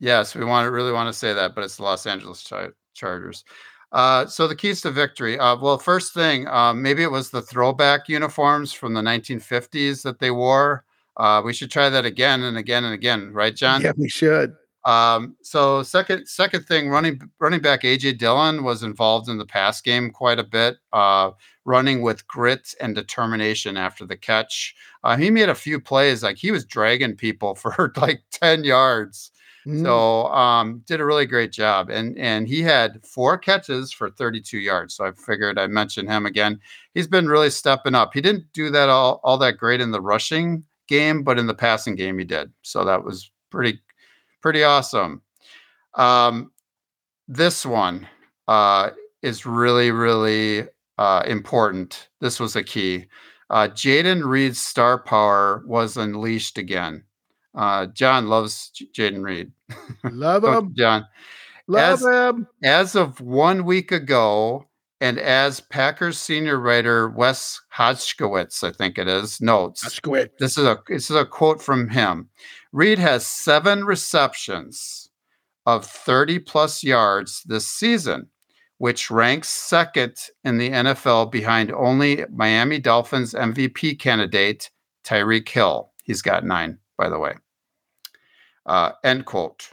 Yes, 0.00 0.34
we 0.34 0.44
want 0.44 0.66
to 0.66 0.70
really 0.70 0.92
want 0.92 1.08
to 1.08 1.18
say 1.18 1.32
that, 1.32 1.54
but 1.54 1.64
it's 1.64 1.76
the 1.76 1.82
Los 1.82 2.06
Angeles 2.06 2.42
Char- 2.42 2.74
Chargers. 2.94 3.44
Uh, 3.92 4.26
so 4.26 4.48
the 4.48 4.56
keys 4.56 4.80
to 4.80 4.90
victory. 4.90 5.38
Uh, 5.38 5.56
well, 5.56 5.78
first 5.78 6.12
thing, 6.12 6.48
uh, 6.48 6.74
maybe 6.74 7.02
it 7.02 7.10
was 7.10 7.30
the 7.30 7.40
throwback 7.40 8.08
uniforms 8.08 8.72
from 8.72 8.92
the 8.92 9.00
1950s 9.00 10.02
that 10.02 10.18
they 10.18 10.32
wore. 10.32 10.84
Uh, 11.16 11.40
we 11.44 11.52
should 11.52 11.70
try 11.70 11.88
that 11.88 12.04
again 12.04 12.42
and 12.42 12.58
again 12.58 12.84
and 12.84 12.92
again, 12.92 13.32
right, 13.32 13.54
John? 13.54 13.80
Yeah, 13.82 13.92
we 13.96 14.08
should. 14.08 14.56
Um, 14.84 15.36
so 15.42 15.82
second 15.82 16.26
second 16.26 16.66
thing, 16.66 16.90
running 16.90 17.20
running 17.38 17.60
back 17.60 17.82
AJ 17.82 18.18
Dillon 18.18 18.64
was 18.64 18.82
involved 18.82 19.28
in 19.28 19.38
the 19.38 19.46
pass 19.46 19.80
game 19.80 20.10
quite 20.10 20.38
a 20.38 20.44
bit, 20.44 20.76
uh, 20.92 21.30
running 21.64 22.02
with 22.02 22.26
grit 22.28 22.74
and 22.80 22.94
determination 22.94 23.76
after 23.76 24.04
the 24.04 24.16
catch. 24.16 24.74
Uh, 25.02 25.16
he 25.16 25.30
made 25.30 25.48
a 25.48 25.54
few 25.54 25.80
plays, 25.80 26.22
like 26.22 26.36
he 26.36 26.50
was 26.50 26.64
dragging 26.64 27.16
people 27.16 27.54
for 27.54 27.92
like 27.96 28.22
10 28.30 28.64
yards. 28.64 29.30
Mm. 29.66 29.82
So 29.82 30.26
um, 30.26 30.82
did 30.86 31.00
a 31.00 31.06
really 31.06 31.26
great 31.26 31.50
job. 31.50 31.88
And 31.88 32.18
and 32.18 32.46
he 32.46 32.62
had 32.62 33.04
four 33.04 33.38
catches 33.38 33.92
for 33.92 34.10
32 34.10 34.58
yards. 34.58 34.94
So 34.94 35.06
I 35.06 35.12
figured 35.12 35.58
I'd 35.58 35.70
mention 35.70 36.06
him 36.06 36.26
again. 36.26 36.60
He's 36.92 37.06
been 37.06 37.28
really 37.28 37.50
stepping 37.50 37.94
up. 37.94 38.12
He 38.12 38.20
didn't 38.20 38.52
do 38.52 38.70
that 38.70 38.90
all, 38.90 39.20
all 39.24 39.38
that 39.38 39.56
great 39.56 39.80
in 39.80 39.90
the 39.90 40.02
rushing 40.02 40.64
game, 40.86 41.22
but 41.22 41.38
in 41.38 41.46
the 41.46 41.54
passing 41.54 41.94
game 41.94 42.18
he 42.18 42.24
did. 42.24 42.52
So 42.62 42.84
that 42.84 43.04
was 43.04 43.30
pretty 43.50 43.80
pretty 44.42 44.62
awesome. 44.62 45.22
Um, 45.94 46.52
this 47.26 47.64
one 47.64 48.06
uh, 48.48 48.90
is 49.22 49.46
really, 49.46 49.90
really 49.90 50.68
uh, 50.98 51.22
important. 51.26 52.08
This 52.20 52.40
was 52.40 52.56
a 52.56 52.62
key. 52.62 53.06
Uh, 53.50 53.68
Jayden 53.68 54.24
Reed's 54.24 54.58
star 54.58 54.98
power 54.98 55.62
was 55.66 55.96
unleashed 55.96 56.58
again. 56.58 57.04
Uh, 57.54 57.86
John 57.86 58.28
loves 58.28 58.72
Jayden 58.96 59.22
Reed. 59.22 59.52
Love 60.04 60.44
him, 60.64 60.74
John. 60.76 61.06
Love 61.66 62.02
as, 62.02 62.04
him. 62.04 62.46
As 62.62 62.94
of 62.94 63.20
one 63.20 63.64
week 63.64 63.92
ago, 63.92 64.66
and 65.00 65.18
as 65.18 65.60
Packers 65.60 66.18
senior 66.18 66.58
writer 66.58 67.08
Wes 67.10 67.60
Hodkiewicz, 67.76 68.64
I 68.64 68.72
think 68.72 68.98
it 68.98 69.08
is, 69.08 69.40
notes. 69.40 69.84
Hodkiewicz. 69.84 70.30
This 70.38 70.56
is 70.56 70.64
a 70.64 70.78
this 70.88 71.10
is 71.10 71.16
a 71.16 71.26
quote 71.26 71.62
from 71.62 71.88
him. 71.88 72.28
Reed 72.72 72.98
has 72.98 73.26
seven 73.26 73.84
receptions 73.84 75.10
of 75.66 75.86
30 75.86 76.40
plus 76.40 76.82
yards 76.82 77.42
this 77.44 77.66
season, 77.66 78.28
which 78.78 79.10
ranks 79.10 79.48
second 79.48 80.16
in 80.44 80.58
the 80.58 80.70
NFL 80.70 81.30
behind 81.30 81.72
only 81.72 82.24
Miami 82.30 82.78
Dolphins 82.78 83.32
MVP 83.34 83.98
candidate 83.98 84.70
Tyreek 85.04 85.48
Hill. 85.48 85.92
He's 86.02 86.22
got 86.22 86.44
nine, 86.44 86.78
by 86.98 87.08
the 87.08 87.18
way. 87.18 87.34
Uh, 88.66 88.92
end 89.04 89.26
quote. 89.26 89.70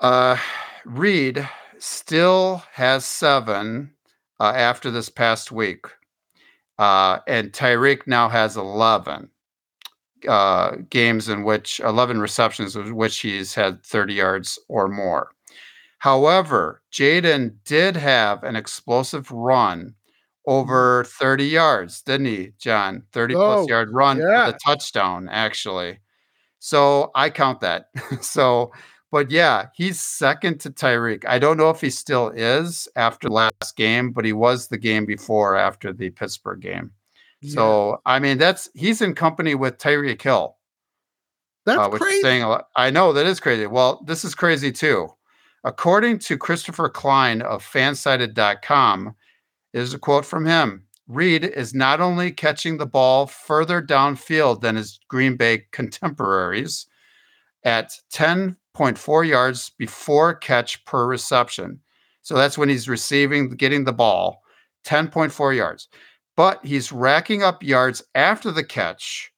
Uh, 0.00 0.36
Reed 0.84 1.48
still 1.78 2.62
has 2.72 3.04
seven 3.04 3.92
uh, 4.38 4.52
after 4.54 4.90
this 4.90 5.08
past 5.08 5.50
week, 5.50 5.86
uh, 6.78 7.18
and 7.26 7.52
Tyreek 7.52 8.06
now 8.06 8.28
has 8.28 8.56
11 8.56 9.28
uh, 10.28 10.76
games 10.90 11.28
in 11.28 11.42
which 11.42 11.80
11 11.80 12.20
receptions, 12.20 12.76
in 12.76 12.94
which 12.94 13.18
he's 13.20 13.54
had 13.54 13.84
30 13.84 14.14
yards 14.14 14.58
or 14.68 14.88
more. 14.88 15.32
However, 15.98 16.82
Jayden 16.92 17.56
did 17.64 17.96
have 17.96 18.44
an 18.44 18.56
explosive 18.56 19.30
run 19.30 19.94
over 20.46 21.04
30 21.04 21.44
yards, 21.44 22.02
didn't 22.02 22.26
he, 22.26 22.52
John? 22.58 23.02
30 23.12 23.34
oh, 23.34 23.38
plus 23.38 23.68
yard 23.68 23.90
run 23.92 24.18
yeah. 24.18 24.46
for 24.46 24.52
the 24.52 24.58
touchdown, 24.64 25.28
actually. 25.30 25.98
So 26.60 27.10
I 27.14 27.30
count 27.30 27.60
that. 27.60 27.86
so, 28.20 28.72
but 29.10 29.30
yeah, 29.30 29.66
he's 29.74 30.00
second 30.00 30.60
to 30.60 30.70
Tyreek. 30.70 31.24
I 31.26 31.38
don't 31.38 31.56
know 31.56 31.70
if 31.70 31.80
he 31.80 31.90
still 31.90 32.28
is 32.30 32.88
after 32.96 33.28
last 33.28 33.76
game, 33.76 34.12
but 34.12 34.24
he 34.24 34.32
was 34.32 34.68
the 34.68 34.78
game 34.78 35.04
before 35.04 35.56
after 35.56 35.92
the 35.92 36.10
Pittsburgh 36.10 36.60
game. 36.60 36.92
Yeah. 37.40 37.54
So 37.54 38.02
I 38.04 38.18
mean, 38.18 38.38
that's 38.38 38.68
he's 38.74 39.00
in 39.00 39.14
company 39.14 39.54
with 39.54 39.78
Tyreek 39.78 40.20
Hill. 40.20 40.56
That's 41.66 41.78
uh, 41.78 41.88
which 41.88 42.02
crazy. 42.02 42.16
Is 42.16 42.22
saying 42.22 42.42
a 42.42 42.48
lot. 42.48 42.68
I 42.76 42.90
know 42.90 43.12
that 43.12 43.26
is 43.26 43.40
crazy. 43.40 43.66
Well, 43.66 44.02
this 44.06 44.24
is 44.24 44.34
crazy 44.34 44.72
too. 44.72 45.08
According 45.64 46.20
to 46.20 46.38
Christopher 46.38 46.88
Klein 46.88 47.42
of 47.42 47.64
fansided.com, 47.64 49.14
is 49.74 49.92
a 49.92 49.98
quote 49.98 50.24
from 50.24 50.46
him. 50.46 50.84
Reed 51.08 51.44
is 51.44 51.74
not 51.74 52.00
only 52.00 52.30
catching 52.30 52.76
the 52.76 52.86
ball 52.86 53.26
further 53.26 53.82
downfield 53.82 54.60
than 54.60 54.76
his 54.76 54.98
Green 55.08 55.36
Bay 55.36 55.64
contemporaries 55.72 56.86
at 57.64 57.92
10.4 58.12 59.28
yards 59.28 59.70
before 59.78 60.34
catch 60.34 60.84
per 60.84 61.06
reception. 61.06 61.80
So 62.22 62.34
that's 62.34 62.58
when 62.58 62.68
he's 62.68 62.88
receiving, 62.88 63.50
getting 63.50 63.84
the 63.84 63.92
ball, 63.92 64.42
10.4 64.84 65.56
yards 65.56 65.88
but 66.38 66.64
he's 66.64 66.92
racking 66.92 67.42
up 67.42 67.64
yards 67.64 68.00
after 68.14 68.52
the 68.52 68.62
catch, 68.62 69.32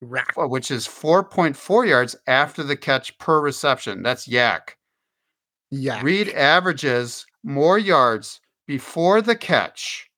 Rack. 0.00 0.32
which 0.34 0.70
is 0.70 0.88
4.4 0.88 1.86
yards 1.86 2.16
after 2.26 2.62
the 2.62 2.74
catch 2.74 3.18
per 3.18 3.38
reception. 3.38 4.02
That's 4.02 4.26
yak. 4.26 4.75
Yeah. 5.70 6.00
Reed 6.02 6.28
averages 6.30 7.26
more 7.42 7.78
yards 7.78 8.40
before 8.66 9.22
the 9.22 9.36
catch 9.36 10.10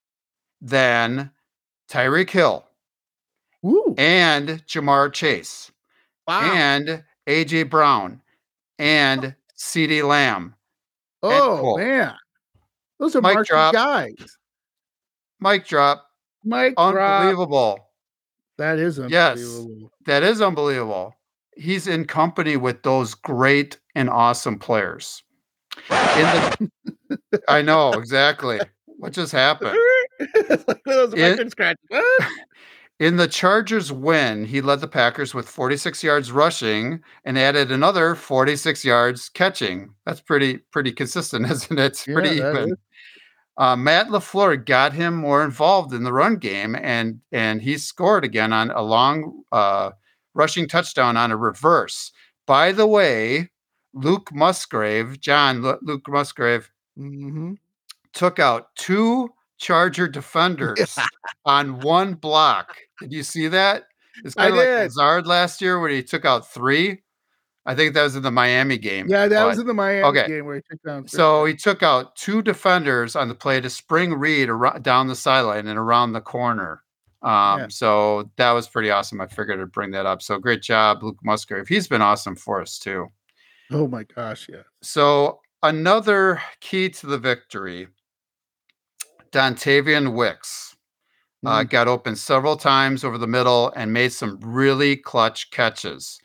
than 0.61 1.30
Tyreek 1.90 2.30
Hill 2.30 2.66
Ooh. 3.64 3.94
and 3.96 4.64
Ja'Marr 4.66 5.12
Chase 5.12 5.70
wow. 6.26 6.53
and 6.53 7.03
AJ 7.26 7.70
Brown 7.70 8.20
and 8.78 9.24
oh. 9.24 9.34
CeeDee 9.57 10.07
Lamb. 10.07 10.55
Oh 11.22 11.76
man. 11.76 12.14
Those 12.99 13.16
are 13.16 13.22
mic 13.22 13.44
drop. 13.44 13.74
guys. 13.74 14.14
mic 15.40 15.66
drop. 15.66 16.07
mic 16.44 16.74
unbelievable. 16.76 17.76
Drop. 17.76 17.88
That 18.59 18.78
is 18.78 18.99
unbelievable. 18.99 19.88
Yes, 19.90 19.99
that 20.07 20.22
is 20.22 20.40
unbelievable. 20.40 21.14
He's 21.57 21.86
in 21.86 22.07
company 22.07 22.57
with 22.57 22.82
those 22.82 23.14
great 23.14 23.78
and 23.94 24.09
awesome 24.11 24.59
players. 24.59 25.22
The, 25.88 26.70
I 27.48 27.62
know 27.62 27.92
exactly 27.92 28.60
what 28.98 29.12
just 29.12 29.32
happened. 29.32 29.76
in, 30.20 31.50
in 33.00 33.16
the 33.16 33.28
Chargers 33.28 33.92
win, 33.92 34.44
he 34.44 34.60
led 34.60 34.80
the 34.80 34.88
Packers 34.88 35.34
with 35.34 35.48
46 35.48 36.02
yards 36.02 36.32
rushing 36.32 37.00
and 37.24 37.38
added 37.38 37.70
another 37.70 38.14
46 38.14 38.84
yards 38.84 39.28
catching. 39.28 39.94
That's 40.04 40.20
pretty 40.20 40.58
pretty 40.72 40.92
consistent, 40.92 41.50
isn't 41.50 41.78
it? 41.78 41.84
It's 41.84 42.06
yeah, 42.06 42.14
pretty 42.14 42.36
even. 42.36 42.76
Uh, 43.56 43.74
Matt 43.74 44.06
LaFleur 44.08 44.64
got 44.64 44.92
him 44.92 45.16
more 45.16 45.42
involved 45.42 45.92
in 45.92 46.04
the 46.04 46.12
run 46.12 46.36
game, 46.36 46.76
and 46.76 47.20
and 47.32 47.60
he 47.60 47.76
scored 47.76 48.24
again 48.24 48.52
on 48.52 48.70
a 48.70 48.82
long 48.82 49.42
uh, 49.50 49.90
rushing 50.34 50.68
touchdown 50.68 51.16
on 51.16 51.32
a 51.32 51.36
reverse. 51.36 52.12
By 52.46 52.72
the 52.72 52.86
way, 52.86 53.50
Luke 53.95 54.30
Musgrave, 54.32 55.20
John 55.20 55.62
Luke 55.82 56.09
Musgrave, 56.09 56.70
mm-hmm. 56.99 57.55
took 58.12 58.39
out 58.39 58.74
two 58.76 59.30
Charger 59.59 60.09
defenders 60.09 60.97
on 61.45 61.80
one 61.80 62.14
block. 62.14 62.76
Did 63.01 63.12
you 63.12 63.22
see 63.22 63.49
that? 63.49 63.84
It's 64.24 64.34
kind 64.34 64.51
of 64.53 64.57
like 64.57 64.68
Lazard 64.68 65.26
last 65.26 65.61
year 65.61 65.80
where 65.80 65.91
he 65.91 66.03
took 66.03 66.24
out 66.24 66.51
three. 66.51 67.03
I 67.66 67.74
think 67.74 67.93
that 67.95 68.03
was 68.03 68.16
in 68.16 68.22
the 68.22 68.30
Miami 68.30 68.78
game. 68.78 69.07
Yeah, 69.09 69.28
that 69.28 69.43
but, 69.43 69.47
was 69.47 69.59
in 69.59 69.66
the 69.66 69.74
Miami 69.74 70.05
okay. 70.05 70.26
game 70.26 70.47
where 70.47 70.57
he 70.57 70.62
took 70.70 70.82
down. 70.82 71.07
So 71.07 71.45
he 71.45 71.55
took 71.55 71.82
out 71.82 72.16
two 72.16 72.41
defenders 72.41 73.14
on 73.14 73.28
the 73.28 73.34
play 73.34 73.61
to 73.61 73.68
spring 73.68 74.14
Reed 74.14 74.49
around, 74.49 74.82
down 74.82 75.07
the 75.07 75.14
sideline 75.14 75.66
and 75.66 75.78
around 75.78 76.12
the 76.12 76.22
corner. 76.22 76.82
Um, 77.20 77.61
yeah. 77.61 77.66
So 77.68 78.30
that 78.36 78.53
was 78.53 78.68
pretty 78.68 78.91
awesome. 78.91 79.20
I 79.20 79.26
figured 79.26 79.61
I'd 79.61 79.72
bring 79.72 79.91
that 79.91 80.07
up. 80.07 80.22
So 80.22 80.39
great 80.39 80.62
job, 80.62 81.03
Luke 81.03 81.18
Musgrave. 81.22 81.68
He's 81.68 81.89
been 81.89 82.01
awesome 82.01 82.36
for 82.36 82.61
us 82.61 82.78
too. 82.78 83.09
Oh 83.70 83.86
my 83.86 84.04
gosh, 84.04 84.48
yeah. 84.48 84.62
So 84.82 85.40
another 85.62 86.42
key 86.60 86.88
to 86.90 87.06
the 87.06 87.18
victory, 87.18 87.88
Dontayvion 89.32 90.14
Wicks. 90.14 90.76
Uh, 91.46 91.50
mm. 91.50 91.60
Uh, 91.60 91.62
got 91.62 91.86
open 91.86 92.16
several 92.16 92.56
times 92.56 93.04
over 93.04 93.16
the 93.16 93.26
middle 93.26 93.72
and 93.76 93.92
made 93.92 94.12
some 94.12 94.40
really 94.40 94.96
clutch 94.96 95.50
catches. 95.52 96.18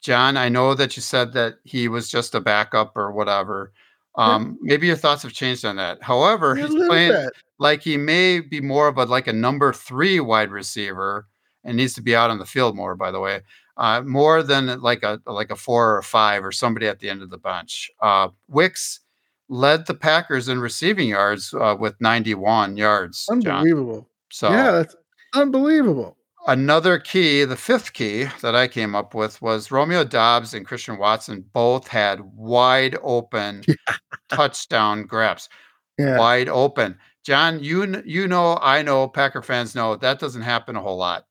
John, 0.00 0.36
I 0.36 0.48
know 0.48 0.74
that 0.74 0.96
you 0.96 1.02
said 1.02 1.32
that 1.34 1.56
he 1.64 1.88
was 1.88 2.10
just 2.10 2.34
a 2.34 2.40
backup 2.40 2.96
or 2.96 3.12
whatever. 3.12 3.72
Um, 4.16 4.58
yeah. 4.62 4.72
Maybe 4.72 4.86
your 4.86 4.96
thoughts 4.96 5.22
have 5.22 5.32
changed 5.32 5.64
on 5.64 5.76
that. 5.76 6.02
However, 6.02 6.54
he's 6.54 6.74
playing 6.74 7.12
bit. 7.12 7.32
like 7.58 7.82
he 7.82 7.96
may 7.96 8.40
be 8.40 8.60
more 8.60 8.88
of 8.88 8.96
a 8.98 9.04
like 9.04 9.26
a 9.26 9.32
number 9.32 9.72
three 9.72 10.20
wide 10.20 10.50
receiver 10.50 11.26
and 11.64 11.76
needs 11.76 11.94
to 11.94 12.02
be 12.02 12.14
out 12.14 12.30
on 12.30 12.38
the 12.38 12.46
field 12.46 12.76
more. 12.76 12.94
By 12.94 13.10
the 13.10 13.20
way, 13.20 13.40
uh, 13.76 14.02
more 14.02 14.42
than 14.42 14.80
like 14.80 15.02
a 15.02 15.20
like 15.26 15.50
a 15.50 15.56
four 15.56 15.96
or 15.96 16.02
five 16.02 16.44
or 16.44 16.52
somebody 16.52 16.86
at 16.86 17.00
the 17.00 17.10
end 17.10 17.22
of 17.22 17.30
the 17.30 17.38
bunch. 17.38 17.90
Uh, 18.00 18.28
Wicks 18.48 19.00
led 19.48 19.86
the 19.86 19.94
Packers 19.94 20.48
in 20.48 20.60
receiving 20.60 21.08
yards 21.08 21.52
uh, 21.54 21.76
with 21.78 22.00
91 22.00 22.76
yards. 22.76 23.26
Unbelievable. 23.30 23.94
John. 23.94 24.06
So 24.30 24.50
yeah, 24.50 24.70
that's 24.72 24.96
unbelievable. 25.34 26.16
Another 26.46 26.98
key, 26.98 27.44
the 27.44 27.56
fifth 27.56 27.94
key 27.94 28.26
that 28.42 28.54
I 28.54 28.68
came 28.68 28.94
up 28.94 29.14
with 29.14 29.40
was 29.40 29.70
Romeo 29.70 30.04
Doubs 30.04 30.52
and 30.52 30.66
Christian 30.66 30.98
Watson 30.98 31.44
both 31.54 31.88
had 31.88 32.20
wide 32.20 32.98
open 33.02 33.62
touchdown 34.28 35.04
grabs. 35.04 35.48
Yeah. 35.98 36.18
Wide 36.18 36.50
open. 36.50 36.98
John, 37.24 37.62
you 37.64 38.02
you 38.04 38.28
know, 38.28 38.58
I 38.60 38.82
know, 38.82 39.08
Packer 39.08 39.40
fans 39.40 39.74
know 39.74 39.96
that 39.96 40.18
doesn't 40.18 40.42
happen 40.42 40.76
a 40.76 40.82
whole 40.82 40.98
lot. 40.98 41.24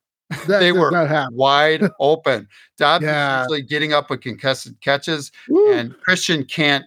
That 0.48 0.60
they 0.60 0.72
were 0.72 0.92
wide 1.32 1.90
open. 2.00 2.48
Doubs 2.78 3.04
Yeah. 3.04 3.42
is 3.42 3.48
usually 3.50 3.62
getting 3.64 3.94
up 3.94 4.10
with 4.10 4.22
contested 4.22 4.80
catches, 4.82 5.32
Woo. 5.50 5.74
and 5.74 5.96
Christian 6.02 6.44
can't 6.46 6.86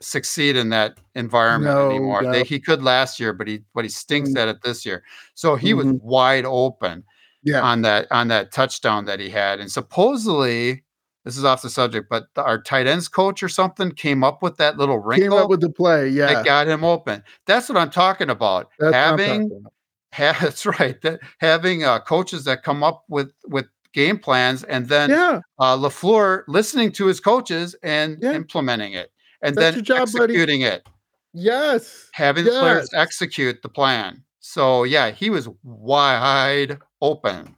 succeed 0.00 0.56
in 0.56 0.68
that 0.70 0.98
environment 1.14 1.74
No, 1.74 1.90
anymore. 1.90 2.22
no. 2.22 2.32
They, 2.32 2.42
he 2.44 2.60
could 2.60 2.82
last 2.82 3.18
year, 3.18 3.32
but 3.32 3.46
he 3.48 3.62
but 3.74 3.84
he 3.84 3.88
stinks 3.90 4.30
Mm. 4.30 4.38
at 4.38 4.48
it 4.48 4.62
this 4.62 4.84
year. 4.84 5.02
So 5.34 5.56
he 5.56 5.72
was 5.74 5.86
Mhm. 5.86 6.02
wide 6.02 6.44
open 6.44 7.04
yeah. 7.42 7.60
on 7.62 7.82
that 7.82 8.06
on 8.10 8.28
that 8.28 8.52
touchdown 8.52 9.04
that 9.06 9.20
he 9.20 9.30
had, 9.30 9.60
and 9.60 9.70
supposedly 9.70 10.82
this 11.24 11.38
is 11.38 11.44
off 11.44 11.62
the 11.62 11.70
subject, 11.70 12.08
but 12.10 12.26
the, 12.34 12.42
our 12.44 12.60
tight 12.60 12.86
ends 12.86 13.08
coach 13.08 13.42
or 13.42 13.48
something 13.48 13.90
came 13.92 14.22
up 14.22 14.42
with 14.42 14.58
that 14.58 14.76
little 14.76 14.98
Came 14.98 15.06
wrinkle 15.22 15.38
up 15.38 15.48
with 15.48 15.62
the 15.62 15.70
play. 15.70 16.06
Yeah. 16.08 16.26
that 16.26 16.44
got 16.44 16.68
him 16.68 16.84
open. 16.84 17.22
That's 17.46 17.66
what 17.70 17.78
I'm 17.78 17.88
talking 17.88 18.28
about. 18.28 18.68
That's 18.78 18.94
having 18.94 19.48
talking 19.48 19.56
about. 19.62 19.72
Ha- 20.14 20.38
that's 20.42 20.64
right. 20.66 21.00
That 21.02 21.20
having 21.38 21.84
uh, 21.84 22.00
coaches 22.00 22.44
that 22.44 22.62
come 22.62 22.82
up 22.82 23.04
with 23.08 23.32
with 23.46 23.66
game 23.92 24.18
plans 24.18 24.64
and 24.64 24.88
then 24.88 25.10
Yeah. 25.10 25.40
uh, 25.58 25.76
LaFleur 25.76 26.42
listening 26.48 26.90
to 26.92 27.06
his 27.06 27.20
coaches 27.20 27.74
and 27.82 28.18
Yeah. 28.20 28.32
implementing 28.32 28.92
it, 28.94 29.12
and 29.42 29.54
That's 29.54 29.76
then 29.76 29.84
job, 29.84 30.08
buddy. 30.12 30.32
executing 30.34 30.62
it, 30.62 30.86
Yes. 31.32 32.08
having 32.12 32.44
the 32.44 32.50
players 32.50 32.90
execute 32.94 33.62
the 33.62 33.68
plan. 33.68 34.22
So 34.40 34.84
yeah, 34.84 35.10
he 35.10 35.30
was 35.30 35.48
wide 35.62 36.78
open. 37.00 37.56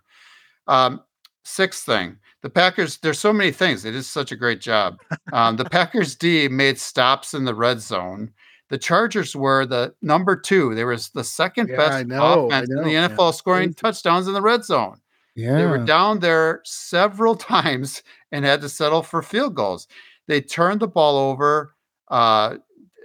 Um, 0.67 1.03
sixth 1.45 1.85
thing, 1.85 2.19
the 2.43 2.51
Packers. 2.51 2.99
There's 2.99 3.19
so 3.19 3.33
many 3.33 3.51
things. 3.53 3.85
It 3.85 3.95
is 3.95 4.07
such 4.09 4.31
a 4.33 4.37
great 4.37 4.61
job. 4.61 4.99
Um, 5.33 5.57
the 5.57 5.65
Packers 5.65 6.15
D 6.17 6.49
made 6.49 6.79
stops 6.79 7.35
in 7.35 7.45
the 7.45 7.55
red 7.55 7.81
zone. 7.81 8.33
The 8.69 8.79
Chargers 8.79 9.37
were 9.37 9.65
the 9.67 9.95
number 10.03 10.37
two. 10.37 10.75
They 10.75 10.85
were 10.85 10.97
the 11.15 11.23
second 11.25 11.69
Yeah, 11.69 11.77
best 11.77 12.07
know, 12.07 12.47
offense 12.47 12.69
in 12.71 12.83
the 12.83 12.91
yeah. 12.91 13.09
NFL, 13.09 13.35
scoring 13.35 13.69
Crazy. 13.69 13.75
touchdowns 13.75 14.27
in 14.27 14.35
the 14.35 14.43
red 14.43 14.65
zone. 14.65 15.01
Yeah. 15.37 15.57
They 15.57 15.67
were 15.67 15.85
down 15.85 16.19
there 16.21 16.63
several 16.65 17.37
times 17.37 18.03
and 18.33 18.45
had 18.45 18.61
to 18.63 18.69
settle 18.69 19.03
for 19.03 19.23
field 19.23 19.55
goals. 19.55 19.87
They 20.27 20.41
turned 20.41 20.81
the 20.81 20.89
ball 20.89 21.17
over 21.17 21.75
uh, 22.09 22.57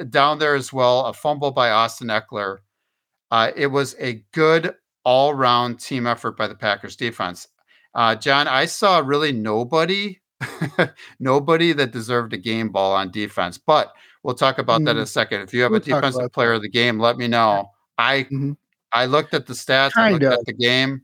down 0.10 0.40
there 0.40 0.56
as 0.56 0.74
well. 0.74 1.06
A 1.06 1.14
fumble 1.14 1.52
by 1.52 1.70
Austin 1.70 2.08
Ekeler. 2.08 2.60
Uh, 3.30 3.52
it 3.56 3.68
was 3.68 3.96
a 4.00 4.24
good 4.34 4.74
all-round 5.06 5.80
team 5.80 6.08
effort 6.08 6.38
by 6.38 6.48
the 6.48 6.56
Packers 6.56 6.96
defense. 6.96 7.48
Uh, 7.94 8.16
John, 8.16 8.48
I 8.48 8.66
saw 8.66 9.00
really 9.00 9.32
nobody, 9.32 10.20
nobody 11.20 11.74
that 11.74 11.92
deserved 11.92 12.34
a 12.34 12.38
game 12.38 12.70
ball 12.70 12.94
on 12.94 13.12
defense. 13.12 13.58
But 13.58 13.94
we'll 14.24 14.36
talk 14.36 14.58
about 14.58 14.84
that 14.86 14.96
in 14.96 15.02
a 15.02 15.06
second. 15.06 15.42
If 15.42 15.54
you 15.54 15.62
have 15.64 15.72
We'll 15.72 15.82
a 15.82 15.84
defensive 15.84 16.32
player 16.32 16.50
that. 16.52 16.56
of 16.58 16.62
the 16.62 16.70
game, 16.70 17.00
let 17.00 17.18
me 17.18 17.28
know. 17.28 17.70
I 17.98 18.24
Mhm. 18.32 18.58
I 18.94 19.06
looked 19.06 19.34
at 19.34 19.46
the 19.48 19.54
stats. 19.54 19.92
I 19.96 20.12
looked 20.12 20.24
of. 20.24 20.34
at 20.34 20.46
the 20.46 20.54
game. 20.54 21.02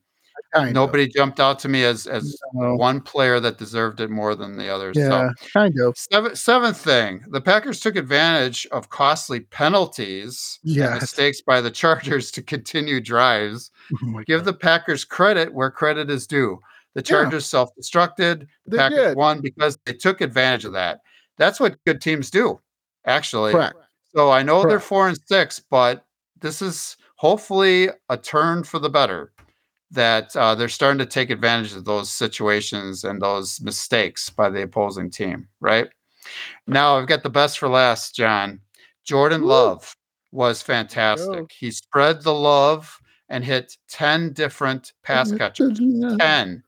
Kind 0.54 0.70
of. 0.70 0.74
Nobody 0.76 1.08
jumped 1.08 1.40
out 1.40 1.60
to 1.60 1.68
me 1.70 1.84
as 1.84 2.06
as 2.08 2.38
No. 2.54 2.76
one 2.76 3.02
player 3.02 3.40
that 3.40 3.58
deserved 3.58 4.00
it 4.00 4.10
more 4.10 4.34
than 4.36 4.56
the 4.58 4.70
others. 4.70 4.96
Yeah. 4.96 5.10
So 5.10 5.48
Kind 5.54 5.80
of. 5.80 5.98
seventh 5.98 6.38
seventh 6.38 6.78
thing, 6.78 7.24
the 7.30 7.42
Packers 7.42 7.80
took 7.82 7.96
advantage 7.96 8.66
of 8.72 8.90
costly 8.90 9.42
penalties 9.42 10.60
and 10.64 10.76
Yes. 10.76 11.02
mistakes 11.02 11.42
by 11.42 11.60
the 11.62 11.72
Chargers 11.72 12.32
to 12.32 12.42
continue 12.42 13.02
drives. 13.02 13.72
Oh 14.04 14.22
Give 14.26 14.40
God. 14.40 14.46
the 14.46 14.54
Packers 14.54 15.04
credit 15.06 15.54
where 15.54 15.72
credit 15.72 16.10
is 16.10 16.28
due. 16.28 16.60
The 16.96 17.02
Yeah. 17.02 17.04
Chargers 17.10 17.46
self-destructed. 17.46 18.42
The 18.42 18.48
They 18.68 18.78
Packers 18.78 18.98
did. 19.00 19.18
won 19.18 19.42
because 19.42 19.78
they 19.86 19.94
took 19.94 20.22
advantage 20.22 20.66
of 20.66 20.74
that. 20.74 21.00
That's 21.38 21.60
what 21.60 21.78
good 21.86 22.02
teams 22.02 22.30
do, 22.32 22.60
actually. 23.08 23.54
Correct. 23.54 23.76
So 24.16 24.32
I 24.32 24.44
know 24.44 24.64
they're 24.64 24.80
four 24.80 25.08
and 25.08 25.18
six, 25.26 25.60
but 25.60 26.06
this 26.40 26.62
is 26.62 26.98
hopefully 27.16 27.90
a 28.10 28.18
turn 28.18 28.64
for 28.64 28.80
the 28.80 28.90
better. 28.90 29.32
That 29.92 30.36
uh, 30.36 30.54
they're 30.54 30.68
starting 30.68 30.98
to 31.00 31.06
take 31.06 31.30
advantage 31.30 31.74
of 31.74 31.86
those 31.86 32.12
situations 32.12 33.06
and 33.06 33.22
those 33.22 33.62
mistakes 33.62 34.30
by 34.30 34.50
the 34.50 34.64
opposing 34.64 35.10
team. 35.10 35.48
Right 35.62 35.88
now, 36.68 36.98
I've 36.98 37.08
got 37.08 37.24
the 37.24 37.30
best 37.30 37.58
for 37.58 37.70
last, 37.70 38.14
John. 38.14 38.60
Jordan 39.06 39.44
Woo. 39.44 39.48
Love 39.48 39.96
was 40.34 40.62
fantastic. 40.62 41.50
He 41.58 41.72
spread 41.72 42.22
the 42.22 42.34
love 42.34 43.00
and 43.30 43.46
hit 43.46 43.78
ten 43.90 44.34
different 44.34 44.92
pass 45.04 45.32
catchers. 45.32 45.80
Ten. 46.20 46.64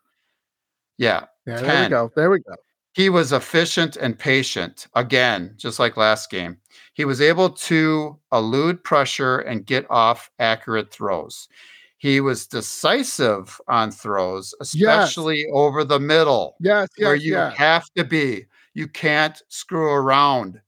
Yeah, 0.97 1.25
Yeah, 1.45 1.61
there 1.61 1.83
we 1.83 1.89
go. 1.89 2.11
There 2.15 2.29
we 2.29 2.39
go. 2.39 2.55
He 2.93 3.09
was 3.09 3.31
efficient 3.31 3.95
and 3.97 4.17
patient 4.17 4.87
again, 4.95 5.53
just 5.57 5.79
like 5.79 5.97
last 5.97 6.29
game. 6.29 6.57
He 6.93 7.05
was 7.05 7.21
able 7.21 7.49
to 7.51 8.17
elude 8.31 8.83
pressure 8.83 9.39
and 9.39 9.65
get 9.65 9.85
off 9.89 10.29
accurate 10.39 10.91
throws. 10.91 11.47
He 11.97 12.21
was 12.21 12.47
decisive 12.47 13.59
on 13.67 13.91
throws, 13.91 14.53
especially 14.61 15.45
over 15.51 15.83
the 15.83 15.99
middle, 15.99 16.55
Yes. 16.59 16.87
where 16.97 17.15
you 17.15 17.33
yes. 17.33 17.55
have 17.57 17.85
to 17.97 18.03
be. 18.05 18.45
You 18.73 18.87
can't 18.87 19.41
screw 19.49 19.91
around. 19.91 20.61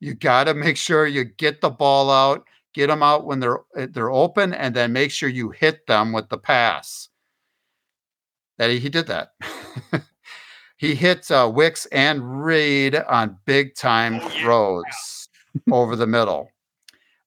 You 0.00 0.14
got 0.14 0.44
to 0.44 0.54
make 0.54 0.76
sure 0.76 1.06
you 1.06 1.24
get 1.24 1.60
the 1.60 1.70
ball 1.70 2.10
out, 2.10 2.46
get 2.72 2.86
them 2.86 3.02
out 3.02 3.26
when 3.26 3.40
they're 3.40 3.60
uh, 3.76 3.86
they're 3.90 4.10
open, 4.10 4.54
and 4.54 4.74
then 4.74 4.92
make 4.92 5.10
sure 5.10 5.28
you 5.28 5.50
hit 5.50 5.86
them 5.86 6.12
with 6.12 6.28
the 6.28 6.38
pass. 6.38 7.08
That 8.58 8.70
he, 8.70 8.78
he 8.78 8.88
did 8.88 9.06
that. 9.08 9.32
he 10.78 10.94
hit 10.94 11.30
uh, 11.30 11.50
Wicks 11.52 11.86
and 11.86 12.44
Reed 12.44 12.94
on 12.96 13.36
big 13.44 13.74
time 13.74 14.20
throws 14.20 15.28
over 15.70 15.94
the 15.96 16.06
middle. 16.06 16.50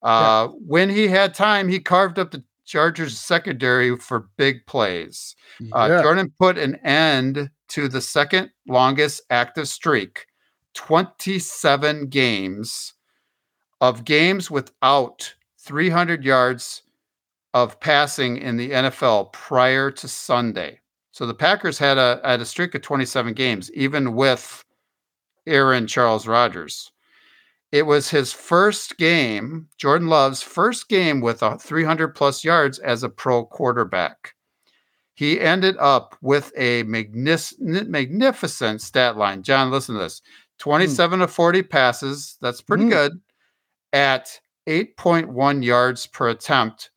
Uh, 0.02 0.48
When 0.48 0.90
he 0.90 1.08
had 1.08 1.34
time, 1.36 1.68
he 1.70 1.80
carved 1.80 2.18
up 2.18 2.32
the 2.32 2.44
Chargers 2.66 3.20
secondary 3.20 3.98
for 3.98 4.30
big 4.38 4.66
plays. 4.66 5.36
Uh, 5.74 5.88
Yeah. 5.92 6.02
Jordan 6.02 6.34
put 6.40 6.58
an 6.58 6.76
end 6.78 7.50
to 7.70 7.88
the 7.88 8.02
second 8.02 8.52
longest 8.68 9.22
active 9.30 9.68
streak, 9.68 10.26
27 10.74 12.08
games 12.08 12.94
of 13.82 14.06
games 14.06 14.50
without 14.50 15.34
300 15.60 16.24
yards 16.24 16.84
of 17.54 17.80
passing 17.80 18.38
in 18.38 18.58
the 18.58 18.72
NFL 18.72 19.34
prior 19.34 19.92
to 19.92 20.08
Sunday. 20.08 20.81
So 21.12 21.26
the 21.26 21.34
Packers 21.34 21.78
had 21.78 21.98
a 21.98 22.22
had 22.24 22.42
a 22.42 22.46
streak 22.46 22.74
of 22.76 22.82
27 22.82 23.34
games, 23.34 23.72
even 23.74 24.16
with 24.16 24.64
Aaron 25.46 25.88
Charles 25.88 26.28
Rodgers. 26.28 26.92
It 27.72 27.86
was 27.86 28.10
his 28.10 28.34
first 28.34 28.98
game, 28.98 29.68
Jordan 29.78 30.08
Love's 30.10 30.42
first 30.42 30.90
game 30.90 31.22
with 31.22 31.42
a 31.42 31.58
300 31.58 32.10
plus 32.10 32.44
yards 32.44 32.80
as 32.80 33.04
a 33.04 33.10
pro 33.10 33.46
quarterback. 33.46 34.36
He 35.14 35.40
ended 35.40 35.76
up 35.80 36.18
with 36.22 36.52
a 36.58 36.84
magnis- 36.84 37.60
magnificent 37.60 38.82
stat 38.82 39.16
line. 39.18 39.44
John, 39.44 39.72
listen 39.72 39.96
to 39.96 40.02
this 40.02 40.22
27 40.60 41.22
of 41.22 41.32
40 41.32 41.64
passes. 41.64 42.38
That's 42.42 42.62
pretty 42.62 42.86
Mm. 42.86 42.90
good 42.90 43.22
at 43.94 44.40
8.1 44.68 45.64
yards 45.64 46.08
per 46.08 46.30
attempt, 46.30 46.90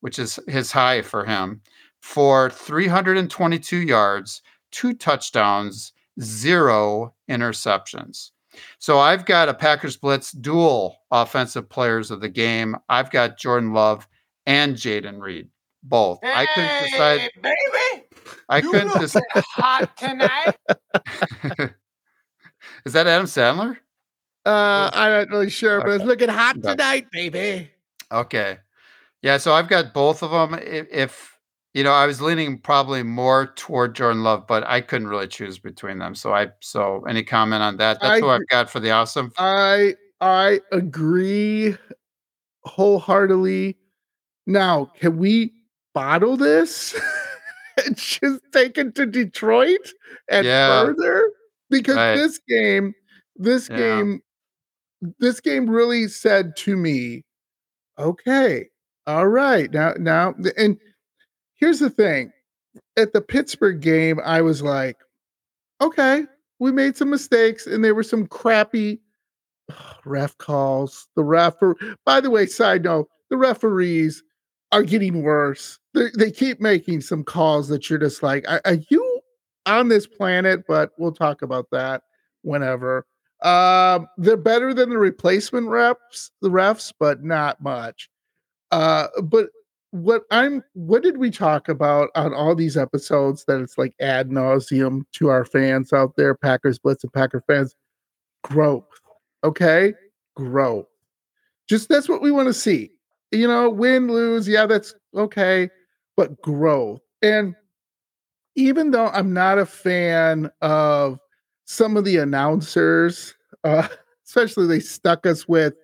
which 0.00 0.18
is 0.18 0.38
his 0.48 0.72
high 0.72 1.02
for 1.02 1.24
him, 1.24 1.60
for 2.02 2.50
322 2.50 3.76
yards, 3.78 4.42
two 4.72 4.92
touchdowns, 4.92 5.92
zero 6.20 7.14
interceptions. 7.30 8.32
So 8.78 8.98
I've 8.98 9.24
got 9.24 9.48
a 9.48 9.54
Packers 9.54 9.96
Blitz 9.96 10.32
dual 10.32 10.98
offensive 11.10 11.70
players 11.70 12.10
of 12.10 12.20
the 12.20 12.28
game. 12.28 12.76
I've 12.88 13.10
got 13.10 13.38
Jordan 13.38 13.72
Love 13.72 14.06
and 14.46 14.74
Jayden 14.74 15.20
Reed, 15.20 15.48
both. 15.84 16.18
I 16.22 16.46
couldn't 16.54 16.90
decide. 16.90 17.20
Hey, 17.20 17.30
baby. 17.40 18.04
I 18.48 18.58
you 18.58 18.70
couldn't 18.70 19.00
decide. 19.00 19.22
hot 19.36 19.96
tonight. 19.96 20.56
Is 22.84 22.92
that 22.94 23.06
Adam 23.06 23.26
Sandler? 23.26 23.76
Uh, 24.44 24.90
I'm 24.92 25.12
not 25.12 25.30
really 25.30 25.50
sure, 25.50 25.80
but 25.80 25.90
it's 25.90 26.04
looking 26.04 26.28
hot 26.28 26.60
tonight, 26.60 27.06
baby. 27.12 27.70
Okay. 28.10 28.58
Yeah, 29.22 29.36
so 29.38 29.54
I've 29.54 29.68
got 29.68 29.94
both 29.94 30.24
of 30.24 30.32
them. 30.32 30.58
If, 30.60 30.88
if 30.90 31.32
you 31.74 31.82
know, 31.84 31.92
I 31.92 32.06
was 32.06 32.20
leaning 32.20 32.58
probably 32.58 33.02
more 33.02 33.46
toward 33.56 33.94
Jordan 33.94 34.22
Love, 34.22 34.46
but 34.46 34.64
I 34.66 34.80
couldn't 34.80 35.08
really 35.08 35.28
choose 35.28 35.58
between 35.58 35.98
them. 35.98 36.14
So 36.14 36.34
I 36.34 36.48
so 36.60 37.04
any 37.08 37.22
comment 37.24 37.62
on 37.62 37.76
that? 37.78 37.98
That's 38.00 38.16
I 38.16 38.20
who 38.20 38.28
I've 38.28 38.46
got 38.48 38.70
for 38.70 38.80
the 38.80 38.90
awesome. 38.90 39.32
I 39.38 39.96
I 40.20 40.60
agree 40.72 41.76
wholeheartedly. 42.64 43.78
Now, 44.46 44.86
can 45.00 45.18
we 45.18 45.54
bottle 45.94 46.36
this 46.36 46.94
and 47.86 47.96
just 47.96 48.40
take 48.52 48.78
it 48.78 48.94
to 48.96 49.06
Detroit 49.06 49.92
and 50.30 50.46
Yeah. 50.46 50.84
further? 50.84 51.30
Because 51.70 51.96
Right. 51.96 52.14
this 52.16 52.40
game, 52.48 52.94
this 53.36 53.68
Yeah. 53.68 53.76
game, 53.78 54.20
this 55.18 55.40
game 55.40 55.68
really 55.68 56.08
said 56.08 56.56
to 56.56 56.76
me, 56.76 57.24
okay, 57.98 58.68
all 59.06 59.28
right, 59.28 59.70
now, 59.72 59.94
now, 59.98 60.34
and 60.56 60.78
here's 61.62 61.78
the 61.78 61.90
thing. 61.90 62.32
At 62.96 63.12
the 63.12 63.20
Pittsburgh 63.20 63.80
game, 63.80 64.18
I 64.24 64.42
was 64.42 64.62
like, 64.62 64.96
okay, 65.80 66.24
we 66.58 66.72
made 66.72 66.96
some 66.96 67.08
mistakes 67.08 67.68
and 67.68 67.84
there 67.84 67.94
were 67.94 68.02
some 68.02 68.26
crappy 68.26 69.00
ref 70.04 70.36
calls. 70.38 71.06
The 71.14 71.22
refer 71.22 71.76
by 72.04 72.20
the 72.20 72.30
way, 72.30 72.46
side 72.46 72.82
note, 72.82 73.08
the 73.30 73.36
referees 73.36 74.24
are 74.72 74.82
getting 74.82 75.22
worse. 75.22 75.78
They, 75.94 76.08
they 76.18 76.32
keep 76.32 76.60
making 76.60 77.02
some 77.02 77.22
calls 77.22 77.68
that 77.68 77.88
you're 77.88 77.98
just 77.98 78.24
like, 78.24 78.44
are, 78.48 78.60
are 78.64 78.78
you 78.88 79.20
on 79.66 79.86
this 79.86 80.06
planet? 80.06 80.64
But 80.66 80.90
we'll 80.98 81.12
talk 81.12 81.42
about 81.42 81.68
that 81.70 82.02
whenever. 82.42 83.06
Um, 83.42 84.08
they're 84.16 84.36
better 84.36 84.74
than 84.74 84.90
the 84.90 84.98
replacement 84.98 85.68
reps, 85.68 86.32
the 86.40 86.48
refs, 86.48 86.92
but 86.98 87.22
not 87.22 87.60
much. 87.60 88.08
Uh, 88.72 89.06
but 89.22 89.48
what 89.92 90.22
I'm 90.30 90.64
what 90.72 91.02
did 91.02 91.18
we 91.18 91.30
talk 91.30 91.68
about 91.68 92.08
on 92.14 92.32
all 92.32 92.54
these 92.54 92.78
episodes 92.78 93.44
that 93.44 93.60
it's 93.60 93.76
like 93.76 93.94
ad 94.00 94.30
nauseum 94.30 95.02
to 95.12 95.28
our 95.28 95.44
fans 95.44 95.92
out 95.92 96.16
there, 96.16 96.34
Packers 96.34 96.78
Blitz 96.78 97.04
and 97.04 97.12
Packer 97.12 97.44
fans? 97.46 97.76
Growth. 98.42 98.88
Okay? 99.44 99.92
Growth. 100.34 100.86
Just 101.68 101.90
that's 101.90 102.08
what 102.08 102.22
we 102.22 102.32
want 102.32 102.48
to 102.48 102.54
see. 102.54 102.90
You 103.32 103.46
know, 103.46 103.68
win, 103.68 104.08
lose, 104.08 104.48
yeah, 104.48 104.66
that's 104.66 104.94
okay, 105.14 105.68
but 106.16 106.40
growth. 106.40 107.00
And 107.20 107.54
even 108.56 108.90
though 108.90 109.08
I'm 109.08 109.32
not 109.32 109.58
a 109.58 109.66
fan 109.66 110.50
of 110.62 111.18
some 111.66 111.98
of 111.98 112.04
the 112.04 112.16
announcers, 112.16 113.34
uh, 113.64 113.88
especially 114.26 114.66
they 114.66 114.80
stuck 114.80 115.26
us 115.26 115.46
with 115.46 115.74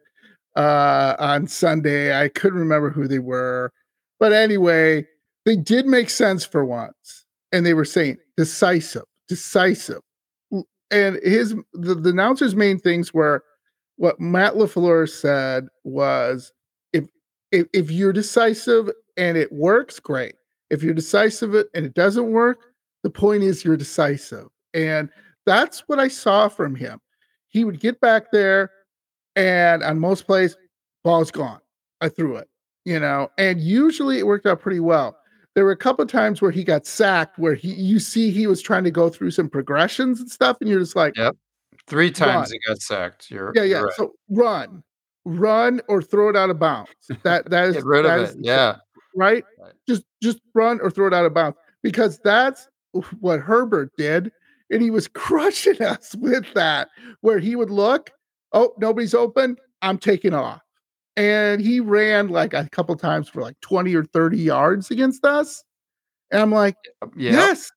uh, 0.57 1.15
on 1.19 1.47
Sunday. 1.47 2.19
I 2.19 2.29
couldn't 2.29 2.59
remember 2.59 2.91
who 2.91 3.07
they 3.07 3.19
were. 3.19 3.71
But 4.21 4.33
anyway, 4.33 5.07
they 5.45 5.57
did 5.57 5.87
make 5.87 6.11
sense 6.11 6.45
for 6.45 6.65
once. 6.65 7.25
And 7.53 7.65
they 7.65 7.75
were 7.75 7.85
saying 7.85 8.19
decisive, 8.37 9.05
decisive. 9.29 10.01
And 10.91 11.19
his 11.23 11.55
the, 11.73 11.95
the 11.95 12.11
announcer's 12.11 12.55
main 12.55 12.79
things 12.79 13.13
were 13.13 13.43
what 13.97 14.21
Matt 14.21 14.55
LaFleur 14.55 15.09
said 15.09 15.69
was 15.85 16.53
if 16.93 17.07
if 17.53 17.67
if 17.73 17.91
you're 17.91 18.13
decisive 18.13 18.91
and 19.17 19.37
it 19.37 19.53
works, 19.53 19.99
great. 20.01 20.35
If 20.71 20.83
you're 20.83 20.95
decisive 20.95 21.55
and 21.75 21.87
it 21.87 21.95
doesn't 21.95 22.31
work, 22.31 22.61
the 23.03 23.11
point 23.11 23.43
is 23.43 23.65
you're 23.65 23.77
decisive. 23.77 24.47
And 24.75 25.09
that's 25.47 25.81
what 25.89 25.99
I 25.99 26.09
saw 26.09 26.49
from 26.49 26.75
him. 26.75 27.01
He 27.49 27.65
would 27.65 27.81
get 27.81 28.01
back 28.01 28.31
there, 28.31 28.71
and 29.35 29.83
on 29.83 29.99
most 29.99 30.27
plays, 30.27 30.57
ball's 31.05 31.31
gone. 31.31 31.61
I 32.01 32.09
threw 32.11 32.37
it, 32.37 32.48
you 32.89 32.99
know, 32.99 33.31
and 33.39 33.61
usually 33.61 34.19
it 34.19 34.27
worked 34.27 34.47
out 34.47 34.61
pretty 34.61 34.81
well. 34.81 35.17
There 35.55 35.65
were 35.65 35.73
a 35.73 35.77
couple 35.77 36.03
of 36.03 36.11
times 36.11 36.41
where 36.41 36.51
he 36.51 36.63
got 36.63 36.87
sacked, 36.87 37.39
where 37.39 37.55
he 37.55 37.73
you 37.75 37.99
see 37.99 38.31
he 38.31 38.47
was 38.47 38.63
trying 38.63 38.85
to 38.85 38.91
go 38.91 39.09
through 39.09 39.33
some 39.33 39.49
progressions 39.49 40.21
and 40.21 40.31
stuff, 40.31 40.57
and 40.61 40.69
you're 40.71 40.81
just 40.81 40.97
like, 40.97 41.17
yep, 41.17 41.37
three 41.87 42.11
times 42.11 42.51
run. 42.51 42.53
he 42.53 42.59
got 42.67 42.81
sacked. 42.81 43.31
You're 43.31 43.53
yeah, 43.55 43.63
yeah. 43.63 43.81
Right. 43.81 43.93
So 43.95 44.13
run, 44.29 44.83
run, 45.25 45.81
or 45.89 46.01
throw 46.01 46.29
it 46.29 46.37
out 46.37 46.51
of 46.51 46.59
bounds. 46.59 46.91
That 47.23 47.51
that 47.51 47.69
is 47.69 47.75
get 47.77 47.85
rid 47.85 48.07
of 48.07 48.31
it. 48.31 48.37
Yeah, 48.41 48.77
right? 49.17 49.45
right. 49.61 49.73
Just 49.89 50.05
just 50.23 50.39
run 50.55 50.81
or 50.81 50.91
throw 50.91 51.09
it 51.09 51.15
out 51.15 51.25
of 51.25 51.35
bounds 51.35 51.59
because 51.83 52.19
that's 52.25 52.69
what 53.21 53.41
Herbert 53.41 53.91
did 53.97 54.33
and 54.71 54.83
he 54.83 54.91
was 54.91 55.09
crushing 55.15 55.83
us 55.83 56.15
with 56.17 56.53
that, 56.55 56.89
where 57.21 57.39
he 57.39 57.57
would 57.57 57.71
look, 57.71 58.11
oh, 58.53 58.73
nobody's 58.79 59.15
open, 59.15 59.57
I'm 59.83 59.99
taking 59.99 60.35
off. 60.35 60.61
And 61.19 61.61
he 61.61 61.81
ran 61.81 62.29
like 62.29 62.55
a 62.55 62.69
couple 62.71 62.95
times 62.95 63.29
for 63.29 63.43
like 63.43 63.61
20 63.61 63.93
or 63.97 64.05
30 64.05 64.39
yards 64.39 64.91
against 64.93 65.25
us. 65.25 65.65
And 66.31 66.41
I'm 66.41 66.53
like, 66.53 66.77
yep. 67.17 67.33
yes. 67.33 67.73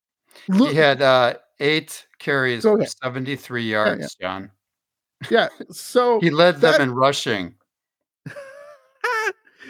Look. 0.48 0.70
He 0.70 0.76
had 0.76 1.02
uh, 1.02 1.34
eight 1.60 2.06
carries 2.20 2.62
for 2.62 2.86
73 2.86 3.64
yards, 3.64 4.16
yeah. 4.20 4.28
John. 4.28 4.52
Yeah. 5.32 5.48
So 5.72 6.20
he 6.20 6.30
led 6.30 6.62
that, 6.62 6.78
them 6.78 6.90
in 6.90 6.96
rushing. 6.96 7.56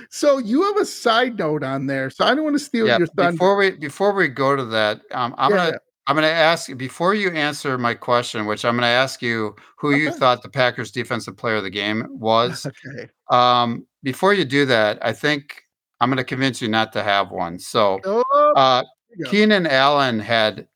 so 0.09 0.38
you 0.38 0.63
have 0.63 0.78
a 0.78 0.86
side 0.86 1.38
note 1.38 1.63
on 1.63 1.88
there. 1.88 2.09
So 2.09 2.26
I 2.26 2.36
don't 2.36 2.43
want 2.43 2.55
to 2.55 2.63
steal 2.63 2.88
your 2.88 3.07
thunder. 3.07 3.32
Before 3.32 3.55
we 3.55 3.72
before 3.72 4.13
we 4.13 4.28
go 4.28 4.55
to 4.55 4.65
that, 4.65 5.01
um, 5.11 5.34
I'm 5.38 5.51
gonna 5.51 5.80
I'm 6.12 6.18
going 6.18 6.28
to 6.28 6.36
ask 6.36 6.68
you 6.68 6.76
before 6.76 7.14
you 7.14 7.32
answer 7.32 7.78
my 7.78 7.93
question, 7.93 8.45
which 8.45 8.66
I'm 8.66 8.74
going 8.74 8.82
to 8.82 8.88
ask 8.88 9.22
you 9.22 9.55
who 9.78 9.93
okay. 9.93 10.01
you 10.01 10.12
thought 10.12 10.43
the 10.43 10.49
Packers 10.49 10.91
defensive 10.91 11.38
player 11.38 11.55
of 11.55 11.64
the 11.64 11.70
game 11.70 12.05
was. 12.09 12.68
Okay. 12.86 13.09
Um, 13.30 13.88
before 14.03 14.34
you 14.34 14.43
do 14.43 14.66
that, 14.66 14.99
I 15.01 15.14
think 15.14 15.64
I'm 16.01 16.09
going 16.09 16.18
to 16.18 16.26
convince 16.26 16.62
you 16.62 16.68
not 16.68 16.91
to 16.93 17.03
have 17.03 17.32
one. 17.32 17.59
So, 17.59 18.01
oh, 18.03 18.53
uh, 18.57 18.84
Keenan 19.28 19.68
Allen 19.68 20.20
had 20.20 20.68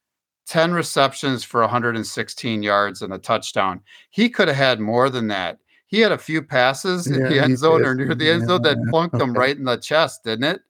10 0.47 0.71
receptions 0.71 1.43
for 1.43 1.59
116 1.59 2.63
yards 2.63 3.01
and 3.01 3.11
a 3.11 3.17
touchdown. 3.17 3.81
He 4.11 4.29
could 4.29 4.47
have 4.47 4.55
had 4.55 4.79
more 4.79 5.09
than 5.09 5.27
that. 5.27 5.59
He 5.87 5.99
had 5.99 6.13
a 6.13 6.17
few 6.17 6.41
passes 6.41 7.07
in 7.07 7.23
the 7.23 7.43
end 7.43 7.57
zone 7.57 7.83
or 7.83 7.93
near 7.93 8.15
the 8.15 8.29
end 8.29 8.47
zone 8.47 8.61
that 8.61 8.77
plunked 8.89 9.15
him 9.21 9.33
right 9.33 9.57
in 9.57 9.65
the 9.65 9.75
chest, 9.75 10.23
didn't 10.23 10.45
it? 10.45 10.61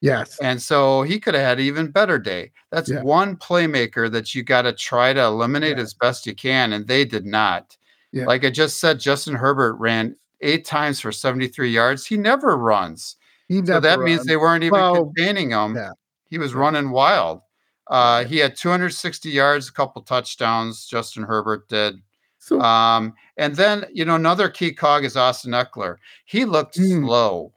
Yes. 0.00 0.38
And 0.40 0.60
so 0.60 1.02
he 1.02 1.18
could 1.18 1.34
have 1.34 1.42
had 1.42 1.58
an 1.58 1.64
even 1.64 1.90
better 1.90 2.18
day. 2.18 2.52
That's 2.70 2.90
yeah. 2.90 3.02
one 3.02 3.36
playmaker 3.36 4.10
that 4.12 4.34
you 4.34 4.42
got 4.42 4.62
to 4.62 4.72
try 4.72 5.12
to 5.12 5.24
eliminate 5.24 5.78
yeah. 5.78 5.82
as 5.82 5.94
best 5.94 6.26
you 6.26 6.34
can. 6.34 6.72
And 6.72 6.86
they 6.86 7.04
did 7.04 7.24
not. 7.24 7.76
Yeah. 8.12 8.26
Like 8.26 8.44
I 8.44 8.50
just 8.50 8.78
said, 8.78 9.00
Justin 9.00 9.34
Herbert 9.34 9.74
ran 9.74 10.16
eight 10.42 10.64
times 10.64 11.00
for 11.00 11.12
73 11.12 11.70
yards. 11.70 12.06
He 12.06 12.16
never 12.16 12.56
runs. 12.56 13.16
He 13.48 13.56
never 13.56 13.74
so 13.74 13.80
that 13.80 13.98
runs. 13.98 14.04
means 14.04 14.24
they 14.26 14.36
weren't 14.36 14.64
even 14.64 14.78
well, 14.78 15.04
containing 15.06 15.50
him. 15.50 15.78
He 16.28 16.38
was 16.38 16.54
running 16.54 16.90
wild. 16.90 17.40
Uh, 17.88 18.24
he 18.24 18.38
had 18.38 18.56
260 18.56 19.30
yards, 19.30 19.68
a 19.68 19.72
couple 19.72 20.02
touchdowns. 20.02 20.86
Justin 20.86 21.22
Herbert 21.22 21.68
did. 21.68 21.96
So, 22.38 22.60
um, 22.60 23.14
and 23.36 23.56
then 23.56 23.86
you 23.92 24.04
know 24.04 24.14
another 24.14 24.48
key 24.48 24.72
cog 24.72 25.04
is 25.04 25.16
Austin 25.16 25.52
Ekeler. 25.52 25.96
He 26.26 26.44
looked 26.44 26.78
mm. 26.78 27.04
slow. 27.04 27.52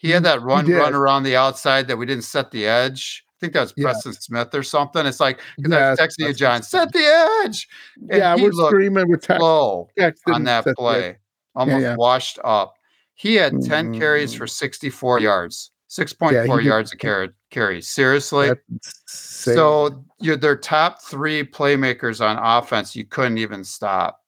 He 0.00 0.10
had 0.10 0.22
that 0.22 0.40
run 0.40 0.66
run 0.66 0.94
around 0.94 1.24
the 1.24 1.36
outside 1.36 1.86
that 1.88 1.96
we 1.98 2.06
didn't 2.06 2.24
set 2.24 2.50
the 2.50 2.66
edge. 2.66 3.22
I 3.28 3.36
think 3.38 3.52
that 3.52 3.60
was 3.60 3.72
Preston 3.74 4.14
Smith 4.14 4.54
or 4.54 4.62
something. 4.62 5.04
It's 5.04 5.20
like 5.20 5.40
because 5.58 5.72
I 5.74 5.90
was 5.90 5.98
texting 5.98 6.28
you, 6.28 6.32
John, 6.32 6.62
set 6.62 6.90
the 6.90 7.38
edge. 7.44 7.68
And 8.08 8.18
yeah, 8.18 8.34
we're 8.34 8.50
screaming. 8.50 9.08
We're 9.08 9.18
te- 9.18 9.36
slow 9.36 9.90
on 10.26 10.44
that 10.44 10.64
play, 10.78 11.18
almost 11.54 11.82
yeah, 11.82 11.90
yeah. 11.90 11.96
washed 11.96 12.38
up. 12.44 12.76
He 13.14 13.34
had 13.34 13.52
mm-hmm. 13.52 13.70
10 13.70 13.98
carries 13.98 14.32
for 14.32 14.46
64 14.46 15.20
yards, 15.20 15.70
6.4 15.90 16.32
yeah, 16.32 16.58
yards 16.60 16.92
a 16.92 16.96
carry. 16.96 17.28
carry. 17.50 17.82
Seriously. 17.82 18.52
So 19.04 20.02
you're 20.18 20.38
their 20.38 20.56
top 20.56 21.02
three 21.02 21.44
playmakers 21.44 22.26
on 22.26 22.38
offense. 22.38 22.96
You 22.96 23.04
couldn't 23.04 23.36
even 23.36 23.64
stop. 23.64 24.22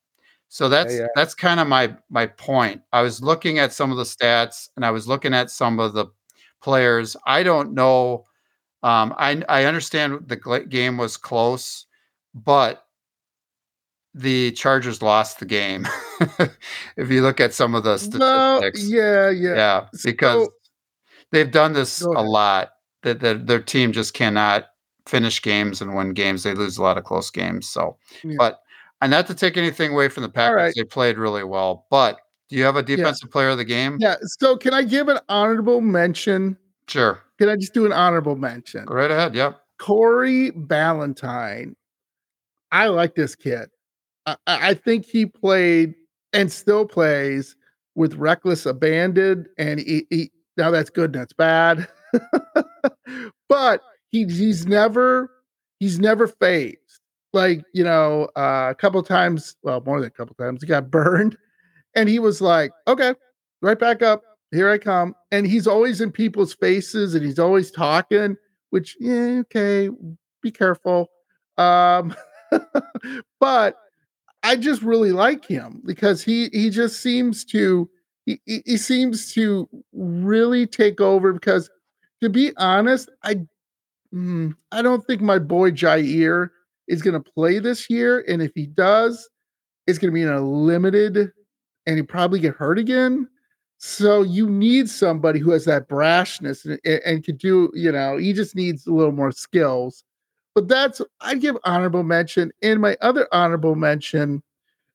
So 0.53 0.69
that's 0.69 0.93
yeah, 0.93 0.99
yeah. 0.99 1.07
that's 1.15 1.33
kind 1.33 1.59
of 1.59 1.67
my 1.67 1.95
my 2.11 2.27
point. 2.27 2.83
I 2.91 3.01
was 3.01 3.23
looking 3.23 3.57
at 3.57 3.73
some 3.73 3.89
of 3.89 3.97
the 3.97 4.03
stats 4.03 4.69
and 4.75 4.85
I 4.85 4.91
was 4.91 5.07
looking 5.07 5.33
at 5.33 5.49
some 5.49 5.79
of 5.79 5.93
the 5.93 6.05
players. 6.61 7.17
I 7.25 7.41
don't 7.41 7.73
know. 7.73 8.25
Um, 8.83 9.15
I 9.17 9.41
I 9.49 9.65
understand 9.65 10.27
the 10.27 10.65
game 10.69 10.97
was 10.97 11.17
close, 11.17 11.87
but 12.35 12.85
the 14.13 14.51
Chargers 14.51 15.01
lost 15.01 15.39
the 15.39 15.47
game. 15.47 15.87
if 16.97 17.09
you 17.09 17.23
look 17.23 17.39
at 17.39 17.55
some 17.55 17.73
of 17.73 17.83
the 17.83 17.97
statistics, 17.97 18.83
yeah, 18.87 19.31
yeah, 19.31 19.55
yeah, 19.55 19.85
because 20.03 20.45
so, 20.45 20.53
they've 21.31 21.49
done 21.49 21.73
this 21.73 22.01
a 22.01 22.09
lot. 22.09 22.73
That 23.01 23.21
their 23.47 23.59
team 23.59 23.91
just 23.91 24.13
cannot 24.13 24.67
finish 25.07 25.41
games 25.41 25.81
and 25.81 25.95
win 25.95 26.13
games. 26.13 26.43
They 26.43 26.53
lose 26.53 26.77
a 26.77 26.83
lot 26.83 26.99
of 26.99 27.05
close 27.05 27.31
games. 27.31 27.67
So, 27.67 27.97
yeah. 28.23 28.35
but 28.37 28.59
and 29.03 29.11
not 29.11 29.27
to 29.27 29.35
take 29.35 29.57
anything 29.57 29.91
away 29.91 30.07
from 30.07 30.23
the 30.23 30.29
Packers, 30.29 30.55
right. 30.55 30.73
they 30.77 30.85
played 30.85 31.17
really 31.17 31.43
well. 31.43 31.85
But 31.89 32.21
do 32.49 32.55
you 32.55 32.63
have 32.63 32.77
a 32.77 32.83
defensive 32.83 33.27
yeah. 33.27 33.33
player 33.33 33.49
of 33.49 33.57
the 33.57 33.65
game? 33.65 33.97
Yeah. 33.99 34.15
So 34.39 34.55
can 34.55 34.73
I 34.73 34.83
give 34.83 35.09
an 35.09 35.19
honorable 35.27 35.81
mention? 35.81 36.57
Sure. 36.87 37.19
Can 37.37 37.49
I 37.49 37.57
just 37.57 37.73
do 37.73 37.85
an 37.85 37.91
honorable 37.91 38.37
mention? 38.37 38.85
Go 38.85 38.93
right 38.93 39.11
ahead. 39.11 39.35
Yep. 39.35 39.59
Corey 39.77 40.51
Ballentine. 40.51 41.75
I 42.71 42.87
like 42.87 43.15
this 43.15 43.35
kid. 43.35 43.69
I, 44.25 44.37
I 44.47 44.73
think 44.73 45.05
he 45.05 45.25
played 45.25 45.95
and 46.31 46.49
still 46.49 46.85
plays 46.85 47.57
with 47.95 48.13
reckless 48.15 48.65
abandon, 48.65 49.47
and 49.57 49.81
he, 49.81 50.07
he 50.09 50.31
now 50.55 50.71
that's 50.71 50.89
good, 50.89 51.11
that's 51.11 51.33
bad. 51.33 51.89
but 53.49 53.81
he, 54.11 54.23
he's 54.23 54.65
never 54.65 55.29
he's 55.79 55.99
never 55.99 56.27
phased 56.27 56.77
like 57.33 57.63
you 57.73 57.83
know 57.83 58.29
uh, 58.37 58.67
a 58.69 58.75
couple 58.75 59.01
times 59.03 59.55
well 59.63 59.81
more 59.85 59.99
than 59.99 60.07
a 60.07 60.11
couple 60.11 60.35
times 60.35 60.61
he 60.61 60.67
got 60.67 60.89
burned 60.91 61.37
and 61.95 62.07
he 62.07 62.19
was 62.19 62.41
like 62.41 62.71
okay 62.87 63.13
right 63.61 63.79
back 63.79 64.01
up 64.01 64.21
here 64.51 64.69
i 64.69 64.77
come 64.77 65.15
and 65.31 65.47
he's 65.47 65.67
always 65.67 65.99
in 65.99 66.11
people's 66.11 66.53
faces 66.53 67.15
and 67.15 67.25
he's 67.25 67.39
always 67.39 67.71
talking 67.71 68.37
which 68.69 68.95
yeah 68.99 69.41
okay 69.41 69.89
be 70.41 70.51
careful 70.51 71.09
um 71.57 72.15
but 73.39 73.75
i 74.43 74.55
just 74.55 74.81
really 74.81 75.11
like 75.11 75.45
him 75.45 75.81
because 75.85 76.21
he 76.23 76.49
he 76.53 76.69
just 76.69 77.01
seems 77.01 77.43
to 77.43 77.89
he, 78.25 78.39
he 78.45 78.77
seems 78.77 79.33
to 79.33 79.67
really 79.91 80.65
take 80.65 81.01
over 81.01 81.33
because 81.33 81.69
to 82.21 82.29
be 82.29 82.51
honest 82.57 83.09
i 83.23 83.35
mm, 84.13 84.53
i 84.71 84.81
don't 84.81 85.05
think 85.07 85.21
my 85.21 85.39
boy 85.39 85.71
jaire 85.71 86.49
is 86.87 87.01
going 87.01 87.21
to 87.21 87.31
play 87.31 87.59
this 87.59 87.89
year. 87.89 88.23
And 88.27 88.41
if 88.41 88.51
he 88.55 88.65
does, 88.67 89.29
it's 89.87 89.99
going 89.99 90.11
to 90.11 90.15
be 90.15 90.21
in 90.21 90.29
a 90.29 90.41
limited 90.41 91.31
and 91.85 91.97
he 91.97 92.03
probably 92.03 92.39
get 92.39 92.55
hurt 92.55 92.79
again. 92.79 93.27
So 93.77 94.21
you 94.21 94.49
need 94.49 94.89
somebody 94.89 95.39
who 95.39 95.51
has 95.51 95.65
that 95.65 95.89
brashness 95.89 96.63
and, 96.63 96.79
and, 96.85 97.01
and 97.05 97.25
could 97.25 97.37
do, 97.37 97.69
you 97.73 97.91
know, 97.91 98.17
he 98.17 98.31
just 98.31 98.55
needs 98.55 98.87
a 98.87 98.93
little 98.93 99.11
more 99.11 99.31
skills. 99.31 100.03
But 100.55 100.67
that's 100.67 101.01
I 101.19 101.35
give 101.35 101.57
honorable 101.65 102.03
mention. 102.03 102.51
And 102.61 102.79
my 102.79 102.95
other 103.01 103.27
honorable 103.33 103.75
mention 103.75 104.41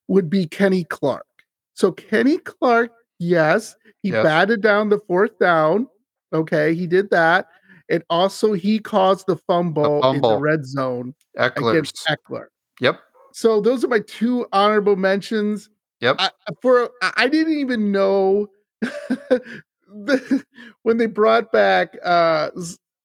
would 0.07 0.31
be 0.31 0.47
Kenny 0.47 0.85
Clark. 0.85 1.27
So 1.75 1.93
Kenny 1.93 2.39
Clark, 2.39 2.93
yes, 3.19 3.77
he 4.03 4.11
Yes. 4.11 4.23
batted 4.25 4.63
down 4.63 4.89
the 4.89 5.01
fourth 5.01 5.39
down. 5.39 5.87
Okay, 6.33 6.75
he 6.75 6.87
did 6.87 7.11
that. 7.11 7.49
And 7.91 8.05
also 8.11 8.53
he 8.53 8.79
caused 8.79 9.27
the 9.27 9.37
fumble, 9.37 10.01
in 10.13 10.21
the 10.21 10.37
red 10.37 10.67
zone 10.67 11.15
Ekeler's. 11.39 11.69
against 11.69 12.07
Ekeler. 12.07 12.47
Yep. 12.81 13.01
So 13.33 13.61
those 13.61 13.85
are 13.85 13.89
my 13.89 14.01
two 14.01 14.47
honorable 14.53 14.97
mentions. 14.97 15.71
Yep. 16.01 16.17
I, 16.19 16.31
for 16.61 16.91
I 17.17 17.29
didn't 17.29 17.59
even 17.59 17.91
know 17.91 18.49
the, 18.81 20.45
when 20.83 20.97
they 20.99 21.07
brought 21.07 21.51
back 21.51 21.97
uh 22.05 22.51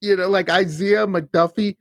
you 0.02 0.16
know 0.16 0.30
like 0.30 0.50
Isaiah 0.50 1.08
McDuffie. 1.08 1.78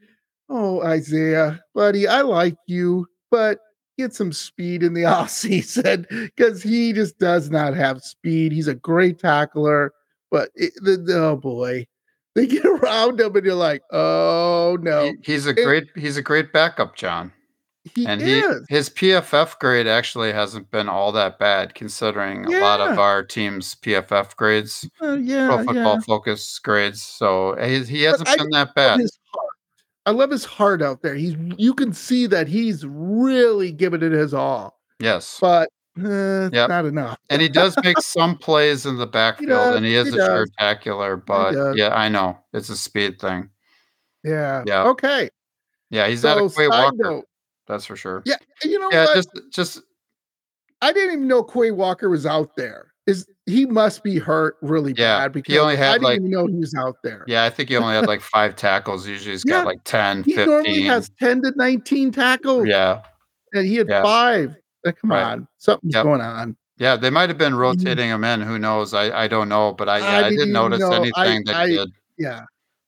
Oh 0.48 0.82
Isaiah, 0.82 1.60
buddy, 1.74 2.06
I 2.06 2.20
like 2.22 2.56
you, 2.66 3.06
but 3.30 3.58
get 3.98 4.14
some 4.14 4.32
speed 4.32 4.82
in 4.82 4.94
the 4.94 5.04
off 5.06 5.30
season 5.30 6.06
because 6.10 6.62
he 6.62 6.92
just 6.92 7.18
does 7.18 7.50
not 7.50 7.74
have 7.74 8.02
speed. 8.02 8.52
He's 8.52 8.68
a 8.68 8.74
great 8.74 9.18
tackler, 9.18 9.92
but 10.30 10.50
it, 10.54 10.72
the, 10.76 10.96
the- 10.96 11.24
oh 11.24 11.36
boy, 11.36 11.86
they 12.34 12.46
get 12.46 12.64
around 12.66 13.20
him 13.20 13.34
and 13.36 13.44
you're 13.46 13.54
like, 13.54 13.82
oh 13.92 14.78
no, 14.80 15.04
He- 15.22 15.32
he's 15.32 15.46
a 15.46 15.52
great 15.54 15.84
he's 15.96 16.16
a 16.16 16.22
great 16.22 16.52
backup, 16.52 16.96
John. 16.96 17.32
he 17.94 18.06
And 18.06 18.20
he 18.20 18.38
is. 18.40 18.64
his 18.68 18.88
PFF 18.90 19.58
grade 19.58 19.86
actually 19.86 20.32
hasn't 20.32 20.70
been 20.70 20.88
all 20.88 21.12
that 21.12 21.38
bad 21.38 21.74
considering 21.74 22.46
a 22.52 22.60
lot 22.60 22.80
of 22.80 22.98
our 22.98 23.22
team's 23.24 23.74
PFF 23.76 24.36
grades, 24.36 24.88
Uh, 25.02 25.14
yeah, 25.14 25.48
Pro 25.48 25.58
Football 25.64 25.94
yeah. 25.94 26.00
Focus 26.00 26.58
grades. 26.60 27.02
So 27.02 27.56
he, 27.62 27.82
he 27.84 28.02
hasn't 28.02 28.28
I 28.28 28.36
been 28.36 28.50
that 28.50 28.74
bad. 28.74 29.00
I 30.06 30.10
love 30.10 30.30
his 30.30 30.44
heart 30.44 30.82
out 30.82 31.02
there. 31.02 31.14
He's 31.14 31.36
you 31.58 31.74
can 31.74 31.92
see 31.92 32.26
that 32.26 32.48
he's 32.48 32.84
really 32.86 33.70
giving 33.72 34.02
it 34.02 34.10
his 34.12 34.34
all, 34.34 34.80
Yes. 34.98 35.38
but 35.40 35.68
uh, 35.98 36.48
Yep. 36.52 36.68
not 36.68 36.84
enough. 36.86 37.18
And 37.30 37.42
he 37.42 37.48
does 37.48 37.76
make 37.84 37.98
some 38.00 38.36
plays 38.38 38.86
in 38.86 38.96
the 38.96 39.06
backfield, 39.18 39.74
and 39.76 39.84
he 39.84 39.94
is 39.94 40.08
he 40.08 40.14
a 40.14 40.16
does. 40.16 40.50
sure. 40.84 41.16
But 41.16 41.76
yeah, 41.76 41.94
I 41.94 42.08
know 42.08 42.38
it's 42.52 42.68
a 42.68 42.76
speed 42.76 43.20
thing. 43.20 43.50
Yeah. 44.24 44.62
Yeah. 44.66 44.84
Okay. 44.84 45.28
Yeah, 45.90 46.08
he's 46.08 46.22
not 46.22 46.38
a 46.38 46.48
Quay 46.48 46.68
Walker, 46.68 46.96
note, 46.96 47.24
that's 47.66 47.84
for 47.84 47.96
sure. 47.96 48.22
yeah, 48.24 48.36
you 48.62 48.78
know 48.78 48.88
Yeah, 48.90 49.04
what? 49.04 49.14
just 49.16 49.28
just 49.50 49.80
I 50.80 50.92
didn't 50.92 51.12
even 51.12 51.28
know 51.28 51.42
Quay 51.42 51.70
Walker 51.70 52.08
was 52.08 52.24
out 52.24 52.56
there. 52.56 52.86
Is 53.06 53.26
he 53.46 53.66
must 53.66 54.02
be 54.04 54.18
hurt 54.18 54.56
really 54.62 54.94
Yeah, 54.96 55.18
bad 55.18 55.32
he 55.34 55.40
because 55.42 55.58
only 55.58 55.76
I 55.76 55.92
didn't 55.92 56.04
like- 56.04 56.16
even 56.20 56.30
know 56.30 56.46
he 56.46 56.54
was 56.56 56.74
out 56.74 56.96
there. 57.04 57.24
yeah, 57.26 57.44
I 57.44 57.50
think 57.50 57.68
he 57.68 57.76
only 57.76 57.94
had 57.94 58.06
like 58.06 58.20
five 58.22 58.56
tackles. 58.56 59.06
Usually 59.06 59.32
he's 59.32 59.42
Yeah, 59.44 59.58
got 59.58 59.66
like 59.66 59.80
10, 59.84 60.22
He 60.22 60.34
15. 60.34 60.46
normally 60.50 60.82
has 60.82 61.10
10 61.20 61.42
to 61.42 61.52
19 61.56 62.10
tackles. 62.12 62.66
yeah. 62.68 63.02
And 63.52 63.66
he 63.66 63.74
had 63.76 63.88
Yeah. 63.88 64.02
five. 64.02 64.56
Like, 64.84 64.98
come 65.00 65.10
Right. 65.10 65.22
on. 65.22 65.48
Something's 65.58 65.94
Yep. 65.94 66.04
going 66.04 66.20
on. 66.20 66.56
Yeah, 66.78 66.96
they 66.96 67.10
might 67.10 67.28
have 67.28 67.38
been 67.38 67.54
rotating 67.54 68.08
him 68.08 68.24
in. 68.24 68.40
Who 68.40 68.58
knows? 68.58 68.94
I, 68.94 69.24
I 69.24 69.28
don't 69.28 69.48
know, 69.48 69.72
but 69.72 69.88
I 69.88 69.98
yeah, 69.98 70.06
I 70.24 70.26
I, 70.26 70.30
didn't 70.30 70.52
notice 70.52 70.80
know. 70.80 70.90
I- 70.92 70.96
anything 70.96 71.44
that 71.46 71.54
I- 71.56 71.66
did. 71.68 71.90
Yeah. 72.18 72.44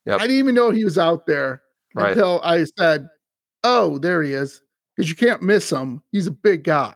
Yep. 0.06 0.20
I 0.20 0.22
didn't 0.26 0.38
even 0.38 0.54
know 0.54 0.70
he 0.70 0.84
was 0.84 0.98
out 0.98 1.26
there 1.26 1.62
Right. 1.94 2.10
until 2.10 2.40
I 2.42 2.64
said, 2.78 3.08
"Oh, 3.62 3.98
there 3.98 4.22
he 4.22 4.32
is," 4.32 4.60
because 4.96 5.08
you 5.08 5.14
can't 5.16 5.42
miss 5.42 5.70
him. 5.70 6.02
He's 6.12 6.26
a 6.26 6.30
big 6.32 6.64
guy. 6.64 6.94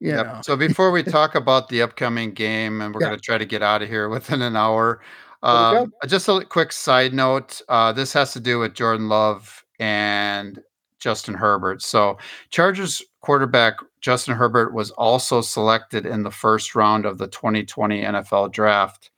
Yeah. 0.00 0.34
Yep. 0.34 0.44
So 0.44 0.56
before 0.56 0.90
we 0.90 1.02
talk 1.02 1.34
about 1.34 1.68
the 1.68 1.82
upcoming 1.82 2.32
game, 2.32 2.80
and 2.80 2.94
we're 2.94 3.00
Yeah. 3.00 3.08
going 3.08 3.18
to 3.18 3.24
try 3.24 3.38
to 3.38 3.44
get 3.44 3.62
out 3.62 3.82
of 3.82 3.88
here 3.88 4.08
within 4.38 4.40
an 4.42 4.56
hour, 4.56 5.00
There 5.42 5.52
we 5.52 5.58
go. 5.76 5.82
um, 5.84 5.92
just 6.06 6.28
a 6.28 6.40
quick 6.44 6.72
side 6.72 7.12
note. 7.12 7.60
Uh, 7.68 7.92
this 7.92 8.12
has 8.12 8.32
to 8.34 8.40
do 8.40 8.58
with 8.58 8.74
Jordan 8.74 9.08
Love 9.08 9.64
and 9.78 10.60
Justin 11.00 11.34
Herbert. 11.34 11.82
So 11.82 12.16
Chargers 12.50 13.02
quarterback 13.20 13.74
Justin 14.04 14.34
Herbert 14.34 14.74
was 14.74 14.90
also 14.90 15.40
selected 15.40 16.04
in 16.04 16.24
the 16.24 16.30
first 16.30 16.74
round 16.74 17.06
of 17.06 17.16
the 17.16 17.26
2020 17.26 18.02
NFL 18.02 18.52
draft. 18.52 19.10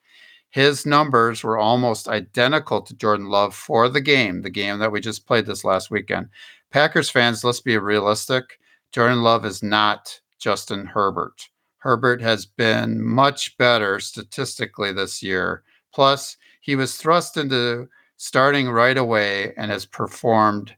His 0.51 0.87
numbers 0.87 1.43
were 1.43 1.59
almost 1.59 2.07
identical 2.07 2.81
to 2.83 2.95
Jordan 2.95 3.27
Love 3.27 3.53
for 3.53 3.89
the 3.89 4.01
game, 4.01 4.43
the 4.43 4.49
game 4.49 4.79
that 4.79 4.93
we 4.93 5.01
just 5.01 5.27
played 5.27 5.45
this 5.45 5.65
last 5.65 5.91
weekend. 5.91 6.29
Packers 6.71 7.11
fans, 7.11 7.43
let's 7.43 7.61
be 7.61 7.77
realistic. 7.77 8.61
Jordan 8.93 9.25
Love 9.25 9.45
is 9.45 9.61
not 9.61 10.21
Justin 10.39 10.87
Herbert. 10.87 11.49
Herbert 11.79 12.21
has 12.21 12.47
been 12.47 13.03
much 13.03 13.59
better 13.59 13.99
statistically 13.99 14.93
this 14.93 15.21
year. 15.21 15.65
Plus, 15.93 16.37
he 16.61 16.77
was 16.77 16.97
thrust 16.97 17.37
into 17.37 17.89
starting 18.19 18.71
right 18.71 18.97
away 18.97 19.53
and 19.57 19.69
has 19.73 19.85
performed 19.85 20.77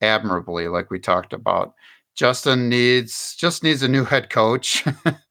admirably, 0.00 0.66
like 0.68 0.90
we 0.90 0.98
talked 0.98 1.34
about. 1.34 1.74
Justin 2.14 2.68
needs 2.68 3.34
just 3.36 3.62
needs 3.62 3.82
a 3.82 3.88
new 3.88 4.04
head 4.04 4.30
coach. 4.30 4.84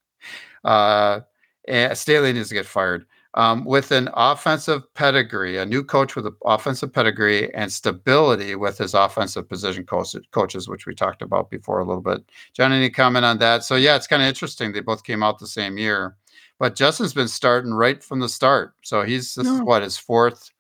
uh, 0.63 1.21
and 1.67 1.97
Staley 1.97 2.33
needs 2.33 2.49
to 2.49 2.55
get 2.55 2.65
fired. 2.65 3.05
Um, 3.35 3.65
with 3.65 3.91
an 3.91 4.09
offensive 4.13 4.83
pedigree, 4.93 5.57
a 5.57 5.65
new 5.65 5.83
coach 5.83 6.15
with 6.15 6.27
an 6.27 6.35
offensive 6.45 6.93
pedigree 6.93 7.51
and 7.55 7.71
stability 7.71 8.53
with 8.53 8.77
his 8.77 8.93
offensive 8.93 9.49
position 9.49 9.85
coach, 9.85 10.15
coaches, 10.29 10.67
which 10.67 10.85
we 10.85 10.93
talked 10.93 11.23
about 11.23 11.49
before 11.49 11.79
a 11.79 11.85
little 11.85 12.03
bit. 12.03 12.21
John, 12.53 12.71
any 12.71 12.91
comment 12.91 13.25
on 13.25 13.39
that? 13.39 13.63
So 13.63 13.75
yeah, 13.75 13.95
it's 13.95 14.05
kind 14.05 14.21
of 14.21 14.27
interesting. 14.27 14.71
They 14.71 14.81
both 14.81 15.03
came 15.03 15.23
out 15.23 15.39
the 15.39 15.47
same 15.47 15.79
year, 15.79 16.15
but 16.59 16.75
Justin's 16.75 17.13
been 17.13 17.27
starting 17.27 17.73
right 17.73 18.03
from 18.03 18.19
the 18.19 18.29
start. 18.29 18.75
So 18.83 19.01
he's 19.01 19.33
this 19.33 19.47
is 19.47 19.61
what 19.61 19.81
his 19.81 19.97
fourth 19.97 20.51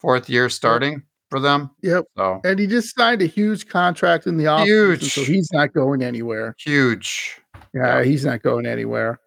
fourth 0.00 0.28
year 0.28 0.48
starting 0.48 1.04
for 1.30 1.40
them. 1.40 1.70
Yep. 1.82 2.04
So 2.16 2.40
And 2.44 2.58
he 2.58 2.66
just 2.66 2.94
signed 2.96 3.22
a 3.22 3.26
huge 3.26 3.68
contract 3.68 4.26
in 4.26 4.36
the 4.36 4.44
offseason, 4.44 5.02
so 5.02 5.22
he's 5.24 5.50
not 5.52 5.72
going 5.72 6.02
anywhere. 6.02 6.54
huge. 6.58 7.40
Yeah, 7.74 7.98
Yeah. 7.98 8.04
he's 8.04 8.24
not 8.24 8.42
going 8.42 8.66
anywhere. 8.66 9.20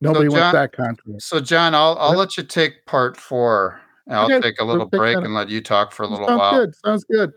Nobody 0.00 0.28
John- 0.28 0.38
wants 0.40 0.52
that 0.54 0.72
contract. 0.72 1.22
So 1.22 1.40
John, 1.40 1.74
I'll 1.74 1.96
I'll 1.98 2.16
let 2.16 2.36
you 2.36 2.42
take 2.42 2.84
part 2.86 3.16
four. 3.16 3.80
And 4.06 4.14
I'll 4.16 4.26
Okay, 4.26 4.40
take 4.40 4.60
a 4.60 4.64
we'll 4.64 4.74
little 4.74 4.88
break 4.88 5.16
and 5.16 5.34
let 5.34 5.48
you 5.48 5.60
talk 5.60 5.92
for 5.92 6.02
a 6.04 6.06
little 6.06 6.26
while. 6.26 6.38
Sounds 6.38 6.40
while. 6.52 6.66
good. 6.66 6.74
Sounds 6.84 7.04
good. 7.04 7.32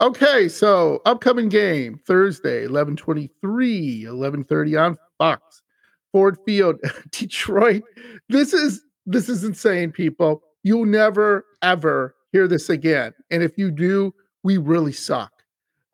Okay, 0.00 0.48
so 0.48 1.00
upcoming 1.06 1.48
game 1.48 2.00
Thursday, 2.06 2.66
1123, 2.66 4.06
1130 4.06 4.76
on 4.76 4.98
Fox. 5.18 5.62
Ford 6.12 6.36
Field, 6.44 6.76
Detroit. 7.12 7.82
This 8.28 8.52
is 8.52 8.82
this 9.06 9.28
is 9.28 9.44
insane, 9.44 9.90
people. 9.92 10.42
You'll 10.64 10.86
never 10.86 11.44
ever 11.62 12.14
hear 12.32 12.48
this 12.48 12.68
again. 12.70 13.12
And 13.30 13.42
if 13.42 13.56
you 13.58 13.70
do, 13.70 14.14
we 14.42 14.56
really 14.58 14.92
suck. 14.92 15.32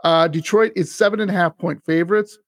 Uh 0.04 0.28
Detroit 0.28 0.72
is 0.76 0.94
seven 0.94 1.20
and 1.20 1.30
a 1.30 1.34
half 1.34 1.56
point 1.58 1.84
favorites. 1.84 2.38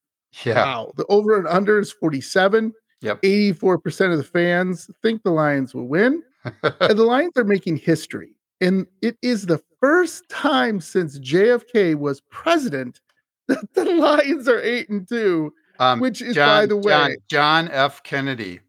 Yeah. 0.45 0.63
Wow. 0.63 0.93
The 0.95 1.05
over 1.07 1.37
and 1.37 1.47
under 1.47 1.79
is 1.79 1.91
47. 1.91 2.73
Yep. 3.01 3.21
84% 3.23 4.11
of 4.11 4.17
the 4.17 4.23
fans 4.23 4.89
think 5.01 5.23
the 5.23 5.31
Lions 5.31 5.73
will 5.73 5.87
win. 5.87 6.21
and 6.63 6.97
the 6.97 7.03
Lions 7.03 7.33
are 7.35 7.43
making 7.43 7.77
history. 7.77 8.35
And 8.61 8.85
it 9.01 9.17
is 9.21 9.47
the 9.47 9.59
first 9.81 10.29
time 10.29 10.79
since 10.79 11.19
JFK 11.19 11.95
was 11.95 12.21
president 12.29 13.01
that 13.47 13.73
the 13.73 13.85
Lions 13.85 14.47
are 14.47 14.61
eight 14.61 14.87
and 14.89 15.07
two, 15.09 15.51
Um, 15.79 15.99
which 15.99 16.21
is, 16.21 16.35
John, 16.35 16.61
by 16.61 16.65
the 16.67 16.77
way, 16.77 16.91
John, 16.91 17.15
John 17.27 17.67
F. 17.71 18.03
Kennedy. 18.03 18.59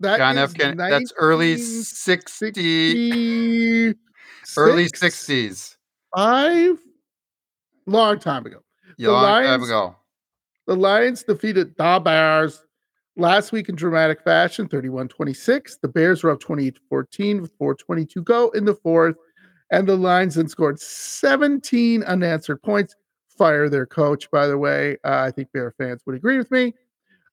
that 0.00 0.16
John 0.16 0.38
F. 0.38 0.54
Kennedy. 0.54 0.90
That's 0.90 1.12
early 1.18 1.58
60, 1.58 3.94
early 4.56 4.86
60s. 4.86 5.76
Five, 6.16 6.78
long 7.86 8.18
time 8.18 8.46
ago. 8.46 8.58
Yeah, 8.96 9.10
long 9.10 9.44
time 9.44 9.62
ago. 9.62 9.96
The 10.66 10.76
Lions 10.76 11.22
defeated 11.22 11.74
the 11.76 12.00
Bears 12.04 12.64
last 13.16 13.52
week 13.52 13.68
in 13.68 13.74
dramatic 13.74 14.22
fashion, 14.22 14.68
31 14.68 15.08
26. 15.08 15.78
The 15.82 15.88
Bears 15.88 16.22
were 16.22 16.30
up 16.30 16.40
28 16.40 16.78
14 16.88 17.42
with 17.42 17.52
422 17.58 18.22
go 18.22 18.50
in 18.50 18.64
the 18.64 18.74
fourth. 18.74 19.16
And 19.70 19.86
the 19.86 19.96
Lions 19.96 20.36
then 20.36 20.48
scored 20.48 20.80
17 20.80 22.02
unanswered 22.04 22.62
points. 22.62 22.96
Fire 23.36 23.68
their 23.68 23.86
coach, 23.86 24.30
by 24.30 24.46
the 24.46 24.58
way. 24.58 24.96
Uh, 25.04 25.20
I 25.26 25.30
think 25.30 25.52
Bear 25.52 25.72
fans 25.78 26.02
would 26.06 26.16
agree 26.16 26.38
with 26.38 26.50
me. 26.50 26.74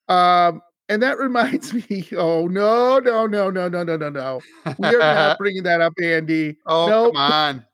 Um, 0.07 0.61
and 0.89 1.01
that 1.01 1.17
reminds 1.17 1.73
me, 1.89 2.07
oh 2.15 2.47
no, 2.47 2.99
no, 2.99 3.27
no, 3.27 3.49
no, 3.49 3.67
no, 3.67 3.83
no, 3.83 3.97
no, 3.97 4.09
no. 4.09 4.41
We 4.77 4.87
are 4.87 4.99
not 4.99 5.37
bringing 5.39 5.63
that 5.63 5.81
up, 5.81 5.93
Andy. 6.01 6.57
Oh, 6.65 6.87
no. 6.87 7.11
come 7.11 7.17
on. 7.17 7.65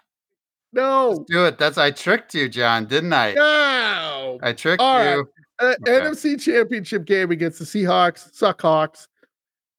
No. 0.73 1.09
Let's 1.09 1.29
do 1.29 1.45
it. 1.45 1.57
That's 1.57 1.77
I 1.77 1.91
tricked 1.91 2.33
you, 2.33 2.47
John, 2.47 2.85
didn't 2.85 3.13
I? 3.13 3.33
No. 3.33 4.39
I 4.41 4.53
tricked 4.53 4.81
All 4.81 5.03
you. 5.03 5.19
Right. 5.19 5.25
Uh, 5.59 5.75
okay. 5.87 5.91
NFC 5.91 6.41
Championship 6.41 7.05
game 7.05 7.29
against 7.31 7.59
the 7.59 7.65
Seahawks, 7.65 8.33
suck 8.33 8.61
Hawks. 8.61 9.07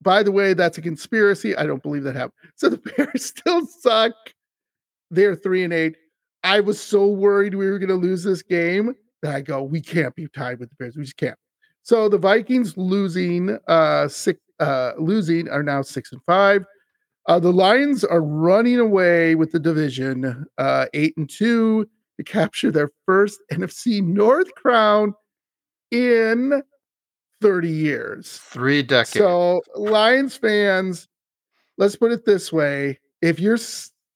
By 0.01 0.23
the 0.23 0.33
way, 0.33 0.53
that's 0.53 0.79
a 0.79 0.83
conspiracy. 0.83 1.57
I 1.57 1.65
don't 1.65 1.83
believe 1.83 2.03
that 2.05 2.15
happened. 2.15 2.51
So 2.57 2.69
the 2.69 2.79
Bears 2.97 3.25
still 3.25 3.67
suck. 3.67 4.13
They're 5.11 5.37
3 5.37 5.65
and 5.65 5.73
8. 5.73 5.97
I 6.45 6.61
was 6.61 6.81
so 6.81 7.07
worried 7.07 7.55
we 7.55 7.67
were 7.67 7.79
going 7.79 7.89
to 7.89 7.95
lose 7.95 8.25
this 8.25 8.43
game 8.43 8.95
that 9.23 9.35
I 9.35 9.41
go, 9.41 9.63
we 9.63 9.81
can't 9.81 10.15
be 10.15 10.27
tied 10.29 10.59
with 10.59 10.71
the 10.71 10.77
Bears. 10.79 10.97
We 10.97 11.05
just 11.05 11.17
can't. 11.17 11.39
So 11.83 12.09
the 12.09 12.19
Vikings 12.19 12.77
losing 12.77 13.59
uh 13.67 14.09
six 14.09 14.39
uh, 14.63 14.93
losing, 14.97 15.49
are 15.49 15.63
now 15.63 15.83
six 15.83 16.13
and 16.13 16.23
five. 16.23 16.65
Uh, 17.27 17.39
the 17.39 17.53
Lions 17.53 18.05
are 18.05 18.23
running 18.23 18.79
away 18.79 19.35
with 19.35 19.53
the 19.53 19.59
division, 19.59 20.47
uh, 20.59 20.87
eight 20.95 21.17
and 21.17 21.29
two, 21.29 21.89
to 22.17 22.25
capture 22.25 22.71
their 22.71 22.91
first 23.05 23.41
NFC 23.53 24.03
North 24.03 24.55
crown 24.55 25.15
in 25.91 26.63
30 27.41 27.69
years. 27.69 28.39
Three 28.39 28.83
decades. 28.83 29.13
So, 29.13 29.63
Lions 29.75 30.37
fans, 30.37 31.09
let's 31.77 31.97
put 31.97 32.13
it 32.13 32.25
this 32.25 32.53
way 32.53 32.99
if 33.21 33.41
your 33.41 33.59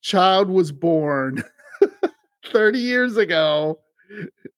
child 0.01 0.49
was 0.49 0.71
born 0.71 1.43
30 2.45 2.79
years 2.79 3.17
ago, 3.17 3.79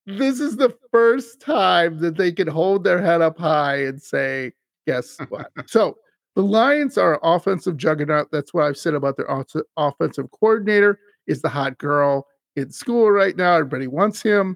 this 0.06 0.40
is 0.40 0.56
the 0.58 0.76
first 0.92 1.40
time 1.42 2.00
that 2.00 2.16
they 2.18 2.32
can 2.32 2.48
hold 2.48 2.84
their 2.84 3.02
head 3.02 3.22
up 3.22 3.38
high 3.38 3.84
and 3.86 4.02
say, 4.02 4.52
guess 4.88 5.18
what? 5.30 5.52
so, 5.68 5.98
the 6.36 6.44
Lions 6.44 6.98
are 6.98 7.16
an 7.16 7.20
offensive 7.24 7.76
juggernaut. 7.76 8.30
That's 8.32 8.54
what 8.54 8.64
I've 8.66 8.78
said 8.78 8.94
about 8.94 9.18
their 9.18 9.30
off- 9.30 9.52
offensive 9.78 10.30
coordinator 10.32 11.00
is 11.28 11.42
the 11.42 11.50
hot 11.50 11.78
girl 11.80 12.28
in 12.56 12.72
school 12.72 13.12
right 13.12 13.36
now. 13.36 13.56
Everybody 13.58 13.88
wants 13.88 14.22
him. 14.22 14.56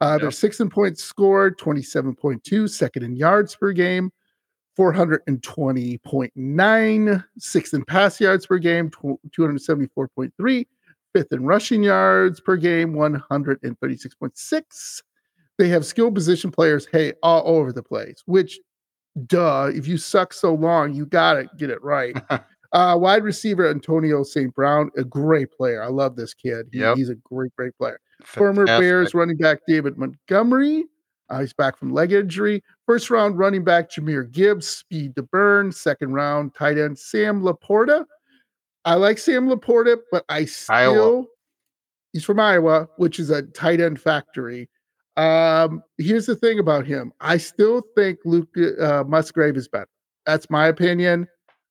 Uh, 0.00 0.18
They're 0.18 0.26
Yep. 0.26 0.34
six 0.34 0.60
in 0.60 0.68
points 0.70 1.02
scored, 1.02 1.58
27.2, 1.58 2.68
second 2.68 3.02
in 3.02 3.16
yards 3.16 3.56
per 3.56 3.72
game, 3.72 4.12
420.9, 4.78 7.24
sixth 7.38 7.74
in 7.74 7.84
pass 7.84 8.20
yards 8.20 8.46
per 8.46 8.58
game, 8.58 8.90
274.3, 8.90 10.66
fifth 11.16 11.32
in 11.32 11.44
rushing 11.44 11.82
yards 11.82 12.40
per 12.40 12.56
game, 12.56 12.94
136.6. 12.94 15.02
They 15.58 15.68
have 15.68 15.86
skill 15.86 16.12
position 16.12 16.50
players, 16.50 16.86
hey, 16.92 17.14
all 17.22 17.42
over 17.46 17.72
the 17.72 17.82
place, 17.82 18.22
which, 18.26 18.58
duh, 19.26 19.70
if 19.74 19.88
you 19.88 19.96
suck 19.96 20.34
so 20.34 20.54
long, 20.54 20.92
you 20.92 21.06
got 21.06 21.34
to 21.34 21.48
get 21.56 21.70
it 21.70 21.82
right. 21.82 22.14
uh, 22.72 22.96
wide 23.00 23.24
receiver 23.24 23.70
Antonio 23.70 24.22
St. 24.22 24.54
Brown, 24.54 24.90
a 24.98 25.04
great 25.04 25.50
player. 25.50 25.82
I 25.82 25.86
love 25.88 26.14
this 26.16 26.34
kid. 26.34 26.66
He- 26.72 26.80
Yep. 26.80 26.96
He's 26.98 27.08
a 27.08 27.14
great, 27.14 27.54
great 27.56 27.76
player 27.78 27.98
former 28.24 28.64
Bears 28.80 29.14
running 29.14 29.36
back 29.36 29.60
David 29.66 29.96
Montgomery. 29.98 30.84
Uh, 31.28 31.40
he's 31.40 31.52
back 31.52 31.76
from 31.76 31.92
leg 31.92 32.12
injury. 32.12 32.62
First 32.86 33.10
round 33.10 33.36
running 33.38 33.64
back 33.64 33.90
Jahmyr 33.90 34.30
Gibbs, 34.30 34.66
speed 34.68 35.16
to 35.16 35.22
burn. 35.22 35.72
Second 35.72 36.12
round 36.12 36.54
tight 36.54 36.78
end 36.78 36.98
Sam 36.98 37.42
LaPorta. 37.42 38.04
I 38.86 38.94
like 38.94 39.18
Sam 39.18 39.48
LaPorta, 39.48 39.98
but 40.10 40.24
I 40.28 40.44
still 40.46 40.74
Iowa. 40.76 41.24
he's 42.12 42.24
from 42.24 42.40
Iowa, 42.40 42.88
which 42.96 43.18
is 43.18 43.28
a 43.30 43.42
tight 43.42 43.80
end 43.80 44.00
factory. 44.00 44.68
Um, 45.16 45.82
here's 45.98 46.26
the 46.26 46.36
thing 46.36 46.58
about 46.58 46.86
him. 46.86 47.12
I 47.20 47.36
still 47.38 47.82
think 47.96 48.20
Luke 48.24 48.48
uh, 48.80 49.02
Musgrave 49.06 49.56
is 49.56 49.66
better. 49.68 49.88
That's 50.24 50.48
my 50.50 50.66
opinion. 50.68 51.26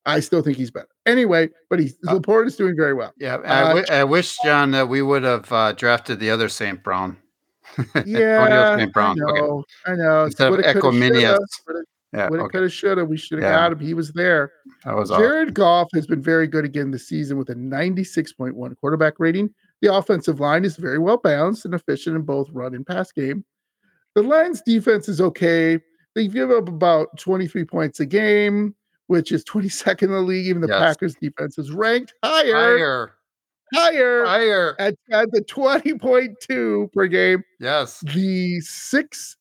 I 0.06 0.20
still 0.20 0.42
think 0.42 0.58
he's 0.58 0.72
better. 0.72 0.90
Anyway, 1.06 1.50
but 1.70 1.80
he's 1.80 1.96
Uh, 2.08 2.20
is 2.44 2.56
doing 2.56 2.76
very 2.76 2.94
well. 2.94 3.14
Yeah, 3.18 3.38
I, 3.38 3.62
Uh, 3.62 3.68
wi- 3.70 3.86
I 3.90 4.04
wish 4.04 4.38
John 4.44 4.72
that 4.72 4.88
we 4.90 5.02
would 5.02 5.24
have 5.24 5.52
uh, 5.52 5.72
drafted 5.74 6.20
the 6.20 6.30
other 6.30 6.50
Saint 6.50 6.84
Brown. 6.84 7.18
Yeah, 8.06 8.76
St. 8.78 8.90
I 8.90 8.92
Brown. 8.92 9.22
Okay. 9.22 9.40
know. 9.42 9.64
I 9.86 9.96
know. 9.96 10.26
Instead 10.26 10.48
of 10.48 10.52
Woulda, 10.52 10.68
coulda, 12.16 12.24
Equanimeous. 12.24 12.24
shoulda, 12.24 12.24
woulda, 12.24 12.24
Yeah, 12.24 12.30
woulda, 12.30 12.44
okay. 12.46 12.52
coulda, 12.58 12.70
shoulda. 12.70 13.06
We 13.06 13.18
should 13.18 13.40
have 13.40 13.50
Yeah. 13.52 13.56
got 13.58 13.72
him. 13.74 13.80
He 13.80 13.94
was 13.94 14.12
there. 14.14 14.52
that 14.84 14.96
was 14.96 15.12
awesome. 15.12 15.24
Jared 15.24 15.54
Goff 15.54 15.88
has 15.94 16.08
been 16.08 16.22
very 16.22 16.48
good 16.48 16.66
again 16.66 16.92
this 16.92 17.08
season 17.08 17.38
with 17.38 17.50
a 17.50 17.56
96.1 17.56 18.76
quarterback 18.80 19.16
rating. 19.20 19.54
The 19.82 19.94
offensive 19.94 20.40
line 20.40 20.64
is 20.66 20.78
very 20.78 21.00
well 21.00 21.18
balanced 21.18 21.66
and 21.66 21.74
efficient 21.74 22.16
in 22.16 22.22
both 22.24 22.50
run 22.52 22.74
and 22.76 22.86
pass 22.86 23.12
game. 23.12 23.44
The 24.16 24.24
Lions 24.24 24.62
defense 24.62 25.10
is 25.10 25.20
okay. 25.20 25.80
They 26.16 26.28
give 26.30 26.50
up 26.50 26.70
about 26.70 27.18
23 27.20 27.66
points 27.66 28.00
a 28.00 28.06
game, 28.06 28.74
which 29.08 29.32
is 29.34 29.44
22nd 29.44 30.04
in 30.04 30.12
the 30.12 30.22
league. 30.22 30.46
Even 30.48 30.62
the 30.62 30.70
Yes. 30.70 30.80
Packers 30.80 31.16
defense 31.16 31.58
is 31.58 31.72
ranked 31.72 32.14
higher, 32.24 32.54
Higher, 32.54 33.12
higher, 33.74 34.26
higher. 34.26 34.76
at, 34.80 34.96
at 35.12 35.30
the 35.32 35.42
20.2 35.42 36.92
per 36.94 37.08
game 37.08 37.44
Yes. 37.60 38.00
the 38.14 38.60
six 38.62 39.36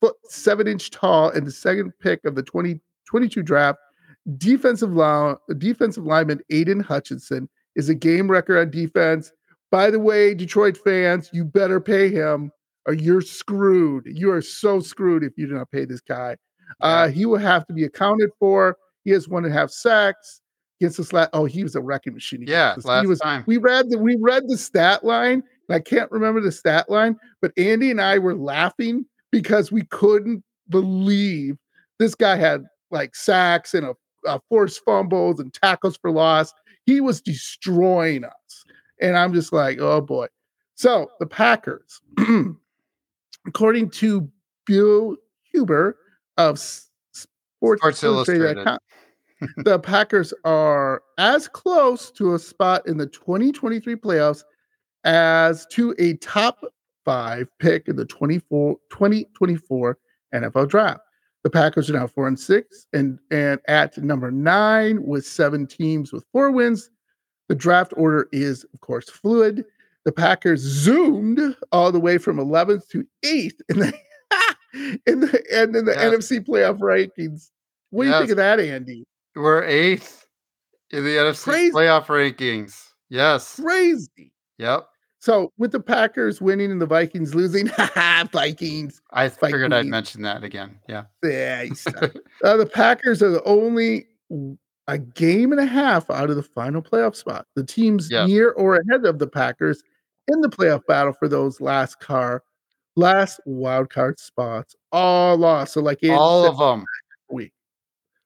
foot 0.00 0.16
seven 0.28 0.66
inch 0.66 0.90
tall 0.90 1.30
and 1.30 1.46
the 1.46 1.50
second 1.50 1.92
pick 2.00 2.24
of 2.24 2.34
the 2.34 2.42
2022 2.42 3.42
draft 3.42 3.78
defensive 4.38 4.92
line 4.92 5.36
defensive 5.58 6.04
lineman 6.04 6.40
Aidan 6.50 6.80
Hutchinson 6.80 7.48
is 7.76 7.88
a 7.88 7.94
game 7.94 8.30
record 8.30 8.58
on 8.58 8.70
defense. 8.70 9.32
By 9.70 9.90
the 9.90 10.00
way, 10.00 10.34
Detroit 10.34 10.78
fans, 10.82 11.30
you 11.32 11.44
better 11.44 11.80
pay 11.80 12.10
him 12.10 12.50
or 12.86 12.94
you're 12.94 13.20
screwed. 13.20 14.04
You 14.06 14.30
are 14.32 14.42
so 14.42 14.80
screwed 14.80 15.22
if 15.22 15.32
you 15.36 15.46
do 15.46 15.54
not 15.54 15.70
pay 15.70 15.84
this 15.84 16.00
guy. 16.00 16.36
Uh, 16.80 17.08
he 17.08 17.26
will 17.26 17.38
have 17.38 17.66
to 17.66 17.72
be 17.72 17.84
accounted 17.84 18.30
for. 18.38 18.76
He 19.04 19.10
has 19.12 19.28
one 19.28 19.44
and 19.44 19.54
a 19.54 19.56
half 19.56 19.70
sacks 19.70 20.40
against 20.80 20.96
this 20.96 21.12
last. 21.12 21.30
Oh, 21.32 21.44
he 21.44 21.62
was 21.62 21.76
a 21.76 21.80
wrecking 21.80 22.14
machine. 22.14 22.44
Yeah, 22.46 22.70
us. 22.70 22.84
last 22.84 23.02
he 23.02 23.06
was. 23.06 23.20
time. 23.20 23.44
We 23.46 23.58
read 23.58 23.90
the 23.90 23.98
we 23.98 24.16
read 24.16 24.44
the 24.48 24.58
stat 24.58 25.04
line. 25.04 25.44
and 25.68 25.76
I 25.76 25.80
can't 25.80 26.10
remember 26.10 26.40
the 26.40 26.50
stat 26.50 26.90
line, 26.90 27.16
but 27.40 27.52
Andy 27.56 27.90
and 27.90 28.00
I 28.00 28.18
were 28.18 28.34
laughing 28.34 29.06
because 29.30 29.70
we 29.72 29.82
couldn't 29.84 30.42
believe 30.68 31.56
this 31.98 32.14
guy 32.14 32.36
had 32.36 32.64
like 32.90 33.14
sacks 33.14 33.74
and 33.74 33.86
a, 33.86 33.94
a 34.26 34.40
forced 34.48 34.84
fumbles 34.84 35.40
and 35.40 35.52
tackles 35.52 35.96
for 35.96 36.10
loss. 36.10 36.52
He 36.84 37.00
was 37.00 37.20
destroying 37.20 38.24
us, 38.24 38.64
and 39.00 39.16
I'm 39.16 39.32
just 39.32 39.52
like, 39.52 39.78
oh 39.80 40.00
boy. 40.00 40.26
So 40.74 41.10
the 41.20 41.26
Packers, 41.26 42.00
according 43.46 43.90
to 43.90 44.30
Bill 44.66 45.16
Huber 45.52 45.96
of 46.36 46.58
Sports, 46.58 47.80
Sports 47.80 48.04
Illustrated. 48.04 48.58
Illustrated.com, 48.58 48.78
the 49.64 49.78
Packers 49.78 50.32
are 50.44 51.02
as 51.18 51.48
close 51.48 52.10
to 52.12 52.34
a 52.34 52.38
spot 52.38 52.86
in 52.86 52.96
the 52.96 53.06
2023 53.06 53.96
playoffs 53.96 54.44
as 55.04 55.66
to 55.66 55.94
a 55.98 56.14
top 56.14 56.64
five 57.06 57.48
pick 57.60 57.88
in 57.88 57.96
the 57.96 58.04
24, 58.04 58.76
2024 58.90 59.98
NFL 60.34 60.68
draft. 60.68 61.00
The 61.44 61.50
Packers 61.50 61.88
are 61.88 61.92
now 61.94 62.08
four 62.08 62.26
and 62.28 62.38
six, 62.38 62.86
and 62.92 63.18
and 63.30 63.60
at 63.68 63.96
number 63.98 64.30
nine 64.32 65.02
with 65.04 65.24
seven 65.24 65.66
teams 65.66 66.12
with 66.12 66.24
four 66.32 66.50
wins. 66.50 66.90
The 67.48 67.54
draft 67.54 67.94
order 67.96 68.28
is, 68.32 68.64
of 68.74 68.80
course, 68.80 69.08
fluid. 69.08 69.64
The 70.04 70.10
Packers 70.12 70.60
zoomed 70.60 71.56
all 71.72 71.92
the 71.92 72.00
way 72.00 72.18
from 72.18 72.36
11th 72.38 72.88
to 72.88 73.06
8th 73.24 73.60
in 73.68 73.78
the 73.78 73.94
in 75.06 75.20
the 75.20 75.44
and 75.54 75.74
in 75.76 75.84
the 75.84 75.92
Yes. 75.92 76.12
NFC 76.12 76.44
playoff 76.44 76.78
rankings. 76.80 77.50
What 77.90 78.04
do 78.04 78.10
you 78.10 78.18
think 78.18 78.30
of 78.32 78.36
that, 78.38 78.58
Andy? 78.60 79.04
We're 79.36 79.62
eighth 79.64 80.26
in 80.90 81.04
the 81.04 81.10
NFC 81.10 81.44
Crazy. 81.44 81.72
playoff 81.72 82.06
rankings. 82.06 82.82
Yes. 83.08 83.60
Crazy. 83.60 84.32
Yep. 84.58 84.88
So 85.18 85.52
with 85.58 85.72
the 85.72 85.80
Packers 85.80 86.40
winning 86.40 86.70
and 86.70 86.80
the 86.80 86.86
Vikings 86.86 87.34
losing, 87.34 87.68
Vikings. 88.32 89.00
I 89.12 89.28
figured 89.28 89.72
I'd 89.72 89.86
mention 89.86 90.22
that 90.22 90.44
again. 90.44 90.78
Yeah. 90.88 91.04
Yeah, 91.22 91.66
uh, 92.44 92.56
the 92.56 92.66
Packers 92.66 93.22
are 93.22 93.30
the 93.30 93.42
only 93.44 94.06
a 94.88 94.98
game 94.98 95.52
and 95.52 95.60
a 95.60 95.66
half 95.66 96.08
out 96.10 96.30
of 96.30 96.36
the 96.36 96.42
final 96.42 96.82
playoff 96.82 97.16
spot. 97.16 97.46
The 97.56 97.64
teams 97.64 98.10
near 98.10 98.50
or 98.52 98.76
ahead 98.76 99.04
of 99.04 99.18
the 99.18 99.26
Packers 99.26 99.82
in 100.28 100.40
the 100.40 100.48
playoff 100.48 100.86
battle 100.86 101.12
for 101.12 101.28
those 101.28 101.60
last 101.60 101.98
car, 102.00 102.42
last 102.94 103.40
wild 103.46 103.90
card 103.90 104.18
spots, 104.18 104.74
all 104.92 105.36
lost. 105.36 105.74
So 105.74 105.80
like 105.80 105.98
All 106.10 106.46
of 106.46 106.58
them. 106.58 106.84
week, 107.30 107.52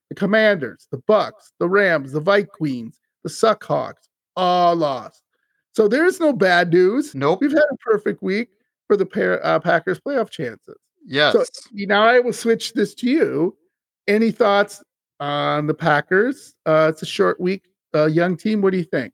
the 0.09 0.15
Commanders, 0.15 0.87
the 0.91 0.99
Bucks, 1.07 1.53
the 1.59 1.67
Rams, 1.69 2.11
the 2.11 2.19
Vikings, 2.19 2.99
the 3.23 3.29
Suckhawks, 3.29 4.07
all 4.35 4.75
lost. 4.75 5.23
So 5.73 5.87
there's 5.87 6.19
no 6.19 6.33
bad 6.33 6.71
news. 6.71 7.15
Nope. 7.15 7.39
We've 7.41 7.51
had 7.51 7.63
a 7.71 7.77
perfect 7.77 8.21
week 8.21 8.49
for 8.87 8.97
the 8.97 9.05
pair, 9.05 9.43
uh, 9.45 9.59
Packers 9.59 9.99
playoff 9.99 10.29
chances. 10.29 10.75
Yes. 11.05 11.33
So 11.33 11.45
now 11.73 12.03
I 12.03 12.19
will 12.19 12.33
switch 12.33 12.73
this 12.73 12.93
to 12.95 13.09
you. 13.09 13.57
Any 14.07 14.31
thoughts 14.31 14.83
on 15.19 15.67
the 15.67 15.73
Packers? 15.73 16.53
Uh, 16.65 16.87
it's 16.91 17.01
a 17.01 17.05
short 17.05 17.39
week. 17.39 17.63
Uh, 17.95 18.05
young 18.05 18.37
team. 18.37 18.61
What 18.61 18.71
do 18.71 18.77
you 18.77 18.83
think? 18.83 19.13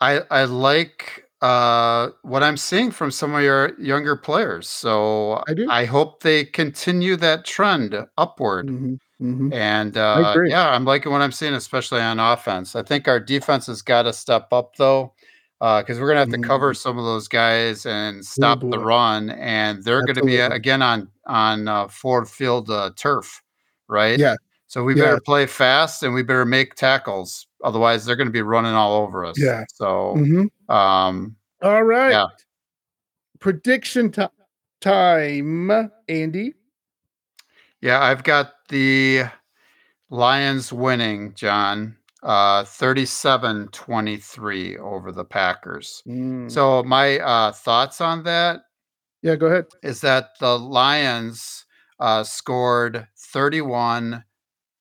I 0.00 0.22
I 0.30 0.44
like 0.44 1.26
uh, 1.42 2.10
what 2.22 2.42
I'm 2.42 2.56
seeing 2.56 2.90
from 2.90 3.10
some 3.10 3.34
of 3.34 3.42
your 3.42 3.78
younger 3.80 4.16
players. 4.16 4.68
So 4.68 5.42
I 5.46 5.54
do. 5.54 5.68
I 5.70 5.84
hope 5.84 6.22
they 6.22 6.44
continue 6.44 7.16
that 7.16 7.44
trend 7.44 7.96
upward. 8.16 8.68
Mhm, 8.68 8.98
mhm. 9.22 9.52
And 9.52 9.96
uh, 9.96 10.34
yeah, 10.46 10.68
I'm 10.70 10.84
liking 10.84 11.12
what 11.12 11.22
I'm 11.22 11.32
seeing, 11.32 11.54
especially 11.54 12.00
on 12.00 12.18
offense. 12.18 12.74
I 12.74 12.82
think 12.82 13.06
our 13.08 13.20
defense 13.20 13.66
has 13.66 13.80
got 13.82 14.02
to 14.02 14.12
step 14.12 14.48
up 14.52 14.76
though, 14.76 15.14
because 15.60 16.00
we're 16.00 16.08
gonna 16.08 16.20
have 16.20 16.30
to 16.30 16.38
cover 16.38 16.74
some 16.74 16.98
of 16.98 17.04
those 17.04 17.28
guys 17.28 17.86
and 17.86 18.24
stop 18.24 18.60
the 18.60 18.66
Mm-hmm. 18.66 18.84
run, 18.84 19.30
and 19.30 19.82
they're 19.84 20.02
going 20.04 20.16
to 20.16 20.24
be 20.24 20.40
uh, 20.40 20.50
again 20.50 20.82
on 20.82 21.08
on 21.26 21.68
uh, 21.68 21.86
Ford 21.88 22.28
Field 22.28 22.68
uh, 22.70 22.90
turf, 22.96 23.42
right? 23.88 24.18
Yeah. 24.18 24.34
So 24.66 24.82
we 24.82 24.94
Yeah. 24.96 25.04
better 25.04 25.20
play 25.20 25.46
fast 25.46 26.02
and 26.02 26.14
we 26.14 26.22
better 26.22 26.44
make 26.46 26.74
tackles, 26.74 27.46
otherwise 27.62 28.04
they're 28.04 28.16
going 28.16 28.26
to 28.26 28.32
be 28.32 28.42
running 28.42 28.72
all 28.74 29.02
over 29.02 29.24
us. 29.24 29.38
Yeah. 29.38 29.64
So 29.72 30.14
Mhm. 30.16 30.48
um, 30.68 31.36
All 31.62 31.84
right. 31.84 32.10
Yeah. 32.10 32.26
Prediction 33.38 34.10
ti- 34.10 34.26
time, 34.80 35.90
Andy. 36.08 36.54
Yeah, 37.82 38.02
I've 38.02 38.22
got 38.22 38.52
the 38.68 39.24
Lions 40.08 40.72
winning, 40.72 41.34
John. 41.34 41.96
Uh 42.22 42.62
37-23 42.62 44.78
over 44.78 45.10
the 45.10 45.24
Packers. 45.24 46.04
Mm. 46.06 46.48
So 46.48 46.84
my 46.84 47.18
uh 47.18 47.50
thoughts 47.50 48.00
on 48.00 48.22
that 48.22 48.60
yeah, 49.22 49.34
go 49.34 49.46
ahead. 49.46 49.66
is 49.82 50.00
that 50.02 50.28
the 50.38 50.56
Lions 50.56 51.64
uh 51.98 52.22
scored 52.22 53.08
31 53.18 54.22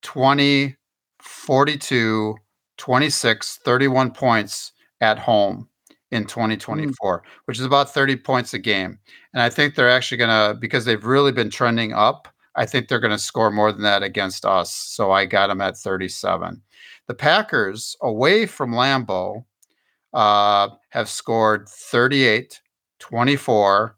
20 0.04 0.78
42 1.20 2.36
26 2.78 3.60
31 3.66 4.12
points 4.12 4.74
at 5.02 5.18
home 5.18 5.68
in 6.12 6.26
2024 6.26 7.24
which 7.46 7.58
is 7.60 7.66
about 7.66 7.92
30 7.94 8.16
points 8.18 8.54
a 8.54 8.60
game 8.60 9.00
and 9.34 9.42
i 9.42 9.50
think 9.50 9.74
they're 9.76 9.90
actually 9.90 10.18
going 10.18 10.30
to 10.30 10.54
because 10.60 10.86
they've 10.86 11.06
really 11.06 11.32
been 11.32 11.50
trending 11.50 11.94
up 11.94 12.28
i 12.56 12.66
think 12.66 12.88
they're 12.88 13.00
going 13.00 13.12
to 13.12 13.18
score 13.18 13.52
more 13.52 13.72
than 13.72 13.82
that 13.82 14.04
against 14.04 14.46
us 14.46 14.74
so 14.74 15.12
i 15.12 15.26
got 15.26 15.48
them 15.48 15.62
at 15.62 15.78
37 15.78 16.62
the 17.08 17.14
packers 17.14 17.96
away 18.02 18.46
from 18.46 18.72
lambeau 18.72 19.44
uh, 20.14 20.70
have 20.90 21.10
scored 21.10 21.68
38 21.70 22.62
24 23.00 23.98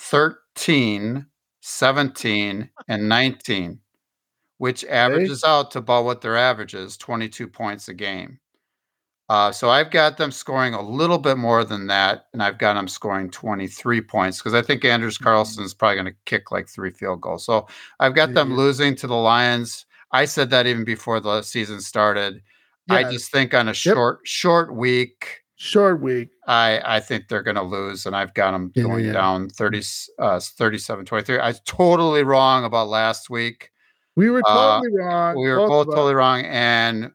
13 0.00 1.26
17 1.60 2.70
and 2.88 3.08
19 3.08 3.78
which 4.62 4.84
averages 4.84 5.42
out 5.42 5.72
to 5.72 5.78
about 5.78 6.04
what 6.04 6.20
their 6.20 6.36
average 6.36 6.72
is 6.72 6.96
22 6.96 7.48
points 7.48 7.88
a 7.88 7.94
game. 7.94 8.38
Uh, 9.32 9.50
so 9.50 9.70
I've 9.70 9.90
got 9.90 10.18
them 10.18 10.30
scoring 10.30 10.74
a 10.74 10.82
little 10.82 11.16
bit 11.16 11.38
more 11.38 11.64
than 11.64 11.86
that, 11.86 12.26
and 12.34 12.42
I've 12.42 12.58
got 12.58 12.74
them 12.74 12.86
scoring 12.86 13.30
23 13.30 14.02
points 14.02 14.36
because 14.38 14.52
I 14.52 14.60
think 14.60 14.84
Anders 14.84 15.16
Carlson 15.16 15.64
is 15.64 15.72
probably 15.72 15.94
going 15.94 16.12
to 16.12 16.18
kick 16.26 16.52
like 16.52 16.68
three 16.68 16.90
field 16.90 17.22
goals. 17.22 17.46
So 17.46 17.66
I've 17.98 18.14
got 18.14 18.34
them 18.34 18.50
Yeah. 18.50 18.56
losing 18.58 18.94
to 18.96 19.06
the 19.06 19.14
Lions. 19.14 19.86
I 20.10 20.26
said 20.26 20.50
that 20.50 20.66
even 20.66 20.84
before 20.84 21.18
the 21.18 21.40
season 21.40 21.80
started. 21.80 22.42
Yeah. 22.88 22.96
I 22.96 23.04
just 23.04 23.32
think 23.32 23.54
on 23.54 23.68
a 23.68 23.72
short 23.72 24.20
short 24.24 24.74
week, 24.74 25.40
Short 25.56 26.02
week. 26.02 26.28
I 26.46 26.82
I 26.84 27.00
think 27.00 27.28
they're 27.28 27.42
going 27.42 27.56
to 27.56 27.62
lose, 27.62 28.04
and 28.04 28.14
I've 28.14 28.34
got 28.34 28.50
them 28.50 28.70
Yeah, 28.74 28.82
going 28.82 29.12
down 29.14 29.48
30, 29.48 29.80
uh, 30.18 30.40
37 30.40 31.06
23. 31.06 31.38
I 31.38 31.46
was 31.48 31.62
totally 31.64 32.22
wrong 32.22 32.66
about 32.66 32.88
last 32.88 33.30
week 33.30 33.70
We 34.14 34.28
were 34.28 34.42
Uh, 34.44 34.80
totally 34.82 34.94
wrong. 34.94 35.36
we 35.38 35.48
were 35.48 35.56
both 35.56 35.86
both 35.86 35.94
totally 35.94 36.14
wrong 36.16 36.44
and 36.44 37.12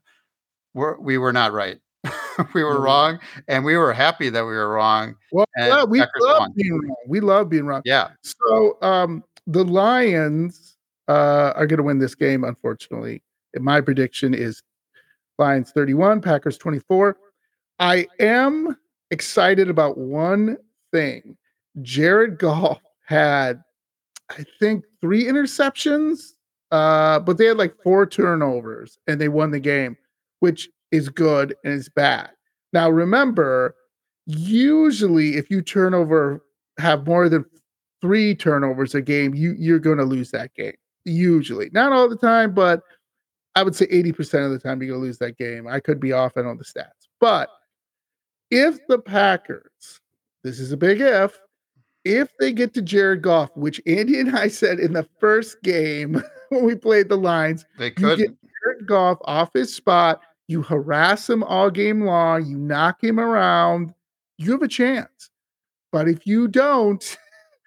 we're, 0.74 1.00
we 1.00 1.20
were 1.20 1.32
not 1.34 1.54
right 1.54 1.80
we 2.54 2.64
were 2.64 2.80
wrong 2.82 3.20
and 3.48 3.64
we 3.64 3.76
were 3.78 3.94
happy 3.94 4.30
that 4.30 4.44
we 4.44 4.52
were 4.52 4.70
wrong 4.70 5.16
Well, 5.32 5.46
yeah, 5.58 5.84
we 5.84 6.00
Packers 6.00 6.22
love 6.22 6.40
won. 6.40 6.54
being 6.56 6.74
wrong. 6.80 6.96
We 7.08 7.20
love 7.20 7.50
being 7.50 7.66
wrong. 7.66 7.82
yeah 7.86 8.10
So 8.22 8.78
um, 8.82 9.24
the 9.48 9.64
Lions 9.64 10.76
uh, 11.08 11.54
are 11.56 11.66
going 11.68 11.78
to 11.78 11.84
win 11.84 12.00
this 12.00 12.16
game, 12.16 12.44
unfortunately. 12.44 13.22
And 13.54 13.64
my 13.64 13.80
prediction 13.82 14.34
is 14.34 14.62
Lions 15.40 15.72
31, 15.72 16.22
Packers 16.22 16.58
24. 16.58 17.18
I 17.80 18.08
am 18.20 18.78
excited 19.12 19.70
about 19.70 19.98
one 19.98 20.58
thing. 20.92 21.38
Jared 21.82 22.40
Goff 22.40 22.82
had, 23.06 23.64
I 24.30 24.44
think, 24.60 24.84
three 25.00 25.24
interceptions, 25.24 26.34
uh, 26.72 27.20
but 27.22 27.38
they 27.38 27.46
had 27.46 27.58
like 27.58 27.76
four 27.84 28.06
turnovers 28.06 28.98
and 29.08 29.22
they 29.22 29.30
won 29.30 29.52
the 29.52 29.60
game, 29.60 29.96
which 30.40 30.70
is 30.92 31.10
good 31.10 31.56
and 31.64 31.74
is 31.74 31.90
bad. 31.90 32.30
Now, 32.74 32.90
remember, 32.90 33.76
usually 34.26 35.36
if 35.36 35.50
you 35.50 35.62
turn 35.62 35.94
over, 35.94 36.44
have 36.80 37.06
more 37.06 37.30
than 37.30 37.46
three 38.02 38.36
turnovers 38.36 38.94
a 38.96 39.02
game, 39.02 39.34
you 39.34 39.56
you're 39.58 39.80
going 39.80 39.98
to 39.98 40.04
lose 40.04 40.32
that 40.32 40.54
game. 40.54 40.76
Usually, 41.06 41.70
not 41.72 41.94
all 41.94 42.10
the 42.10 42.18
time, 42.18 42.54
but 42.54 42.82
I 43.56 43.64
would 43.64 43.76
say 43.76 43.88
80% 43.88 44.46
of 44.46 44.52
the 44.52 44.60
time 44.60 44.82
you're 44.82 44.92
going 44.92 45.02
to 45.02 45.08
lose 45.08 45.18
that 45.18 45.38
game. 45.38 45.68
I 45.68 45.80
could 45.80 46.00
be 46.00 46.12
off 46.12 46.38
on 46.38 46.46
all 46.46 46.56
the 46.56 46.64
stats. 46.64 47.08
But 47.20 47.50
if 48.52 48.78
the 48.88 49.00
Packers, 49.00 50.00
this 50.44 50.60
is 50.60 50.72
a 50.72 50.78
big 50.78 51.02
if, 51.02 51.40
if 52.06 52.30
they 52.40 52.54
get 52.54 52.74
to 52.76 52.82
Jared 52.82 53.22
Goff, 53.22 53.50
which 53.56 53.82
Andy 53.88 54.20
and 54.20 54.38
I 54.38 54.48
said 54.48 54.80
in 54.80 54.94
the 54.94 55.08
first 55.20 55.62
game 55.64 56.22
when 56.50 56.66
we 56.66 56.76
played 56.76 57.10
the 57.10 57.18
Lions, 57.18 57.66
they 57.80 57.92
could 57.92 58.20
get 58.20 58.38
Jared 58.64 58.88
Goff 58.88 59.18
off 59.26 59.50
his 59.54 59.74
spot, 59.74 60.22
you 60.48 60.62
harass 60.62 61.30
him 61.30 61.44
all 61.44 61.70
game 61.70 62.02
long, 62.02 62.46
you 62.46 62.58
knock 62.58 63.04
him 63.04 63.20
around, 63.20 63.94
you 64.38 64.52
have 64.52 64.62
a 64.62 64.68
chance. 64.68 65.30
But 65.92 66.08
if 66.08 66.26
you 66.28 66.48
don't, 66.48 67.18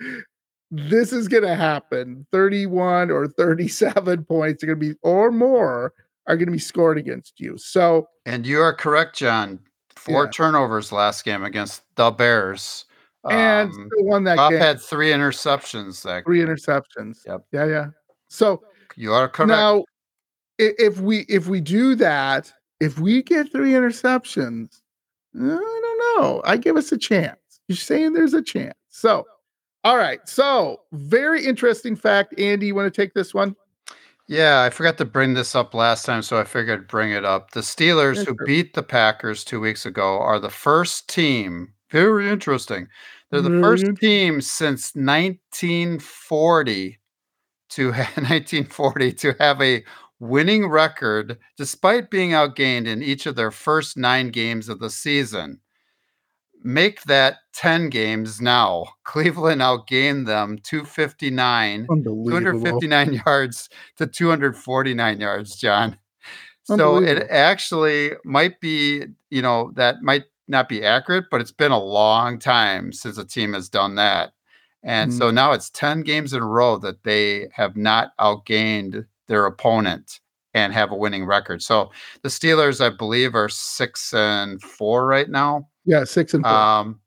this 0.71 1.13
is 1.13 1.29
going 1.29 1.43
to 1.43 1.55
happen. 1.55 2.27
31 2.33 3.11
or 3.11 3.29
37 3.29 4.25
points 4.29 4.63
are 4.63 4.67
going 4.67 4.81
to 4.81 4.87
be, 4.95 4.99
or 5.03 5.31
more, 5.31 5.93
are 6.27 6.37
going 6.37 6.47
to 6.47 6.53
be 6.53 6.59
scored 6.59 6.99
against 6.99 7.41
you. 7.41 7.57
So, 7.59 8.09
and 8.27 8.47
you 8.47 8.61
are 8.61 8.73
correct 8.75 9.17
john 9.17 9.59
four 9.97 10.25
Yeah. 10.25 10.31
turnovers 10.31 10.93
last 10.93 11.25
game 11.25 11.43
against 11.45 11.83
the 11.97 12.11
bears 12.11 12.85
and 13.29 13.71
um, 13.71 13.91
won 13.99 14.25
that 14.25 14.37
Goff 14.37 14.51
game. 14.51 14.61
had 14.61 14.81
three 14.81 15.11
interceptions 15.11 16.03
that 16.05 16.25
Three 16.25 16.41
interceptions. 16.41 17.19
Yep. 17.27 17.45
Yeah, 17.53 17.67
yeah. 17.67 17.87
So 18.29 18.63
you 18.97 19.13
are 19.13 19.29
correct 19.29 19.49
now, 19.49 19.85
if 20.59 21.01
we 21.01 21.21
if 21.29 21.49
we 21.49 21.61
do 21.61 21.95
that, 21.97 22.53
if 22.81 22.99
we 22.99 23.23
get 23.23 23.53
three 23.53 23.73
interceptions, 23.73 24.81
eh, 25.39 25.43
I 25.43 25.49
don't 25.49 26.23
know. 26.23 26.43
I 26.45 26.57
give 26.57 26.77
us 26.77 26.93
a 26.93 26.99
chance. 26.99 27.37
You're 27.69 27.77
saying 27.77 28.15
there's 28.15 28.35
a 28.35 28.43
chance. 28.43 28.75
So, 28.89 29.27
all 29.85 29.97
right. 29.97 30.21
So, 30.29 30.81
very 30.93 31.45
interesting 31.45 31.95
fact. 31.95 32.39
Andy, 32.39 32.67
you 32.67 32.75
want 32.75 32.93
to 32.93 33.03
take 33.03 33.15
this 33.15 33.33
one? 33.33 33.55
Yeah, 34.27 34.63
I 34.63 34.71
forgot 34.71 34.99
to 34.99 35.05
bring 35.05 35.35
this 35.35 35.57
up 35.57 35.75
last 35.75 36.05
time, 36.05 36.23
so 36.23 36.39
I 36.39 36.45
figured 36.45 36.81
I'd 36.81 36.89
bring 36.89 37.11
it 37.11 37.25
up. 37.25 37.51
The 37.51 37.61
Steelers, 37.61 38.17
Yeah, 38.17 38.25
who 38.25 38.37
sure. 38.39 38.47
beat 38.47 38.75
the 38.75 38.83
Packers 38.83 39.45
two 39.45 39.61
weeks 39.61 39.87
ago, 39.87 40.21
are 40.21 40.39
the 40.39 40.51
first 40.51 41.09
team. 41.09 41.73
Very 41.91 42.31
interesting. 42.31 42.87
They're 43.31 43.41
the 43.41 43.61
first 43.61 43.85
mm-hmm. 43.85 43.95
team 43.95 44.41
since 44.41 44.95
1940 44.95 46.99
to 47.71 47.93
ha- 47.93 48.13
1940 48.17 49.13
to 49.13 49.35
have 49.41 49.61
a 49.61 49.83
winning 50.21 50.69
record, 50.69 51.39
despite 51.57 52.11
being 52.11 52.31
outgained 52.31 52.87
in 52.87 53.03
each 53.03 53.27
of 53.27 53.35
their 53.37 53.51
first 53.51 53.97
nine 53.97 54.29
games 54.31 54.69
of 54.69 54.79
the 54.79 54.91
season. 54.91 55.61
Make 56.63 57.03
that 57.05 57.39
10 57.55 57.89
games 57.89 58.41
now. 58.41 58.87
Cleveland 59.05 59.63
outgained 59.63 60.27
them 60.27 60.59
259, 60.63 61.87
259 62.29 63.15
yards 63.27 63.69
to 63.97 64.07
249 64.07 65.21
yards, 65.21 65.57
John. 65.57 65.97
So 66.65 66.99
it 66.99 67.27
actually 67.31 68.13
might 68.25 68.61
be, 68.61 69.05
you 69.31 69.43
know, 69.43 69.73
that 69.75 70.03
might 70.03 70.25
not 70.47 70.69
be 70.69 70.85
accurate, 70.85 71.25
but 71.31 71.41
it's 71.41 71.51
been 71.51 71.73
a 71.73 71.83
long 71.83 72.39
time 72.39 72.93
since 72.93 73.19
a 73.19 73.25
team 73.25 73.55
has 73.55 73.69
done 73.69 73.95
that. 73.97 74.33
And 74.83 75.11
Mm. 75.11 75.15
so 75.15 75.31
now 75.31 75.53
it's 75.53 75.71
10 75.71 76.03
games 76.03 76.33
in 76.33 76.43
a 76.43 76.47
row 76.47 76.77
that 76.79 77.03
they 77.05 77.49
have 77.53 77.77
not 77.77 78.13
outgained 78.19 79.07
their 79.31 79.47
opponent 79.47 80.19
and 80.53 80.73
have 80.75 80.91
a 80.91 80.97
winning 80.97 81.25
record. 81.25 81.63
So 81.63 81.93
the 82.23 82.29
Steelers, 82.29 82.85
I 82.85 82.91
believe, 82.95 83.37
are 83.37 83.49
six 83.49 84.13
and 84.13 84.61
four 84.61 85.07
right 85.07 85.31
now. 85.31 85.69
Yeah, 85.85 86.03
six 86.05 86.35
and 86.35 86.45
four. 86.45 86.53
Um, 86.53 87.01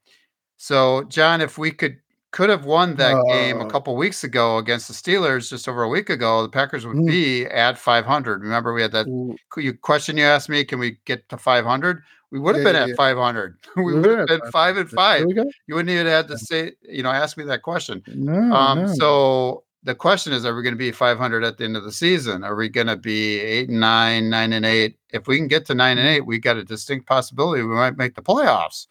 so 0.58 1.04
John, 1.04 1.42
if 1.42 1.58
we 1.58 1.70
could 1.70 1.98
could 2.32 2.50
have 2.50 2.66
won 2.66 2.96
that 2.96 3.14
game 3.30 3.62
a 3.62 3.66
Uh. 3.66 3.70
couple 3.70 3.96
weeks 3.96 4.24
ago 4.24 4.58
against 4.58 4.88
the 4.88 4.94
Steelers, 4.96 5.50
just 5.50 5.68
over 5.68 5.84
a 5.84 5.90
week 5.90 6.10
ago, 6.10 6.42
the 6.42 6.50
Packers 6.50 6.84
would 6.88 6.96
Mm. 6.98 7.06
be 7.08 7.46
at 7.46 7.78
500. 7.78 8.42
Remember, 8.42 8.74
we 8.74 8.82
had 8.82 8.92
that 8.94 9.06
qu- 9.52 9.62
you 9.62 9.74
question 9.74 10.18
you 10.18 10.24
asked 10.24 10.50
me, 10.50 10.64
can 10.64 10.80
we 10.80 10.98
get 11.06 11.28
to 11.30 11.38
500? 11.38 12.02
We 12.32 12.40
would 12.40 12.56
have 12.56 12.64
Yeah, 12.64 12.72
been 12.72 12.76
yeah, 12.78 12.84
at 12.84 12.90
yeah. 12.90 12.96
500. 12.96 13.58
we 13.76 13.84
We 13.84 14.00
would 14.00 14.18
have 14.18 14.28
been 14.28 14.42
five 14.52 14.78
and 14.78 14.90
five. 14.90 15.28
You 15.68 15.76
wouldn't 15.76 15.92
even 15.92 16.08
have 16.08 16.26
to 16.28 16.38
say, 16.40 16.72
you 16.82 17.04
know, 17.04 17.12
ask 17.12 17.38
me 17.38 17.44
that 17.44 17.62
question. 17.62 18.02
No, 18.08 18.34
Um, 18.56 18.80
no. 18.80 18.94
so 18.96 19.64
the 19.84 19.96
question 19.96 20.32
is, 20.34 20.46
are 20.46 20.56
we 20.56 20.64
going 20.64 20.74
to 20.74 20.78
be 20.78 20.92
500 20.92 21.44
at 21.44 21.58
the 21.58 21.66
end 21.66 21.76
of 21.76 21.84
the 21.84 21.92
season? 21.92 22.44
Are 22.44 22.56
we 22.56 22.70
going 22.70 22.88
to 22.88 22.96
be 22.96 23.40
eight 23.40 23.70
and 23.70 23.80
nine, 23.80 24.30
nine 24.30 24.54
and 24.54 24.66
eight? 24.66 24.98
If 25.12 25.28
we 25.28 25.38
can 25.38 25.48
get 25.48 25.66
to 25.68 25.76
nine 25.76 25.98
and 25.98 26.08
eight, 26.08 26.26
we 26.26 26.40
got 26.40 26.58
a 26.58 26.64
distinct 26.64 27.06
possibility 27.06 27.64
we 27.64 27.76
might 27.76 27.98
make 27.98 28.16
the 28.16 28.22
playoffs. 28.22 28.88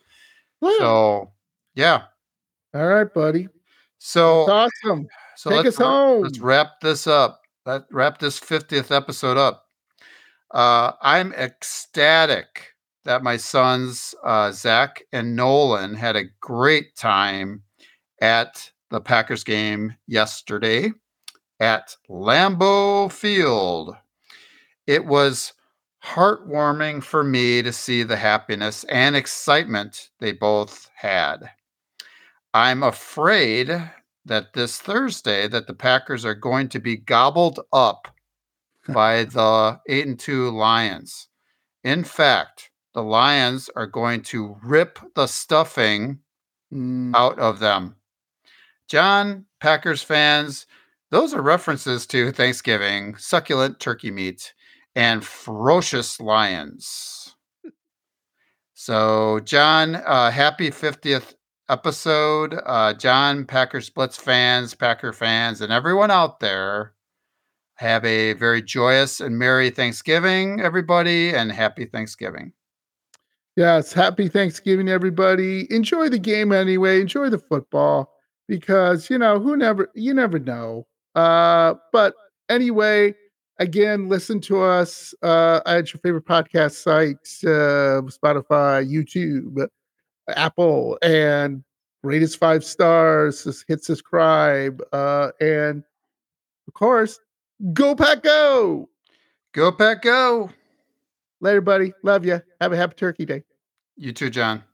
Yeah. 0.61 0.79
So, 0.79 1.31
yeah. 1.75 2.03
all 2.75 2.87
right, 2.87 3.13
buddy. 3.13 3.49
So, 3.99 4.45
That's 4.47 4.73
awesome. 4.85 5.07
so 5.37 5.51
Take 5.51 5.65
let's, 5.65 5.81
us 5.81 5.85
home. 5.85 6.23
let's 6.23 6.39
wrap 6.39 6.81
this 6.81 7.07
up. 7.07 7.41
Let 7.65 7.85
wrap 7.91 8.19
this 8.19 8.39
50th 8.39 8.95
episode 8.95 9.37
up. 9.39 9.67
Uh, 10.51 10.93
I'm 11.01 11.33
ecstatic 11.33 12.75
that 13.05 13.23
my 13.23 13.37
sons 13.37 14.15
uh, 14.25 14.53
Zach 14.53 15.03
and 15.13 15.35
Nolan 15.35 15.95
had 15.95 16.17
a 16.17 16.25
great 16.41 16.97
time 16.97 17.63
at 18.21 18.72
the 18.93 19.01
Packers 19.01 19.43
game 19.43 19.95
yesterday 20.07 20.93
at 21.59 21.97
Lambeau 22.09 23.11
Field. 23.11 23.97
It 24.87 25.05
was 25.05 25.53
heartwarming 26.05 27.03
for 27.03 27.25
me 27.25 27.63
to 27.63 27.73
see 27.73 28.03
the 28.03 28.17
happiness 28.17 28.85
and 28.85 29.17
excitement 29.17 30.11
they 30.21 30.33
both 30.33 30.91
had. 30.95 31.51
I'm 32.55 32.83
afraid 32.83 33.69
that 34.25 34.53
this 34.53 34.79
Thursday 34.79 35.49
that 35.49 35.67
the 35.67 35.75
Packers 35.75 36.25
are 36.25 36.35
going 36.35 36.69
to 36.69 36.79
be 36.79 36.97
gobbled 36.97 37.61
up 37.73 38.09
by 38.89 39.25
the 39.25 39.81
8 39.89 40.07
and 40.07 40.21
2 40.21 40.51
Lions. 40.51 41.29
In 41.83 42.05
fact, 42.05 42.71
the 42.95 43.03
Lions 43.03 43.71
are 43.75 43.87
going 43.87 44.23
to 44.23 44.57
rip 44.63 44.99
the 45.15 45.27
stuffing 45.27 46.21
Mm, 46.73 47.15
out 47.15 47.39
of 47.39 47.59
them. 47.59 47.97
John, 48.93 49.47
Packers 49.59 50.03
fans, 50.03 50.67
those 51.11 51.33
are 51.33 51.41
references 51.41 52.07
to 52.09 52.31
Thanksgiving, 52.31 53.17
succulent 53.17 53.81
turkey 53.81 54.11
meat, 54.11 54.53
and 54.95 55.25
ferocious 55.25 56.21
lions. 56.21 57.35
So, 58.75 59.41
John, 59.45 59.95
uh, 59.95 60.31
happy 60.31 60.69
50th 60.69 61.33
episode. 61.71 62.61
Uh, 62.67 62.93
John, 62.93 63.47
Packers 63.47 63.89
Blitz 63.89 64.19
fans, 64.19 64.75
Packer 64.75 65.15
fans, 65.15 65.63
and 65.63 65.73
everyone 65.73 66.11
out 66.11 66.41
there, 66.41 66.93
have 67.77 68.05
a 68.05 68.35
very 68.35 68.61
joyous 68.61 69.21
and 69.21 69.39
merry 69.39 69.71
Thanksgiving, 69.71 70.61
everybody, 70.61 71.35
and 71.35 71.51
happy 71.51 71.87
Thanksgiving. 71.87 72.53
Yes, 73.57 73.95
happy 73.95 74.29
Thanksgiving, 74.29 74.91
everybody. 74.91 75.67
Enjoy 75.75 76.11
the 76.11 76.19
game 76.19 76.53
anyway. 76.53 77.01
Enjoy 77.01 77.31
the 77.31 77.39
football 77.39 78.13
because 78.53 79.09
you 79.09 79.17
know 79.17 79.39
who 79.39 79.57
never 79.57 79.91
you 79.95 80.13
never 80.13 80.39
know. 80.39 80.87
Uh, 81.15 81.73
but 81.91 82.15
anyway, 82.51 83.15
again, 83.59 84.11
listen 84.11 84.41
to 84.43 84.61
us 84.61 85.15
uh, 85.23 85.61
at 85.65 85.91
your 85.93 86.01
favorite 86.01 86.27
podcast 86.27 86.73
sites, 86.73 87.43
uh, 87.45 88.03
Spotify, 88.05 88.87
YouTube, 88.87 89.67
Apple, 90.29 90.99
and 91.01 91.65
rate 92.03 92.23
us 92.23 92.35
five 92.35 92.63
stars. 92.63 93.45
just 93.45 93.65
Hit 93.67 93.83
subscribe, 93.83 94.83
uh, 94.93 95.31
and 95.41 95.83
of 96.69 96.75
course, 96.75 97.19
go 97.73 97.95
pack 97.95 98.23
go. 98.23 98.91
Go, 99.53 99.71
Pack, 99.71 100.01
go. 100.01 100.51
Later, 101.41 101.61
buddy. 101.61 101.93
Love 102.03 102.25
you. 102.25 102.41
Have 102.61 102.73
a 102.73 102.77
happy 102.77 102.95
Turkey 102.95 103.27
Day. 103.27 103.43
You 103.97 104.13
too, 104.13 104.31
John. 104.31 104.65